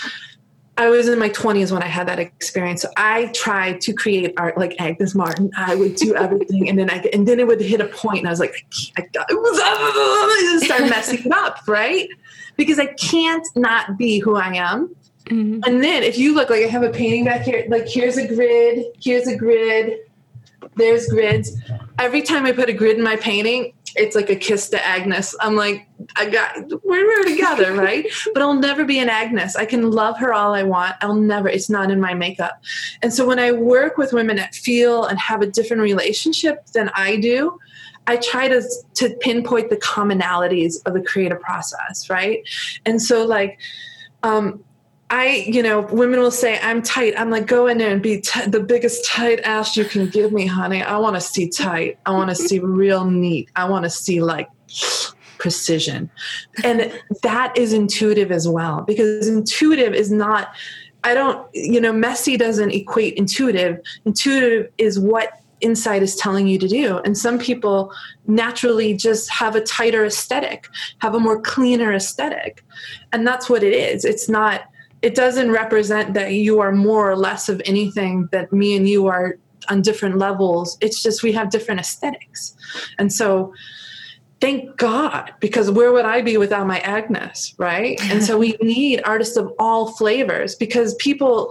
I 0.79 0.91
was 0.91 1.09
in 1.09 1.19
my 1.19 1.31
20s 1.31 1.73
when 1.73 1.83
I 1.83 1.87
had 1.87 2.07
that 2.09 2.19
experience. 2.19 2.83
So 2.83 2.91
I 2.99 3.27
tried 3.29 3.81
to 3.83 3.95
create 3.95 4.35
art 4.37 4.59
like 4.59 4.79
Agnes 4.79 5.15
Martin. 5.15 5.51
I 5.57 5.75
would 5.75 5.97
do 5.97 6.15
everything, 6.15 6.69
and 6.69 6.79
then 6.79 6.91
I 6.91 6.99
and 7.15 7.27
then 7.27 7.41
it 7.41 7.47
would 7.47 7.63
hit 7.63 7.81
a 7.81 7.87
point, 7.87 8.19
and 8.19 8.27
I 8.27 8.31
was 8.31 8.41
like, 8.41 8.67
I, 8.99 9.09
I, 9.19 9.25
I 9.31 10.39
just 10.53 10.65
start 10.67 10.83
messing 10.83 11.21
it 11.21 11.33
up, 11.33 11.67
right? 11.67 12.07
Because 12.57 12.79
I 12.79 12.87
can't 12.87 13.47
not 13.55 13.99
be 13.99 14.19
who 14.19 14.37
I 14.37 14.55
am. 14.55 14.95
Mm-hmm. 15.27 15.61
And 15.65 15.83
then 15.83 16.03
if 16.03 16.19
you 16.19 16.35
look 16.35 16.51
like 16.51 16.65
I 16.65 16.69
have 16.69 16.83
a 16.83 16.91
painting 16.91 17.25
back 17.25 17.43
here, 17.43 17.65
like 17.69 17.89
here's 17.89 18.17
a 18.17 18.27
grid, 18.27 18.87
here's 19.01 19.27
a 19.27 19.37
grid, 19.37 19.99
there's 20.77 21.09
grids. 21.09 21.53
Every 21.99 22.23
time 22.23 22.47
I 22.47 22.53
put 22.53 22.69
a 22.69 22.73
grid 22.73 22.97
in 22.97 23.03
my 23.03 23.17
painting, 23.17 23.73
it's 23.97 24.15
like 24.15 24.31
a 24.31 24.37
kiss 24.37 24.69
to 24.71 24.87
Agnes. 24.87 25.35
I'm 25.41 25.57
like, 25.57 25.89
I 26.17 26.29
got 26.29 26.85
we're, 26.85 27.07
we're 27.07 27.25
together, 27.25 27.73
right? 27.77 28.07
But 28.33 28.43
I'll 28.43 28.55
never 28.55 28.85
be 28.85 28.99
an 28.99 29.09
Agnes. 29.09 29.57
I 29.57 29.65
can 29.65 29.91
love 29.91 30.19
her 30.19 30.33
all 30.33 30.55
I 30.55 30.63
want. 30.63 30.97
I'll 31.01 31.15
never. 31.15 31.49
It's 31.49 31.71
not 31.71 31.91
in 31.91 32.01
my 32.01 32.15
makeup. 32.15 32.63
And 33.03 33.13
so 33.13 33.27
when 33.27 33.39
I 33.39 33.53
work 33.53 33.97
with 33.97 34.13
women 34.13 34.37
that 34.37 34.55
feel 34.55 35.05
and 35.07 35.19
have 35.19 35.43
a 35.43 35.47
different 35.47 35.83
relationship 35.83 36.67
than 36.67 36.91
I 36.95 37.17
do, 37.17 37.59
I 38.07 38.17
try 38.17 38.49
to 38.49 38.63
to 38.95 39.11
pinpoint 39.21 39.71
the 39.71 39.77
commonalities 39.77 40.77
of 40.87 40.95
the 40.95 41.03
creative 41.03 41.41
process, 41.41 42.09
right? 42.09 42.47
And 42.85 43.01
so 43.01 43.25
like 43.25 43.59
um, 44.23 44.65
I, 45.09 45.45
you 45.47 45.63
know, 45.63 45.83
women 45.83 46.19
will 46.19 46.33
say, 46.33 46.59
I'm 46.61 46.83
tight. 46.83 47.15
I'm 47.17 47.31
like, 47.31 47.47
go 47.47 47.69
in 47.69 47.79
there 47.79 47.93
and 47.93 48.03
be 48.03 48.21
t- 48.21 48.47
the 48.47 48.59
biggest 48.61 49.05
tight 49.05 49.41
ass 49.41 49.77
you 49.77 49.85
can 49.85 50.09
give 50.09 50.33
me, 50.33 50.47
honey. 50.47 50.83
I 50.83 50.99
want 50.99 51.15
to 51.15 51.21
see 51.21 51.49
tight. 51.49 51.99
I 52.07 52.11
want 52.11 52.31
to 52.31 52.35
see 52.49 52.59
real 52.59 53.09
neat. 53.09 53.49
I 53.55 53.69
want 53.69 53.85
to 53.85 53.91
see 53.91 54.21
like 54.21 54.49
precision. 55.39 56.11
And 56.65 56.93
that 57.23 57.57
is 57.57 57.73
intuitive 57.73 58.33
as 58.33 58.49
well, 58.49 58.83
because 58.83 59.29
intuitive 59.29 59.95
is 59.95 60.11
not, 60.11 60.53
I 61.05 61.15
don't, 61.15 61.47
you 61.55 61.81
know, 61.81 61.93
messy 61.93 62.37
doesn't 62.37 62.73
equate 62.73 63.15
intuitive. 63.15 63.81
Intuitive 64.07 64.73
is 64.77 64.99
what 64.99 65.41
insight 65.67 66.03
is 66.03 66.15
telling 66.17 66.47
you 66.47 66.59
to 66.59 66.69
do. 66.69 66.99
And 66.99 67.19
some 67.19 67.39
people 67.39 67.93
naturally 68.27 68.95
just 68.95 69.29
have 69.31 69.57
a 69.57 69.61
tighter 69.61 70.05
aesthetic, 70.05 70.69
have 70.99 71.15
a 71.15 71.21
more 71.21 71.41
cleaner 71.41 71.93
aesthetic. 71.93 72.65
And 73.13 73.27
that's 73.27 73.51
what 73.51 73.63
it 73.63 73.75
is. 73.75 74.05
It's 74.05 74.29
not, 74.29 74.63
it 75.03 75.15
doesn't 75.15 75.51
represent 75.51 76.15
that 76.15 76.33
you 76.33 76.61
are 76.61 76.73
more 76.73 77.11
or 77.11 77.17
less 77.17 77.49
of 77.49 77.61
anything 77.65 78.29
that 78.33 78.53
me 78.53 78.77
and 78.77 78.89
you 78.89 79.09
are 79.09 79.39
on 79.69 79.83
different 79.83 80.17
levels 80.17 80.79
it's 80.81 81.03
just 81.03 81.25
we 81.25 81.33
have 81.33 81.51
different 81.51 81.81
aesthetics 81.81 82.55
and 82.99 83.13
so 83.13 83.53
thank 84.41 84.77
god 84.77 85.35
because 85.41 85.73
where 85.73 85.91
would 85.93 86.05
i 86.05 86.23
be 86.23 86.37
without 86.37 86.69
my 86.69 86.79
agnes 86.81 87.53
right 87.59 87.99
and 88.13 88.23
so 88.23 88.39
we 88.39 88.57
need 88.63 89.01
artists 89.05 89.37
of 89.37 89.53
all 89.59 89.91
flavors 89.93 90.55
because 90.55 90.95
people 90.97 91.51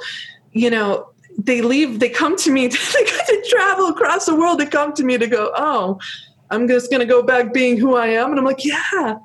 you 0.53 0.70
know 0.70 1.09
they 1.38 1.62
leave 1.62 2.00
they 2.00 2.10
come 2.10 2.36
to 2.36 2.52
me 2.52 2.68
they 2.68 3.42
travel 3.50 3.88
across 3.88 4.26
the 4.26 4.36
world 4.36 4.60
to 4.60 4.66
come 4.66 4.94
to 4.94 5.04
me 5.04 5.18
to 5.18 5.28
go 5.28 5.52
oh 5.56 6.00
i'm 6.50 6.68
just 6.68 6.90
going 6.90 7.00
to 7.00 7.06
go 7.06 7.22
back 7.22 7.54
being 7.54 7.78
who 7.78 7.96
i 7.96 8.08
am 8.08 8.30
and 8.30 8.40
i'm 8.40 8.46
like 8.46 8.64
yeah 8.64 9.18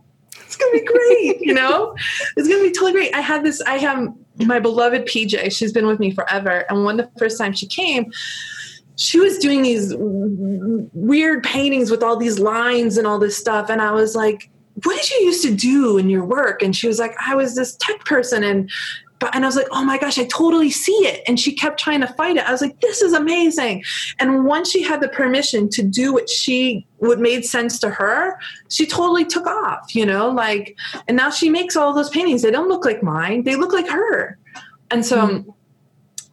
it's 0.50 0.56
gonna 0.56 0.72
be 0.72 0.84
great, 0.84 1.40
you 1.40 1.54
know? 1.54 1.94
It's 2.36 2.48
gonna 2.48 2.62
be 2.62 2.72
totally 2.72 2.92
great. 2.92 3.14
I 3.14 3.20
had 3.20 3.44
this, 3.44 3.60
I 3.62 3.78
have 3.78 4.12
my 4.36 4.58
beloved 4.58 5.06
PJ, 5.06 5.56
she's 5.56 5.72
been 5.72 5.86
with 5.86 6.00
me 6.00 6.10
forever. 6.10 6.64
And 6.68 6.84
when 6.84 6.96
the 6.96 7.08
first 7.18 7.38
time 7.38 7.52
she 7.52 7.66
came, 7.66 8.10
she 8.96 9.20
was 9.20 9.38
doing 9.38 9.62
these 9.62 9.94
weird 9.96 11.44
paintings 11.44 11.90
with 11.90 12.02
all 12.02 12.16
these 12.16 12.40
lines 12.40 12.96
and 12.98 13.06
all 13.06 13.18
this 13.18 13.36
stuff. 13.36 13.70
And 13.70 13.80
I 13.80 13.92
was 13.92 14.16
like, 14.16 14.50
what 14.82 15.00
did 15.00 15.10
you 15.10 15.26
used 15.26 15.44
to 15.44 15.54
do 15.54 15.98
in 15.98 16.10
your 16.10 16.24
work? 16.24 16.62
And 16.62 16.74
she 16.74 16.88
was 16.88 16.98
like, 16.98 17.14
I 17.24 17.34
was 17.36 17.54
this 17.54 17.76
tech 17.76 18.04
person 18.04 18.42
and 18.42 18.70
but 19.20 19.34
and 19.34 19.44
I 19.44 19.48
was 19.48 19.54
like, 19.54 19.68
oh 19.70 19.84
my 19.84 19.98
gosh, 19.98 20.18
I 20.18 20.24
totally 20.24 20.70
see 20.70 20.96
it. 21.06 21.22
And 21.28 21.38
she 21.38 21.54
kept 21.54 21.78
trying 21.78 22.00
to 22.00 22.06
fight 22.08 22.36
it. 22.36 22.48
I 22.48 22.50
was 22.52 22.62
like, 22.62 22.80
this 22.80 23.02
is 23.02 23.12
amazing. 23.12 23.84
And 24.18 24.46
once 24.46 24.70
she 24.70 24.82
had 24.82 25.00
the 25.00 25.08
permission 25.08 25.68
to 25.70 25.82
do 25.82 26.12
what 26.12 26.28
she 26.28 26.86
what 26.96 27.20
made 27.20 27.44
sense 27.44 27.78
to 27.80 27.90
her, 27.90 28.38
she 28.70 28.86
totally 28.86 29.24
took 29.24 29.46
off, 29.46 29.94
you 29.94 30.06
know, 30.06 30.30
like 30.30 30.76
and 31.06 31.16
now 31.16 31.30
she 31.30 31.50
makes 31.50 31.76
all 31.76 31.94
those 31.94 32.08
paintings. 32.10 32.42
They 32.42 32.50
don't 32.50 32.68
look 32.68 32.84
like 32.84 33.02
mine, 33.02 33.44
they 33.44 33.56
look 33.56 33.72
like 33.72 33.88
her. 33.88 34.38
And 34.90 35.04
so 35.04 35.28
mm-hmm. 35.28 35.50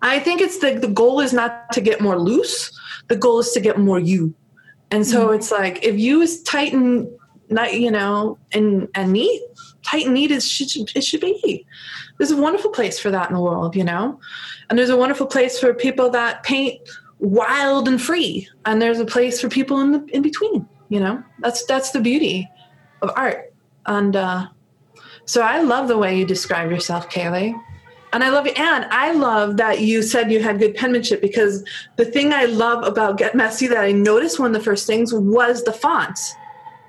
I 0.02 0.20
think 0.20 0.42
it's 0.42 0.60
the 0.60 0.80
the 0.80 0.88
goal 0.88 1.20
is 1.20 1.34
not 1.34 1.72
to 1.74 1.82
get 1.82 2.00
more 2.00 2.18
loose. 2.18 2.72
The 3.10 3.18
goal 3.18 3.40
is 3.40 3.52
to 3.52 3.60
get 3.60 3.78
more 3.78 4.00
you. 4.00 4.34
And 4.92 5.06
so 5.06 5.28
mm-hmm. 5.28 5.36
it's 5.36 5.52
like 5.52 5.84
if 5.84 6.00
you 6.00 6.22
is 6.22 6.42
tight 6.44 6.72
and 6.72 7.10
not, 7.50 7.74
you 7.74 7.92
know, 7.92 8.38
and 8.54 8.88
and 8.96 9.12
neat, 9.12 9.42
tight 9.84 10.06
and 10.06 10.14
neat 10.14 10.32
is 10.32 10.48
should, 10.48 10.70
it 10.96 11.04
should 11.04 11.22
be 11.22 11.66
there's 12.18 12.32
a 12.32 12.38
wonderful 12.38 12.72
place 12.72 13.00
for 13.00 13.12
that 13.12 13.30
in 13.30 13.36
the 13.36 13.42
world, 13.42 13.76
you 13.76 13.84
know? 13.84 14.20
And 14.70 14.78
there's 14.78 14.90
a 14.90 14.98
wonderful 14.98 15.28
place 15.28 15.60
for 15.60 15.74
people 15.74 16.10
that 16.12 16.44
paint 16.44 16.82
wild 17.20 17.88
and 17.88 18.02
free. 18.02 18.48
And 18.66 18.82
there's 18.82 19.00
a 19.00 19.06
place 19.06 19.40
for 19.40 19.50
people 19.50 19.80
in 19.82 19.92
the 19.92 20.06
in 20.12 20.22
between, 20.22 20.68
you 20.90 21.00
know? 21.00 21.24
That's 21.40 21.66
that's 21.66 21.92
the 21.92 22.02
beauty 22.02 22.50
of 23.02 23.12
art. 23.16 23.54
And 23.86 24.16
uh 24.16 24.48
so 25.26 25.42
I 25.42 25.62
love 25.62 25.90
the 25.90 25.98
way 25.98 26.18
you 26.18 26.26
describe 26.26 26.72
yourself, 26.72 27.10
Kaylee. 27.10 27.54
And 28.14 28.24
I 28.24 28.30
love 28.30 28.46
you. 28.46 28.54
And 28.54 28.86
I 28.86 29.12
love 29.12 29.58
that 29.58 29.82
you 29.82 30.02
said 30.02 30.32
you 30.32 30.42
had 30.42 30.60
good 30.60 30.74
penmanship 30.74 31.22
because 31.22 31.68
the 31.98 32.06
thing 32.06 32.32
I 32.32 32.46
love 32.46 32.86
about 32.86 33.18
Get 33.18 33.36
Messy 33.36 33.68
that 33.68 33.84
I 33.84 33.92
noticed 33.92 34.40
one 34.40 34.48
of 34.48 34.54
the 34.54 34.64
first 34.64 34.88
things 34.88 35.14
was 35.14 35.64
the 35.64 35.74
fonts. 35.74 36.34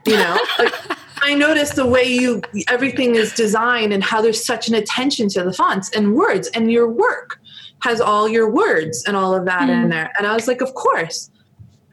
You 0.08 0.16
know, 0.16 0.38
like 0.58 0.74
I 1.20 1.34
noticed 1.34 1.76
the 1.76 1.84
way 1.84 2.04
you 2.04 2.40
everything 2.68 3.14
is 3.14 3.32
designed 3.34 3.92
and 3.92 4.02
how 4.02 4.22
there's 4.22 4.42
such 4.42 4.66
an 4.68 4.74
attention 4.74 5.28
to 5.30 5.44
the 5.44 5.52
fonts 5.52 5.90
and 5.90 6.14
words 6.14 6.48
and 6.54 6.72
your 6.72 6.88
work. 6.88 7.40
has 7.80 8.00
all 8.00 8.26
your 8.26 8.50
words 8.50 9.04
and 9.06 9.16
all 9.16 9.34
of 9.34 9.44
that 9.44 9.68
in 9.68 9.84
mm. 9.84 9.90
there. 9.90 10.10
And 10.18 10.26
I 10.26 10.34
was 10.34 10.48
like, 10.48 10.60
of 10.62 10.72
course. 10.74 11.30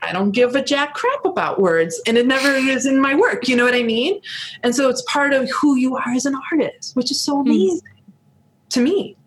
I 0.02 0.14
don't 0.14 0.32
give 0.32 0.56
a 0.56 0.64
jack 0.64 0.94
crap 0.94 1.26
about 1.26 1.60
words 1.60 2.00
and 2.06 2.16
it 2.18 2.28
never 2.28 2.54
is 2.54 2.86
in 2.86 3.02
my 3.02 3.16
work. 3.16 3.48
You 3.48 3.56
know 3.56 3.66
what 3.66 3.74
I 3.74 3.82
mean? 3.84 4.22
And 4.62 4.76
so 4.76 4.88
it's 4.88 5.02
part 5.04 5.34
of 5.34 5.50
who 5.50 5.76
you 5.78 5.96
are 5.98 6.12
as 6.16 6.26
an 6.26 6.36
artist, 6.52 6.96
which 6.96 7.10
is 7.12 7.20
so 7.20 7.38
mm. 7.38 7.42
amazing 7.42 7.82
to 8.70 8.82
me. 8.82 9.18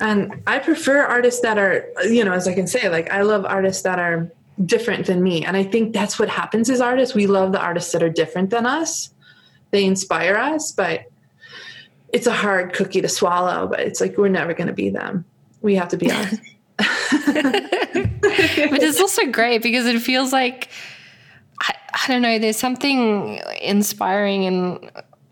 And 0.00 0.42
I 0.46 0.58
prefer 0.58 1.02
artists 1.02 1.40
that 1.42 1.58
are, 1.58 1.86
you 2.04 2.24
know, 2.24 2.32
as 2.32 2.48
I 2.48 2.54
can 2.54 2.66
say, 2.66 2.88
like 2.88 3.10
I 3.10 3.22
love 3.22 3.44
artists 3.44 3.82
that 3.82 3.98
are 3.98 4.32
different 4.64 5.06
than 5.06 5.22
me. 5.22 5.44
And 5.44 5.56
I 5.56 5.64
think 5.64 5.92
that's 5.92 6.18
what 6.18 6.28
happens 6.28 6.70
as 6.70 6.80
artists. 6.80 7.14
We 7.14 7.26
love 7.26 7.52
the 7.52 7.60
artists 7.60 7.92
that 7.92 8.02
are 8.02 8.10
different 8.10 8.50
than 8.50 8.66
us. 8.66 9.12
They 9.70 9.84
inspire 9.84 10.36
us, 10.36 10.72
but 10.72 11.04
it's 12.12 12.26
a 12.26 12.32
hard 12.32 12.74
cookie 12.74 13.00
to 13.00 13.08
swallow, 13.08 13.66
but 13.66 13.80
it's 13.80 14.00
like 14.00 14.18
we're 14.18 14.28
never 14.28 14.52
going 14.52 14.66
to 14.66 14.74
be 14.74 14.90
them. 14.90 15.24
We 15.62 15.74
have 15.76 15.88
to 15.88 15.96
be 15.96 16.10
us. 16.10 16.36
but 16.78 16.86
it's 18.82 19.00
also 19.00 19.26
great 19.26 19.62
because 19.62 19.86
it 19.86 20.00
feels 20.00 20.32
like 20.32 20.68
I, 21.60 21.74
I 21.92 22.08
don't 22.08 22.22
know, 22.22 22.38
there's 22.38 22.56
something 22.56 23.40
inspiring 23.60 24.46
and 24.46 24.90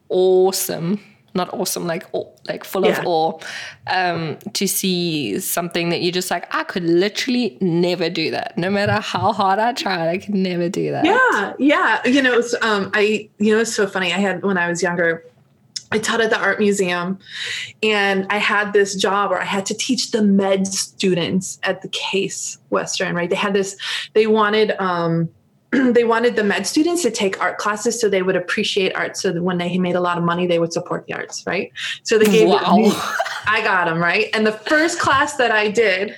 awesome 0.09 1.01
not 1.35 1.53
awesome, 1.53 1.87
like 1.87 2.07
like 2.49 2.65
full 2.65 2.85
yeah. 2.85 2.99
of 2.99 3.07
awe, 3.07 3.39
um, 3.87 4.37
to 4.55 4.67
see 4.67 5.39
something 5.39 5.91
that 5.91 6.03
you're 6.03 6.13
just 6.13 6.31
like, 6.31 6.53
I 6.55 6.65
could 6.65 6.85
literally 6.85 7.57
never 7.61 8.11
do 8.11 8.31
that. 8.31 8.57
No 8.59 8.71
matter 8.71 9.01
how 9.01 9.33
hard 9.33 9.59
I 9.59 9.73
tried, 9.73 10.09
I 10.09 10.19
could 10.19 10.35
never 10.35 10.69
do 10.69 10.91
that. 10.91 11.05
Yeah, 11.05 11.55
yeah. 11.59 12.07
You 12.07 12.23
know, 12.23 12.39
it's, 12.39 12.55
um, 12.63 12.91
I 12.95 13.29
you 13.39 13.55
know, 13.55 13.61
it's 13.61 13.75
so 13.75 13.87
funny. 13.87 14.13
I 14.13 14.19
had 14.19 14.43
when 14.43 14.59
I 14.59 14.69
was 14.69 14.83
younger. 14.83 15.25
I 15.93 15.99
taught 15.99 16.21
at 16.21 16.31
the 16.31 16.39
art 16.39 16.61
museum 16.61 17.19
and 17.83 18.25
I 18.31 18.37
had 18.37 18.73
this 18.73 18.95
job 18.95 19.31
where 19.31 19.41
I 19.41 19.45
had 19.45 19.67
to 19.67 19.75
teach 19.75 20.13
the 20.13 20.23
med 20.23 20.69
students 20.69 21.59
at 21.65 21.83
the 21.83 21.89
case 21.89 22.59
Western, 22.71 23.17
right? 23.17 23.29
They 23.29 23.35
had 23.35 23.55
this, 23.55 23.77
they 24.13 24.29
wanted 24.29 24.71
um, 24.81 25.29
they 25.93 26.03
wanted 26.03 26.35
the 26.35 26.43
med 26.43 26.67
students 26.67 27.03
to 27.03 27.11
take 27.11 27.41
art 27.41 27.59
classes 27.59 28.01
so 28.01 28.09
they 28.09 28.23
would 28.23 28.35
appreciate 28.35 28.95
art. 28.97 29.17
So 29.17 29.33
that 29.33 29.43
when 29.43 29.59
they 29.59 29.79
made 29.79 29.95
a 29.95 30.01
lot 30.01 30.19
of 30.19 30.25
money 30.25 30.47
they 30.47 30.59
would 30.59 30.73
support 30.73 31.07
the 31.07 31.15
arts 31.15 31.45
right? 31.47 31.73
So 32.03 32.19
they 32.19 32.27
gave 32.27 32.49
wow. 32.49 32.77
me, 32.77 32.93
i 33.47 33.61
got 33.63 33.85
them 33.85 33.99
right? 33.99 34.29
And 34.35 34.47
the 34.47 34.53
first 34.53 34.99
class 34.99 35.37
that 35.37 35.53
i 35.53 35.69
did 35.69 36.17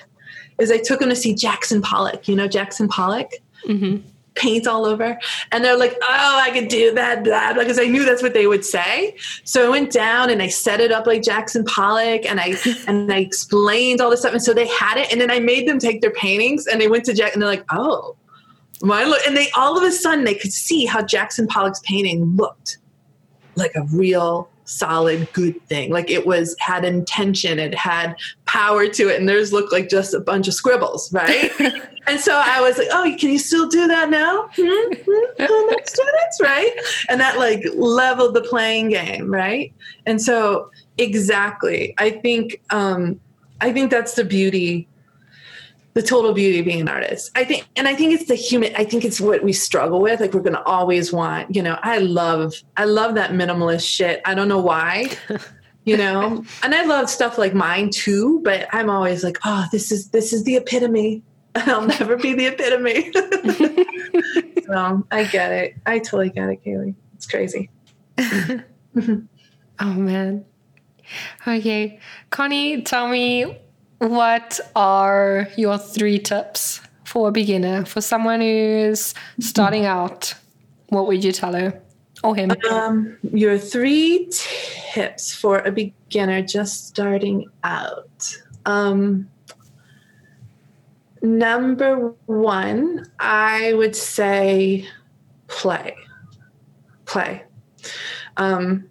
is 0.58 0.70
i 0.70 0.78
took 0.78 1.00
them 1.00 1.10
to 1.10 1.16
see 1.16 1.34
jackson 1.34 1.82
pollock. 1.82 2.28
You 2.28 2.36
know 2.36 2.48
jackson 2.48 2.88
pollock? 2.88 3.30
Mm-hmm. 3.68 3.98
paint 4.34 4.66
all 4.66 4.86
over. 4.86 5.18
And 5.52 5.62
they're 5.62 5.76
like 5.76 5.98
oh 6.00 6.40
i 6.42 6.50
could 6.50 6.68
do 6.68 6.94
that 6.94 7.22
blah 7.22 7.52
because 7.52 7.78
i 7.78 7.84
knew 7.84 8.06
that's 8.06 8.22
what 8.22 8.32
they 8.32 8.46
would 8.46 8.64
say. 8.64 9.14
So 9.44 9.66
i 9.66 9.68
went 9.68 9.92
down 9.92 10.30
and 10.30 10.40
i 10.40 10.48
set 10.48 10.80
it 10.80 10.92
up 10.92 11.06
like 11.06 11.22
jackson 11.22 11.64
pollock 11.66 12.24
and 12.24 12.40
i 12.40 12.56
and 12.86 13.12
i 13.12 13.18
explained 13.18 14.00
all 14.00 14.08
this 14.08 14.20
stuff. 14.20 14.32
And 14.32 14.42
so 14.42 14.54
they 14.54 14.68
had 14.68 14.96
it 14.96 15.12
and 15.12 15.20
then 15.20 15.30
i 15.30 15.40
made 15.40 15.68
them 15.68 15.78
take 15.78 16.00
their 16.00 16.12
paintings 16.12 16.66
and 16.66 16.80
they 16.80 16.88
went 16.88 17.04
to 17.04 17.12
jack 17.12 17.34
and 17.34 17.42
they're 17.42 17.50
like 17.50 17.66
oh 17.70 18.16
my 18.82 19.04
look, 19.04 19.20
and 19.26 19.36
they 19.36 19.50
all 19.56 19.76
of 19.76 19.84
a 19.84 19.92
sudden 19.92 20.24
they 20.24 20.34
could 20.34 20.52
see 20.52 20.84
how 20.84 21.02
Jackson 21.02 21.46
Pollock's 21.46 21.80
painting 21.84 22.36
looked 22.36 22.78
like 23.54 23.74
a 23.74 23.82
real 23.92 24.48
solid 24.64 25.30
good 25.32 25.60
thing. 25.66 25.90
Like 25.90 26.10
it 26.10 26.26
was 26.26 26.56
had 26.58 26.84
intention 26.84 27.58
it 27.58 27.74
had 27.74 28.14
power 28.46 28.86
to 28.88 29.08
it 29.08 29.18
and 29.18 29.28
theirs 29.28 29.52
looked 29.52 29.72
like 29.72 29.88
just 29.88 30.14
a 30.14 30.20
bunch 30.20 30.48
of 30.48 30.54
scribbles 30.54 31.12
right? 31.12 31.50
And 32.08 32.18
so 32.18 32.32
i 32.34 32.60
was 32.60 32.78
like 32.78 32.88
oh 32.90 33.14
can 33.16 33.30
you 33.30 33.38
still 33.38 33.68
do 33.68 33.86
that 33.86 34.10
now? 34.10 34.48
Hmm? 34.56 34.92
hmm? 35.06 35.74
students 35.84 36.40
right? 36.40 36.72
And 37.08 37.20
that 37.20 37.38
like 37.38 37.64
leveled 37.74 38.34
the 38.34 38.42
playing 38.42 38.88
game 38.88 39.32
right? 39.32 39.72
And 40.06 40.20
so 40.20 40.70
exactly. 40.98 41.94
I 41.98 42.10
think 42.10 42.60
um 42.70 43.20
i 43.60 43.72
think 43.72 43.90
that's 43.90 44.14
the 44.14 44.24
beauty 44.24 44.88
the 45.94 46.02
total 46.02 46.32
beauty 46.32 46.60
of 46.60 46.64
being 46.64 46.80
an 46.80 46.88
artist. 46.88 47.30
I 47.34 47.44
think, 47.44 47.66
and 47.76 47.86
I 47.86 47.94
think 47.94 48.14
it's 48.14 48.26
the 48.26 48.34
human, 48.34 48.74
I 48.76 48.84
think 48.84 49.04
it's 49.04 49.20
what 49.20 49.42
we 49.42 49.52
struggle 49.52 50.00
with. 50.00 50.20
Like 50.20 50.32
we're 50.32 50.40
going 50.40 50.54
to 50.54 50.62
always 50.62 51.12
want, 51.12 51.54
you 51.54 51.62
know, 51.62 51.78
I 51.82 51.98
love, 51.98 52.54
I 52.76 52.84
love 52.84 53.14
that 53.16 53.32
minimalist 53.32 53.86
shit. 53.86 54.22
I 54.24 54.34
don't 54.34 54.48
know 54.48 54.60
why, 54.60 55.10
you 55.84 55.96
know, 55.96 56.44
and 56.62 56.74
I 56.74 56.84
love 56.84 57.10
stuff 57.10 57.36
like 57.36 57.54
mine 57.54 57.90
too, 57.90 58.40
but 58.42 58.68
I'm 58.72 58.88
always 58.88 59.22
like, 59.22 59.38
oh, 59.44 59.66
this 59.70 59.92
is, 59.92 60.08
this 60.08 60.32
is 60.32 60.44
the 60.44 60.56
epitome. 60.56 61.22
I'll 61.54 61.86
never 61.86 62.16
be 62.16 62.32
the 62.32 62.46
epitome. 62.46 63.12
so 64.66 65.06
I 65.10 65.24
get 65.24 65.52
it. 65.52 65.76
I 65.84 65.98
totally 65.98 66.30
get 66.30 66.48
it, 66.48 66.64
Kaylee. 66.64 66.94
It's 67.14 67.26
crazy. 67.26 67.68
oh 68.18 69.92
man. 69.92 70.46
Okay. 71.46 72.00
Connie, 72.30 72.80
tell 72.80 73.08
me 73.08 73.58
what 74.08 74.58
are 74.74 75.48
your 75.56 75.78
three 75.78 76.18
tips 76.18 76.80
for 77.04 77.28
a 77.28 77.32
beginner, 77.32 77.84
for 77.84 78.00
someone 78.00 78.40
who's 78.40 79.14
starting 79.38 79.86
out? 79.86 80.34
What 80.88 81.06
would 81.06 81.22
you 81.22 81.30
tell 81.30 81.54
her 81.54 81.80
or 82.24 82.34
him? 82.34 82.50
Um, 82.68 83.16
your 83.22 83.58
three 83.58 84.28
tips 84.32 85.32
for 85.32 85.60
a 85.60 85.70
beginner 85.70 86.42
just 86.42 86.88
starting 86.88 87.48
out. 87.62 88.36
Um, 88.66 89.28
number 91.22 92.12
one, 92.26 93.06
I 93.20 93.72
would 93.74 93.94
say 93.94 94.86
play. 95.46 95.94
Play. 97.04 97.44
Um, 98.36 98.88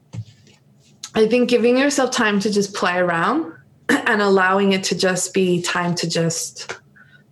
I 1.16 1.28
think 1.28 1.49
giving 1.49 1.78
yourself 1.78 2.12
time 2.12 2.39
to 2.39 2.49
just 2.49 2.74
play 2.74 2.97
around 2.97 3.51
and 4.07 4.21
allowing 4.21 4.73
it 4.73 4.83
to 4.85 4.97
just 4.97 5.33
be 5.33 5.61
time 5.61 5.95
to 5.95 6.09
just 6.09 6.79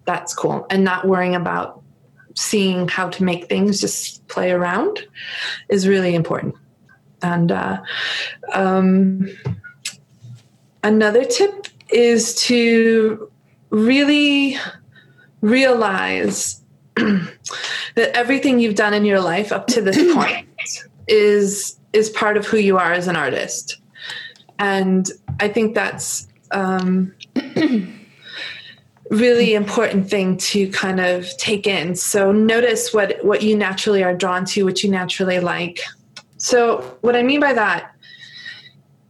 that's 0.05 0.33
cool. 0.33 0.65
And 0.71 0.83
not 0.83 1.07
worrying 1.07 1.35
about 1.35 1.83
seeing 2.35 2.87
how 2.87 3.09
to 3.09 3.23
make 3.23 3.47
things 3.47 3.79
just 3.79 4.27
play 4.27 4.51
around 4.51 5.05
is 5.69 5.87
really 5.87 6.15
important. 6.15 6.55
And 7.21 7.51
uh, 7.51 7.81
um, 8.53 9.29
another 10.83 11.25
tip 11.25 11.67
is 11.89 12.33
to 12.35 13.31
really 13.69 14.57
realize 15.41 16.61
that 16.95 17.29
everything 17.95 18.59
you've 18.59 18.75
done 18.75 18.95
in 18.95 19.05
your 19.05 19.19
life 19.19 19.51
up 19.51 19.67
to 19.67 19.81
this 19.81 20.13
point 20.15 20.47
is 21.07 21.77
is 21.91 22.09
part 22.09 22.37
of 22.37 22.45
who 22.45 22.57
you 22.57 22.77
are 22.77 22.93
as 22.93 23.07
an 23.07 23.15
artist. 23.15 23.77
And 24.57 25.09
i 25.39 25.47
think 25.47 25.73
that's 25.73 26.28
um, 26.51 27.13
really 29.09 29.53
important 29.53 30.09
thing 30.09 30.37
to 30.37 30.69
kind 30.69 30.99
of 30.99 31.25
take 31.37 31.67
in. 31.67 31.95
So 31.95 32.31
notice 32.31 32.93
what 32.93 33.23
what 33.23 33.41
you 33.41 33.55
naturally 33.55 34.03
are 34.03 34.13
drawn 34.13 34.45
to, 34.45 34.63
what 34.63 34.83
you 34.83 34.91
naturally 34.91 35.39
like. 35.39 35.79
So 36.37 36.97
what 37.01 37.15
I 37.15 37.23
mean 37.23 37.39
by 37.39 37.53
that 37.53 37.95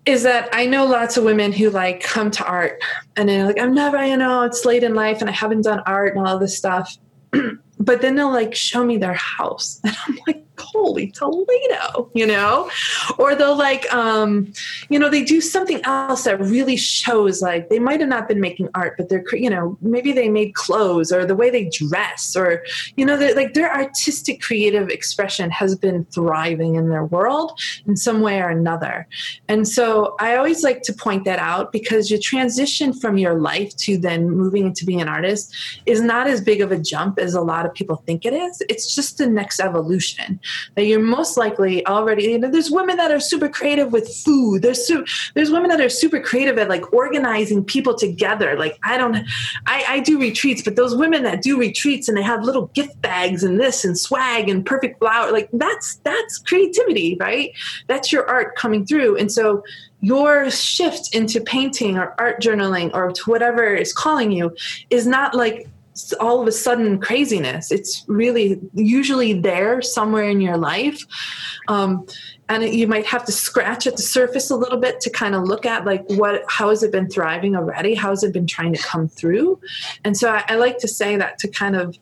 is 0.06 0.24
that 0.24 0.50
I 0.54 0.66
know 0.66 0.86
lots 0.86 1.18
of 1.18 1.24
women 1.24 1.52
who 1.52 1.70
like 1.70 2.02
come 2.02 2.32
to 2.32 2.46
art 2.46 2.82
and 3.16 3.30
they're 3.30 3.46
like, 3.46 3.60
I'm 3.60 3.76
never, 3.76 4.04
you 4.04 4.18
know, 4.18 4.44
it's 4.44 4.66
late 4.66 4.84
in 4.84 4.96
life 4.96 5.22
and 5.22 5.30
I 5.30 5.34
haven't 5.34 5.62
done 5.62 5.82
art 5.86 6.16
and 6.16 6.26
all 6.26 6.40
this 6.40 6.58
stuff. 6.58 6.98
but 7.80 8.02
then 8.02 8.16
they'll 8.16 8.32
like 8.32 8.54
show 8.54 8.84
me 8.84 8.98
their 8.98 9.14
house 9.14 9.80
and 9.84 9.96
i'm 10.08 10.20
like 10.28 10.46
holy 10.60 11.12
toledo 11.12 12.10
you 12.14 12.26
know? 12.26 12.70
Or 13.18 13.36
they'll 13.36 13.56
like 13.56 13.92
um 13.94 14.52
you 14.90 15.00
know 15.00 15.10
they 15.10 15.24
do 15.24 15.42
something 15.42 15.82
else 15.84 16.24
that 16.24 16.40
really 16.40 16.78
shows 16.78 17.42
like 17.42 17.70
they 17.70 17.80
might 17.80 18.00
have 18.00 18.10
not 18.10 18.28
been 18.28 18.40
making 18.40 18.70
art 18.76 18.96
but 18.98 19.10
they're 19.10 19.24
you 19.34 19.50
know 19.50 19.78
maybe 19.82 20.12
they 20.12 20.30
made 20.30 20.54
clothes 20.56 21.12
or 21.12 21.26
the 21.26 21.36
way 21.36 21.50
they 21.50 21.70
dress 21.70 22.36
or 22.36 22.64
you 22.96 23.06
know 23.06 23.16
like 23.36 23.54
their 23.54 23.74
artistic 23.74 24.42
creative 24.42 24.90
expression 24.90 25.50
has 25.50 25.76
been 25.76 26.06
thriving 26.06 26.76
in 26.76 26.90
their 26.90 27.06
world 27.06 27.60
in 27.88 27.96
some 27.96 28.22
way 28.22 28.42
or 28.42 28.50
another. 28.50 29.08
And 29.48 29.68
so 29.68 30.16
i 30.20 30.36
always 30.36 30.64
like 30.64 30.82
to 30.84 30.94
point 30.94 31.26
that 31.26 31.40
out 31.40 31.72
because 31.72 32.10
your 32.10 32.20
transition 32.20 32.94
from 32.94 33.18
your 33.18 33.36
life 33.36 33.76
to 33.78 33.98
then 33.98 34.30
moving 34.30 34.66
into 34.68 34.86
being 34.86 35.02
an 35.02 35.08
artist 35.08 35.56
is 35.86 36.02
not 36.02 36.28
as 36.28 36.42
big 36.42 36.62
of 36.62 36.72
a 36.72 36.78
jump 36.78 37.20
as 37.20 37.34
a 37.34 37.42
lot 37.42 37.66
of 37.66 37.74
people 37.74 37.98
think 38.06 38.26
it 38.26 38.34
is. 38.34 38.62
It's 38.70 38.96
just 38.96 39.18
the 39.18 39.28
next 39.28 39.60
evolution 39.60 40.40
that 40.76 40.86
you're 40.86 41.00
most 41.00 41.38
likely 41.38 41.86
already, 41.86 42.24
you 42.24 42.40
know, 42.40 42.50
there's 42.50 42.72
women 42.72 42.98
that 42.98 43.12
are 43.12 43.20
super 43.20 43.50
creative 43.50 43.92
with 43.92 44.14
food. 44.24 44.62
There's, 44.62 44.86
su- 44.86 45.06
there's 45.34 45.52
women 45.52 45.70
that 45.70 45.82
are 45.82 45.90
super 45.90 46.20
creative 46.20 46.58
at 46.58 46.70
like 46.70 46.92
organizing 46.94 47.64
people 47.64 47.96
together. 47.96 48.58
Like 48.58 48.78
I 48.84 48.98
don't, 48.98 49.18
I, 49.66 49.86
I 49.88 50.00
do 50.00 50.20
retreats, 50.20 50.62
but 50.62 50.76
those 50.76 50.96
women 50.96 51.24
that 51.24 51.42
do 51.42 51.58
retreats 51.58 52.08
and 52.08 52.18
they 52.18 52.24
have 52.24 52.44
little 52.44 52.68
gift 52.68 53.02
bags 53.02 53.44
and 53.44 53.60
this 53.60 53.84
and 53.84 53.98
swag 53.98 54.50
and 54.50 54.66
perfect 54.66 55.00
flower, 55.00 55.32
like 55.32 55.50
that's, 55.54 55.96
that's 55.98 56.38
creativity, 56.40 57.18
right? 57.20 57.52
That's 57.88 58.12
your 58.12 58.28
art 58.28 58.56
coming 58.56 58.86
through. 58.86 59.18
And 59.18 59.32
so 59.32 59.64
your 60.02 60.50
shift 60.50 61.14
into 61.14 61.42
painting 61.42 61.98
or 61.98 62.16
art 62.18 62.42
journaling 62.42 62.90
or 62.94 63.12
to 63.12 63.30
whatever 63.30 63.74
is 63.74 63.92
calling 63.92 64.32
you 64.32 64.56
is 64.90 65.06
not 65.06 65.36
like 65.36 65.68
all 66.20 66.42
of 66.42 66.48
a 66.48 66.52
sudden 66.52 67.00
craziness. 67.00 67.72
It's 67.72 68.04
really 68.08 68.60
usually 68.74 69.34
there 69.34 69.82
somewhere 69.82 70.30
in 70.30 70.42
your 70.42 70.58
life. 70.58 71.04
Um, 71.68 72.06
and 72.50 72.64
you 72.64 72.88
might 72.88 73.06
have 73.06 73.24
to 73.26 73.32
scratch 73.32 73.86
at 73.86 73.96
the 73.96 74.02
surface 74.02 74.50
a 74.50 74.56
little 74.56 74.80
bit 74.80 75.00
to 75.02 75.10
kind 75.10 75.36
of 75.36 75.44
look 75.44 75.66
at 75.66 75.86
like 75.86 76.04
what 76.08 76.44
how 76.50 76.70
has 76.70 76.84
it 76.84 76.92
been 76.92 77.08
thriving 77.08 77.56
already 77.56 77.94
how 77.94 78.10
has 78.10 78.24
it 78.24 78.34
been 78.34 78.48
trying 78.48 78.74
to 78.74 78.82
come 78.82 79.08
through 79.08 79.60
and 80.04 80.18
so 80.18 80.32
i, 80.32 80.44
I 80.48 80.56
like 80.56 80.80
to 80.80 80.88
say 80.88 81.16
that 81.16 81.38
to 81.40 81.48
kind 81.48 81.76
of 81.76 81.96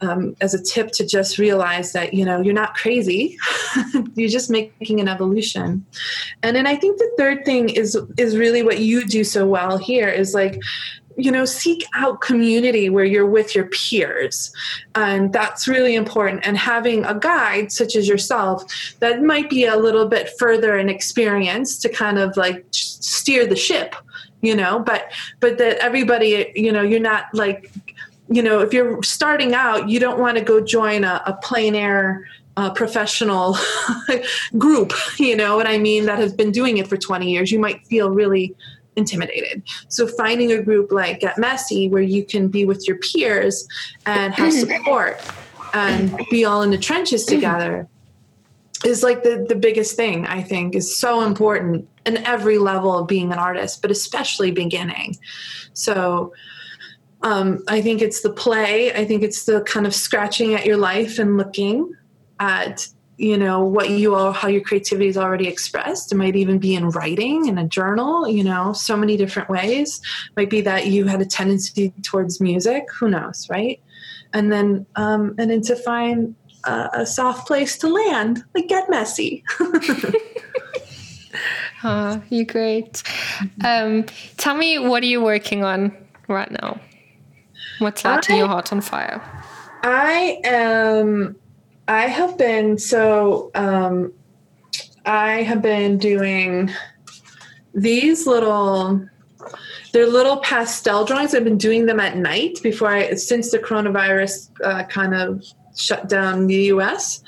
um, 0.00 0.36
as 0.40 0.54
a 0.54 0.62
tip 0.62 0.92
to 0.92 1.06
just 1.06 1.38
realize 1.38 1.92
that 1.92 2.14
you 2.14 2.24
know 2.24 2.40
you're 2.40 2.54
not 2.54 2.74
crazy 2.74 3.36
you're 4.14 4.28
just 4.28 4.50
making 4.50 5.00
an 5.00 5.08
evolution 5.08 5.84
and 6.42 6.54
then 6.54 6.66
i 6.66 6.76
think 6.76 6.98
the 6.98 7.10
third 7.18 7.44
thing 7.44 7.68
is 7.68 7.98
is 8.16 8.36
really 8.36 8.62
what 8.62 8.78
you 8.78 9.04
do 9.06 9.24
so 9.24 9.46
well 9.46 9.76
here 9.76 10.08
is 10.08 10.34
like 10.34 10.60
you 11.18 11.30
know 11.30 11.44
seek 11.44 11.84
out 11.94 12.20
community 12.20 12.88
where 12.88 13.04
you're 13.04 13.26
with 13.26 13.54
your 13.54 13.66
peers 13.66 14.52
and 14.94 15.32
that's 15.32 15.66
really 15.66 15.94
important 15.94 16.40
and 16.46 16.56
having 16.56 17.04
a 17.04 17.18
guide 17.18 17.70
such 17.70 17.96
as 17.96 18.08
yourself 18.08 18.64
that 19.00 19.22
might 19.22 19.50
be 19.50 19.64
a 19.66 19.76
little 19.76 20.06
bit 20.06 20.30
further 20.38 20.78
in 20.78 20.88
experience 20.88 21.78
to 21.78 21.88
kind 21.88 22.18
of 22.18 22.36
like 22.36 22.64
steer 22.70 23.46
the 23.46 23.56
ship 23.56 23.94
you 24.42 24.54
know 24.54 24.78
but 24.78 25.12
but 25.40 25.58
that 25.58 25.76
everybody 25.78 26.52
you 26.54 26.72
know 26.72 26.82
you're 26.82 27.00
not 27.00 27.24
like 27.34 27.70
you 28.30 28.42
know, 28.42 28.60
if 28.60 28.72
you're 28.72 29.02
starting 29.02 29.54
out, 29.54 29.88
you 29.88 29.98
don't 29.98 30.20
want 30.20 30.36
to 30.36 30.44
go 30.44 30.60
join 30.60 31.04
a, 31.04 31.22
a 31.26 31.32
plein 31.42 31.74
air 31.74 32.26
uh, 32.58 32.70
professional 32.70 33.56
group, 34.58 34.92
you 35.16 35.36
know 35.36 35.56
what 35.56 35.66
I 35.68 35.78
mean, 35.78 36.06
that 36.06 36.18
has 36.18 36.32
been 36.32 36.50
doing 36.50 36.78
it 36.78 36.88
for 36.88 36.96
20 36.96 37.30
years. 37.30 37.52
You 37.52 37.58
might 37.60 37.86
feel 37.86 38.10
really 38.10 38.54
intimidated. 38.98 39.62
So 39.88 40.06
finding 40.06 40.52
a 40.52 40.62
group 40.62 40.92
like 40.92 41.20
Get 41.20 41.38
Messy 41.38 41.88
where 41.88 42.02
you 42.02 42.24
can 42.24 42.48
be 42.48 42.64
with 42.66 42.86
your 42.86 42.98
peers 42.98 43.66
and 44.04 44.34
have 44.34 44.52
support 44.52 45.20
and 45.72 46.20
be 46.30 46.44
all 46.44 46.62
in 46.62 46.70
the 46.70 46.78
trenches 46.78 47.24
together 47.24 47.88
is 48.84 49.02
like 49.02 49.22
the, 49.22 49.44
the 49.48 49.54
biggest 49.54 49.96
thing 49.96 50.26
I 50.26 50.42
think 50.42 50.74
is 50.74 50.96
so 50.96 51.22
important 51.22 51.88
in 52.06 52.18
every 52.18 52.58
level 52.58 52.96
of 52.96 53.08
being 53.08 53.32
an 53.32 53.38
artist, 53.38 53.82
but 53.82 53.90
especially 53.90 54.50
beginning. 54.50 55.16
So 55.72 56.32
um, 57.22 57.64
I 57.68 57.80
think 57.82 58.00
it's 58.00 58.22
the 58.22 58.30
play. 58.30 58.92
I 58.92 59.04
think 59.04 59.22
it's 59.22 59.44
the 59.44 59.62
kind 59.62 59.86
of 59.86 59.94
scratching 59.94 60.54
at 60.54 60.64
your 60.64 60.76
life 60.76 61.18
and 61.18 61.36
looking 61.36 61.92
at 62.38 62.86
you 63.18 63.36
know 63.36 63.60
what 63.60 63.90
you 63.90 64.14
all 64.14 64.32
how 64.32 64.48
your 64.48 64.62
creativity 64.62 65.08
is 65.08 65.18
already 65.18 65.48
expressed. 65.48 66.12
It 66.12 66.14
might 66.14 66.36
even 66.36 66.58
be 66.58 66.74
in 66.74 66.90
writing 66.90 67.46
in 67.46 67.58
a 67.58 67.66
journal 67.66 68.28
you 68.28 68.44
know 68.44 68.72
so 68.72 68.96
many 68.96 69.16
different 69.16 69.50
ways. 69.50 70.00
Might 70.36 70.50
be 70.50 70.60
that 70.62 70.86
you 70.86 71.06
had 71.06 71.20
a 71.20 71.26
tendency 71.26 71.92
towards 72.02 72.40
music. 72.40 72.84
Who 72.98 73.10
knows 73.10 73.46
right? 73.50 73.80
And 74.32 74.52
then 74.52 74.86
um, 74.96 75.34
and 75.38 75.50
then 75.50 75.62
to 75.62 75.76
find 75.76 76.34
a, 76.64 76.88
a 76.94 77.06
soft 77.06 77.46
place 77.46 77.76
to 77.78 77.88
land 77.88 78.44
like 78.54 78.68
get 78.68 78.88
messy. 78.88 79.44
Oh, 81.84 82.20
you're 82.28 82.44
great. 82.44 83.02
Um, 83.64 84.04
tell 84.36 84.56
me 84.56 84.78
what 84.78 85.02
are 85.02 85.06
you 85.06 85.22
working 85.22 85.62
on 85.62 85.96
right 86.26 86.50
now? 86.50 86.80
What's 87.78 88.04
lighting 88.04 88.36
I, 88.36 88.38
your 88.38 88.48
heart 88.48 88.72
on 88.72 88.80
fire? 88.80 89.22
I 89.82 90.40
am. 90.44 91.36
I 91.88 92.02
have 92.02 92.36
been 92.36 92.76
so. 92.76 93.50
Um, 93.54 94.12
I 95.06 95.42
have 95.42 95.62
been 95.62 95.96
doing 95.96 96.70
these 97.74 98.26
little. 98.26 99.08
They're 99.92 100.06
little 100.06 100.36
pastel 100.38 101.06
drawings. 101.06 101.34
I've 101.34 101.44
been 101.44 101.56
doing 101.56 101.86
them 101.86 101.98
at 101.98 102.14
night 102.18 102.58
before 102.62 102.88
I, 102.88 103.14
since 103.14 103.50
the 103.50 103.58
coronavirus 103.58 104.50
uh, 104.62 104.84
kind 104.84 105.14
of 105.14 105.42
shut 105.78 106.10
down 106.10 106.46
the 106.46 106.64
US. 106.74 107.22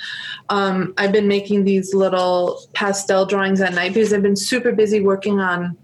Um, 0.51 0.93
I've 0.99 1.13
been 1.13 1.27
making 1.27 1.65
these 1.65 1.95
little 1.95 2.61
pastel 2.75 3.25
drawings 3.25 3.63
at 3.63 3.73
night 3.73 3.95
because 3.95 4.13
I've 4.13 4.23
been 4.23 4.37
super 4.37 4.73
busy 4.73 5.01
working 5.01 5.41
on 5.41 5.79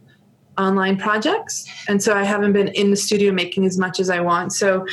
online 0.59 0.97
projects. 0.97 1.67
And 1.89 2.03
so 2.03 2.15
I 2.15 2.25
haven't 2.25 2.53
been 2.53 2.69
in 2.69 2.91
the 2.91 2.97
studio 2.97 3.33
making 3.33 3.65
as 3.67 3.79
much 3.79 4.01
as 4.01 4.11
I 4.11 4.21
want. 4.21 4.53
So 4.53 4.87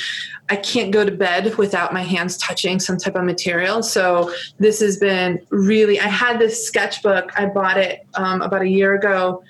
I 0.50 0.56
can't 0.58 0.92
go 0.92 1.06
to 1.06 1.12
bed 1.12 1.56
without 1.58 1.94
my 1.94 2.02
hands 2.02 2.38
touching 2.38 2.80
some 2.80 2.98
type 2.98 3.16
of 3.16 3.24
material. 3.24 3.82
So 3.82 4.34
this 4.60 4.80
has 4.82 4.98
been 4.98 5.40
really, 5.50 6.00
I 6.00 6.08
had 6.08 6.40
this 6.40 6.66
sketchbook, 6.68 7.32
I 7.40 7.46
bought 7.46 7.78
it 7.78 8.06
um, 8.16 8.42
about 8.42 8.62
a 8.62 8.70
year 8.70 8.96
ago. 8.96 9.44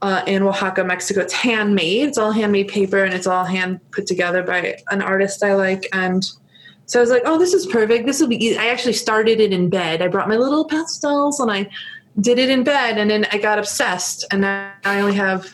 Uh, 0.00 0.20
in 0.26 0.42
Oaxaca, 0.42 0.82
Mexico. 0.82 1.20
It's 1.20 1.32
handmade. 1.32 2.08
It's 2.08 2.18
all 2.18 2.32
handmade 2.32 2.66
paper 2.66 3.04
and 3.04 3.14
it's 3.14 3.28
all 3.28 3.44
hand 3.44 3.78
put 3.92 4.04
together 4.08 4.42
by 4.42 4.76
an 4.90 5.00
artist 5.00 5.44
I 5.44 5.54
like. 5.54 5.88
And 5.92 6.28
so 6.86 6.98
I 6.98 7.02
was 7.02 7.10
like, 7.10 7.22
oh, 7.24 7.38
this 7.38 7.54
is 7.54 7.66
perfect. 7.66 8.06
This 8.06 8.20
will 8.20 8.26
be 8.26 8.44
easy. 8.44 8.58
I 8.58 8.66
actually 8.66 8.94
started 8.94 9.38
it 9.38 9.52
in 9.52 9.70
bed. 9.70 10.02
I 10.02 10.08
brought 10.08 10.28
my 10.28 10.36
little 10.36 10.64
pastels 10.64 11.38
and 11.38 11.52
I 11.52 11.70
did 12.20 12.38
it 12.38 12.50
in 12.50 12.64
bed 12.64 12.98
and 12.98 13.10
then 13.10 13.26
I 13.32 13.38
got 13.38 13.58
obsessed 13.58 14.24
and 14.30 14.42
now 14.42 14.72
I 14.84 15.00
only 15.00 15.14
have 15.14 15.52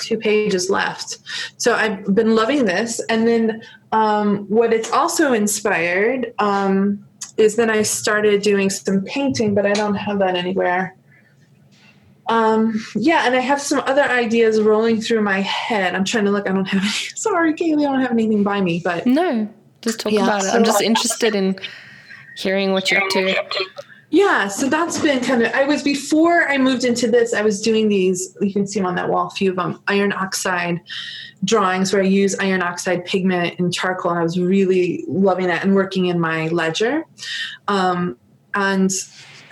two 0.00 0.16
pages 0.16 0.70
left. 0.70 1.18
So 1.56 1.74
I've 1.74 2.14
been 2.14 2.34
loving 2.34 2.64
this. 2.64 3.00
And 3.08 3.26
then 3.26 3.62
um, 3.92 4.46
what 4.48 4.72
it's 4.72 4.90
also 4.90 5.32
inspired 5.32 6.32
um, 6.38 7.06
is 7.36 7.56
then 7.56 7.70
I 7.70 7.82
started 7.82 8.42
doing 8.42 8.70
some 8.70 9.02
painting, 9.02 9.54
but 9.54 9.66
I 9.66 9.72
don't 9.72 9.94
have 9.94 10.18
that 10.18 10.36
anywhere. 10.36 10.96
Um, 12.28 12.80
yeah, 12.94 13.26
and 13.26 13.34
I 13.34 13.40
have 13.40 13.60
some 13.60 13.80
other 13.80 14.04
ideas 14.04 14.60
rolling 14.60 15.00
through 15.00 15.22
my 15.22 15.40
head. 15.40 15.96
I'm 15.96 16.04
trying 16.04 16.26
to 16.26 16.30
look. 16.30 16.48
I 16.48 16.52
don't 16.52 16.64
have 16.64 16.80
any. 16.80 16.90
Sorry, 17.16 17.54
Kaylee, 17.54 17.86
I 17.86 17.90
don't 17.90 18.00
have 18.00 18.12
anything 18.12 18.44
by 18.44 18.60
me. 18.60 18.80
But 18.82 19.04
no, 19.04 19.48
just 19.82 19.98
talk 19.98 20.12
yeah, 20.12 20.22
about 20.22 20.44
it. 20.44 20.54
I'm 20.54 20.62
just 20.62 20.80
interested 20.80 21.34
in 21.34 21.58
hearing 22.36 22.72
what 22.72 22.90
you're 22.90 23.02
up 23.02 23.10
to. 23.10 23.44
Yeah, 24.10 24.48
so 24.48 24.68
that's 24.68 24.98
been 24.98 25.20
kind 25.20 25.42
of. 25.42 25.52
I 25.52 25.64
was 25.64 25.84
before 25.84 26.48
I 26.48 26.58
moved 26.58 26.84
into 26.84 27.08
this. 27.08 27.32
I 27.32 27.42
was 27.42 27.62
doing 27.62 27.88
these. 27.88 28.36
You 28.40 28.52
can 28.52 28.66
see 28.66 28.80
them 28.80 28.86
on 28.86 28.96
that 28.96 29.08
wall, 29.08 29.28
a 29.28 29.30
few 29.30 29.50
of 29.50 29.56
them. 29.56 29.80
Iron 29.86 30.12
oxide 30.12 30.80
drawings 31.44 31.92
where 31.92 32.02
I 32.02 32.06
use 32.06 32.34
iron 32.40 32.60
oxide 32.60 33.04
pigment 33.04 33.58
and 33.60 33.72
charcoal. 33.72 34.10
And 34.10 34.20
I 34.20 34.22
was 34.24 34.38
really 34.38 35.04
loving 35.06 35.46
that 35.46 35.64
and 35.64 35.76
working 35.76 36.06
in 36.06 36.18
my 36.18 36.48
ledger. 36.48 37.04
Um, 37.68 38.18
and 38.54 38.90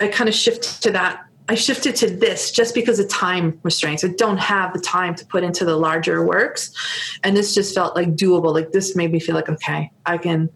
I 0.01 0.09
kind 0.09 0.27
of 0.27 0.35
shifted 0.35 0.81
to 0.81 0.91
that. 0.91 1.23
I 1.47 1.55
shifted 1.55 1.95
to 1.95 2.09
this 2.09 2.51
just 2.51 2.75
because 2.75 2.99
of 2.99 3.07
time 3.07 3.59
restraints. 3.63 4.03
I 4.03 4.09
don't 4.09 4.37
have 4.37 4.73
the 4.73 4.79
time 4.79 5.15
to 5.15 5.25
put 5.25 5.43
into 5.43 5.63
the 5.63 5.77
larger 5.77 6.23
works, 6.23 6.71
and 7.23 7.35
this 7.35 7.55
just 7.55 7.73
felt 7.73 7.95
like 7.95 8.09
doable. 8.09 8.53
Like 8.53 8.71
this 8.71 8.95
made 8.95 9.11
me 9.11 9.19
feel 9.19 9.35
like 9.35 9.49
okay, 9.49 9.89
I 10.05 10.17
can 10.17 10.49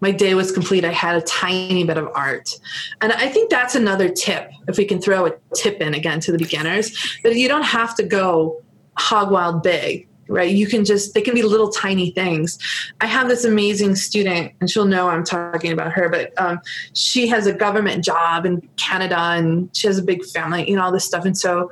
my 0.00 0.10
day 0.10 0.34
was 0.34 0.50
complete. 0.50 0.84
I 0.84 0.92
had 0.92 1.16
a 1.16 1.22
tiny 1.22 1.84
bit 1.84 1.98
of 1.98 2.08
art. 2.14 2.58
And 3.00 3.12
I 3.12 3.28
think 3.28 3.50
that's 3.50 3.74
another 3.74 4.08
tip, 4.08 4.50
if 4.68 4.76
we 4.78 4.84
can 4.84 5.00
throw 5.00 5.26
a 5.26 5.32
tip 5.54 5.80
in 5.80 5.94
again 5.94 6.20
to 6.20 6.32
the 6.32 6.38
beginners, 6.38 7.18
that 7.22 7.36
you 7.36 7.48
don't 7.48 7.64
have 7.64 7.94
to 7.96 8.02
go 8.02 8.62
hog 8.96 9.30
wild 9.30 9.62
big 9.62 10.06
right? 10.30 10.50
You 10.50 10.66
can 10.66 10.84
just, 10.84 11.12
they 11.12 11.20
can 11.20 11.34
be 11.34 11.42
little 11.42 11.68
tiny 11.68 12.10
things. 12.12 12.58
I 13.00 13.06
have 13.06 13.28
this 13.28 13.44
amazing 13.44 13.96
student, 13.96 14.52
and 14.60 14.70
she'll 14.70 14.84
know 14.84 15.08
I'm 15.08 15.24
talking 15.24 15.72
about 15.72 15.92
her, 15.92 16.08
but 16.08 16.32
um, 16.40 16.60
she 16.94 17.26
has 17.26 17.46
a 17.46 17.52
government 17.52 18.04
job 18.04 18.46
in 18.46 18.60
Canada 18.76 19.18
and 19.18 19.68
she 19.76 19.86
has 19.88 19.98
a 19.98 20.02
big 20.02 20.24
family, 20.24 20.68
you 20.68 20.76
know, 20.76 20.84
all 20.84 20.92
this 20.92 21.04
stuff. 21.04 21.24
And 21.24 21.36
so 21.36 21.70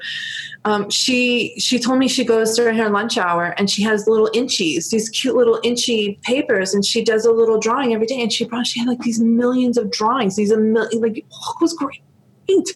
um, 0.65 0.91
she 0.91 1.55
she 1.59 1.79
told 1.79 1.99
me 1.99 2.09
she 2.09 2.25
goes 2.25 2.57
during 2.57 2.77
her 2.77 2.91
lunch 2.91 3.17
hour 3.17 3.55
and 3.57 3.71
she 3.71 3.83
has 3.83 4.07
little 4.09 4.29
inchies, 4.35 4.91
these 4.91 5.09
cute 5.09 5.37
little 5.37 5.61
inchy 5.63 6.19
papers, 6.23 6.75
and 6.75 6.85
she 6.85 7.03
does 7.03 7.25
a 7.25 7.33
little 7.33 7.59
drawing 7.59 7.95
every 7.95 8.07
day. 8.07 8.21
And 8.21 8.33
she 8.33 8.45
brought, 8.45 8.67
she 8.67 8.81
had 8.81 8.89
like 8.89 9.01
these 9.01 9.21
millions 9.21 9.79
of 9.79 9.91
drawings, 9.91 10.37
these 10.37 10.51
like, 10.51 11.25
oh, 11.33 11.55
it 11.57 11.61
was 11.61 11.75
great 11.75 12.03
paint. 12.49 12.71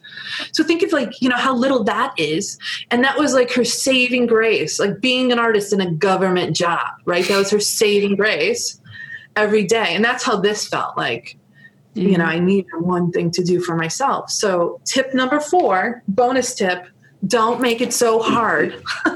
So 0.53 0.65
think 0.65 0.83
of 0.83 0.93
like, 0.93 1.21
you 1.21 1.29
know, 1.29 1.37
how 1.37 1.55
little 1.55 1.85
that 1.85 2.15
is. 2.19 2.59
And 2.91 3.03
that 3.05 3.19
was 3.19 3.35
like 3.35 3.53
her 3.53 3.65
saving 3.65 4.27
grace, 4.27 4.79
like 4.79 5.01
being 5.01 5.33
an 5.33 5.39
artist 5.39 5.73
in 5.73 5.81
a 5.81 5.91
government 5.91 6.57
job, 6.57 6.87
right? 7.05 7.27
That 7.27 7.39
was 7.39 7.51
her 7.51 7.61
saving 7.61 8.17
grace 8.17 8.81
every 9.37 9.65
day. 9.65 9.95
And 9.95 10.05
that's 10.05 10.25
how 10.25 10.37
this 10.37 10.67
felt 10.67 10.97
like. 10.97 11.37
Mm-hmm. 11.95 12.09
You 12.09 12.19
know, 12.19 12.25
mm-hmm. 12.25 12.37
I 12.37 12.39
need 12.39 12.67
one 12.79 13.13
thing 13.13 13.31
to 13.33 13.45
do 13.45 13.61
for 13.61 13.77
myself. 13.77 14.31
So, 14.31 14.81
tip 14.85 15.13
number 15.13 15.41
four, 15.41 16.03
bonus 16.09 16.55
tip 16.55 16.87
don't 17.27 17.61
make 17.61 17.81
it 17.81 17.93
so 17.93 18.21
hard. 18.21 18.83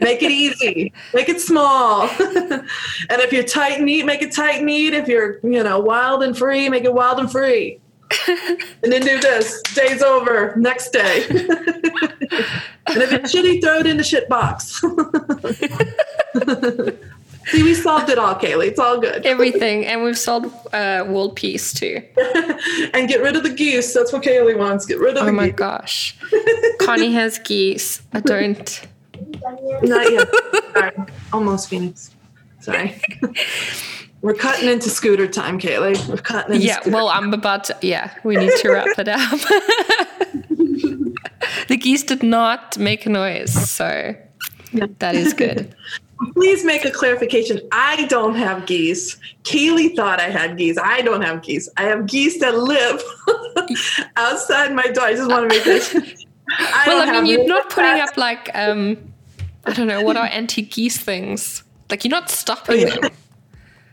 make 0.00 0.22
it 0.22 0.30
easy. 0.30 0.92
Make 1.12 1.28
it 1.28 1.40
small. 1.40 2.08
and 2.18 2.64
if 3.10 3.32
you're 3.32 3.44
tight 3.44 3.76
and 3.76 3.86
neat, 3.86 4.06
make 4.06 4.22
it 4.22 4.32
tight 4.32 4.58
and 4.58 4.66
neat. 4.66 4.94
If 4.94 5.06
you're, 5.06 5.38
you 5.42 5.62
know, 5.62 5.78
wild 5.80 6.22
and 6.22 6.36
free, 6.36 6.68
make 6.68 6.84
it 6.84 6.94
wild 6.94 7.18
and 7.18 7.30
free. 7.30 7.79
and 8.82 8.92
then 8.92 9.02
do 9.02 9.20
this. 9.20 9.62
Day's 9.74 10.02
over. 10.02 10.54
Next 10.56 10.90
day. 10.90 11.24
and 11.28 11.40
if 12.96 13.12
it's 13.12 13.34
shitty, 13.34 13.62
throw 13.62 13.78
it 13.78 13.86
in 13.86 13.96
the 13.96 14.04
shit 14.04 14.28
box. 14.28 14.80
See, 17.46 17.62
we 17.62 17.74
solved 17.74 18.10
it 18.10 18.18
all, 18.18 18.34
Kaylee. 18.34 18.68
It's 18.68 18.78
all 18.78 19.00
good. 19.00 19.24
Everything. 19.26 19.86
And 19.86 20.04
we've 20.04 20.18
solved 20.18 20.54
uh, 20.74 21.04
world 21.08 21.36
peace 21.36 21.72
too. 21.72 22.02
and 22.94 23.08
get 23.08 23.22
rid 23.22 23.34
of 23.34 23.42
the 23.42 23.50
geese. 23.50 23.92
That's 23.94 24.12
what 24.12 24.22
Kaylee 24.22 24.58
wants. 24.58 24.86
Get 24.86 24.98
rid 24.98 25.16
of 25.16 25.22
oh 25.22 25.26
the 25.26 25.32
geese. 25.32 25.40
Oh 25.40 25.42
my 25.42 25.50
gosh. 25.50 26.16
Connie 26.80 27.12
has 27.12 27.38
geese. 27.38 28.02
I 28.12 28.20
don't. 28.20 28.86
Not 29.82 30.12
yet. 30.12 30.28
Sorry. 30.74 30.92
Almost, 31.32 31.68
Phoenix. 31.68 32.10
Sorry. 32.60 33.00
We're 34.22 34.34
cutting 34.34 34.68
into 34.68 34.90
scooter 34.90 35.26
time, 35.26 35.58
Kaylee. 35.58 36.06
We're 36.08 36.16
cutting 36.18 36.56
into 36.56 36.66
Yeah, 36.66 36.78
well, 36.86 37.08
I'm 37.08 37.32
about 37.32 37.64
to, 37.64 37.76
yeah, 37.80 38.12
we 38.22 38.36
need 38.36 38.52
to 38.58 38.70
wrap 38.70 38.98
it 38.98 39.08
up. 39.08 39.40
the 41.68 41.76
geese 41.80 42.02
did 42.02 42.22
not 42.22 42.76
make 42.78 43.06
a 43.06 43.10
noise, 43.10 43.52
so 43.70 44.14
that 44.98 45.14
is 45.14 45.32
good. 45.32 45.74
Please 46.34 46.66
make 46.66 46.84
a 46.84 46.90
clarification. 46.90 47.60
I 47.72 48.04
don't 48.06 48.34
have 48.34 48.66
geese. 48.66 49.16
Kaylee 49.44 49.96
thought 49.96 50.20
I 50.20 50.28
had 50.28 50.58
geese. 50.58 50.76
I 50.76 51.00
don't 51.00 51.22
have 51.22 51.42
geese. 51.42 51.66
I 51.78 51.84
have 51.84 52.04
geese 52.06 52.38
that 52.40 52.58
live 52.58 53.02
outside 54.16 54.74
my 54.74 54.86
door. 54.88 55.04
I 55.04 55.14
just 55.14 55.30
want 55.30 55.50
to 55.50 55.56
make 55.56 55.64
this. 55.64 55.94
I 56.58 56.84
Well, 56.86 57.08
I 57.08 57.22
mean, 57.22 57.30
you're 57.30 57.46
not 57.46 57.70
putting 57.70 57.92
cats. 57.96 58.10
up 58.12 58.16
like, 58.18 58.50
um, 58.54 58.98
I 59.64 59.72
don't 59.72 59.86
know, 59.86 60.02
what 60.02 60.18
are 60.18 60.26
anti 60.26 60.60
geese 60.60 60.98
things? 60.98 61.64
Like, 61.88 62.04
you're 62.04 62.10
not 62.10 62.28
stopping 62.28 62.84
Oh, 62.84 62.86
yeah. 62.86 62.96
them. 63.00 63.10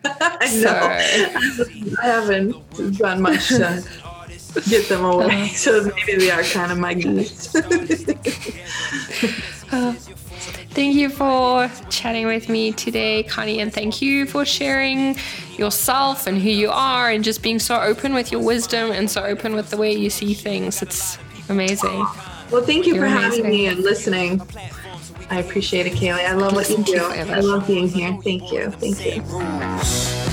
I 0.06 0.48
So, 0.48 0.64
know. 0.64 1.98
I 2.02 2.06
haven't 2.06 2.98
done 2.98 3.22
much 3.22 3.48
to 3.50 3.84
get 4.70 4.88
them 4.90 5.06
Uh-huh. 5.06 5.24
away. 5.24 5.48
So 5.50 5.84
maybe 5.84 6.16
they 6.18 6.32
are 6.32 6.44
kind 6.44 6.72
of 6.72 6.78
my 6.78 6.94
geese. 6.94 7.52
thank 10.72 10.96
you 10.96 11.10
for 11.10 11.70
chatting 11.90 12.26
with 12.28 12.48
me 12.50 12.72
today, 12.72 13.24
Connie, 13.24 13.60
and 13.60 13.74
thank 13.74 14.02
you 14.02 14.26
for 14.26 14.46
sharing 14.46 15.16
yourself 15.58 16.28
and 16.28 16.40
who 16.42 16.50
you 16.50 16.70
are 16.70 17.10
and 17.10 17.24
just 17.24 17.42
being 17.42 17.60
so 17.60 17.80
open 17.82 18.14
with 18.14 18.32
your 18.32 18.42
wisdom 18.42 18.92
and 18.92 19.10
so 19.10 19.24
open 19.24 19.54
with 19.56 19.70
the 19.70 19.78
way 19.78 19.92
you 19.94 20.10
see 20.10 20.34
things. 20.34 20.82
It's 20.82 21.18
amazing. 21.50 22.06
well, 22.52 22.62
thank 22.64 22.86
you 22.86 22.96
You're 22.96 23.04
for 23.06 23.10
having 23.10 23.50
me 23.50 23.66
and 23.68 23.80
listening. 23.80 24.42
I 25.30 25.40
appreciate 25.40 25.86
it, 25.88 25.94
Kaylee. 25.94 26.26
I 26.26 26.34
love 26.34 26.54
what 26.54 26.70
you 26.70 26.84
do. 26.84 27.04
I 27.04 27.40
love 27.40 27.68
being 27.68 27.88
here. 27.88 28.18
Thank 28.24 28.52
you. 28.52 28.72
Thank 28.72 29.06
you. 29.06 30.27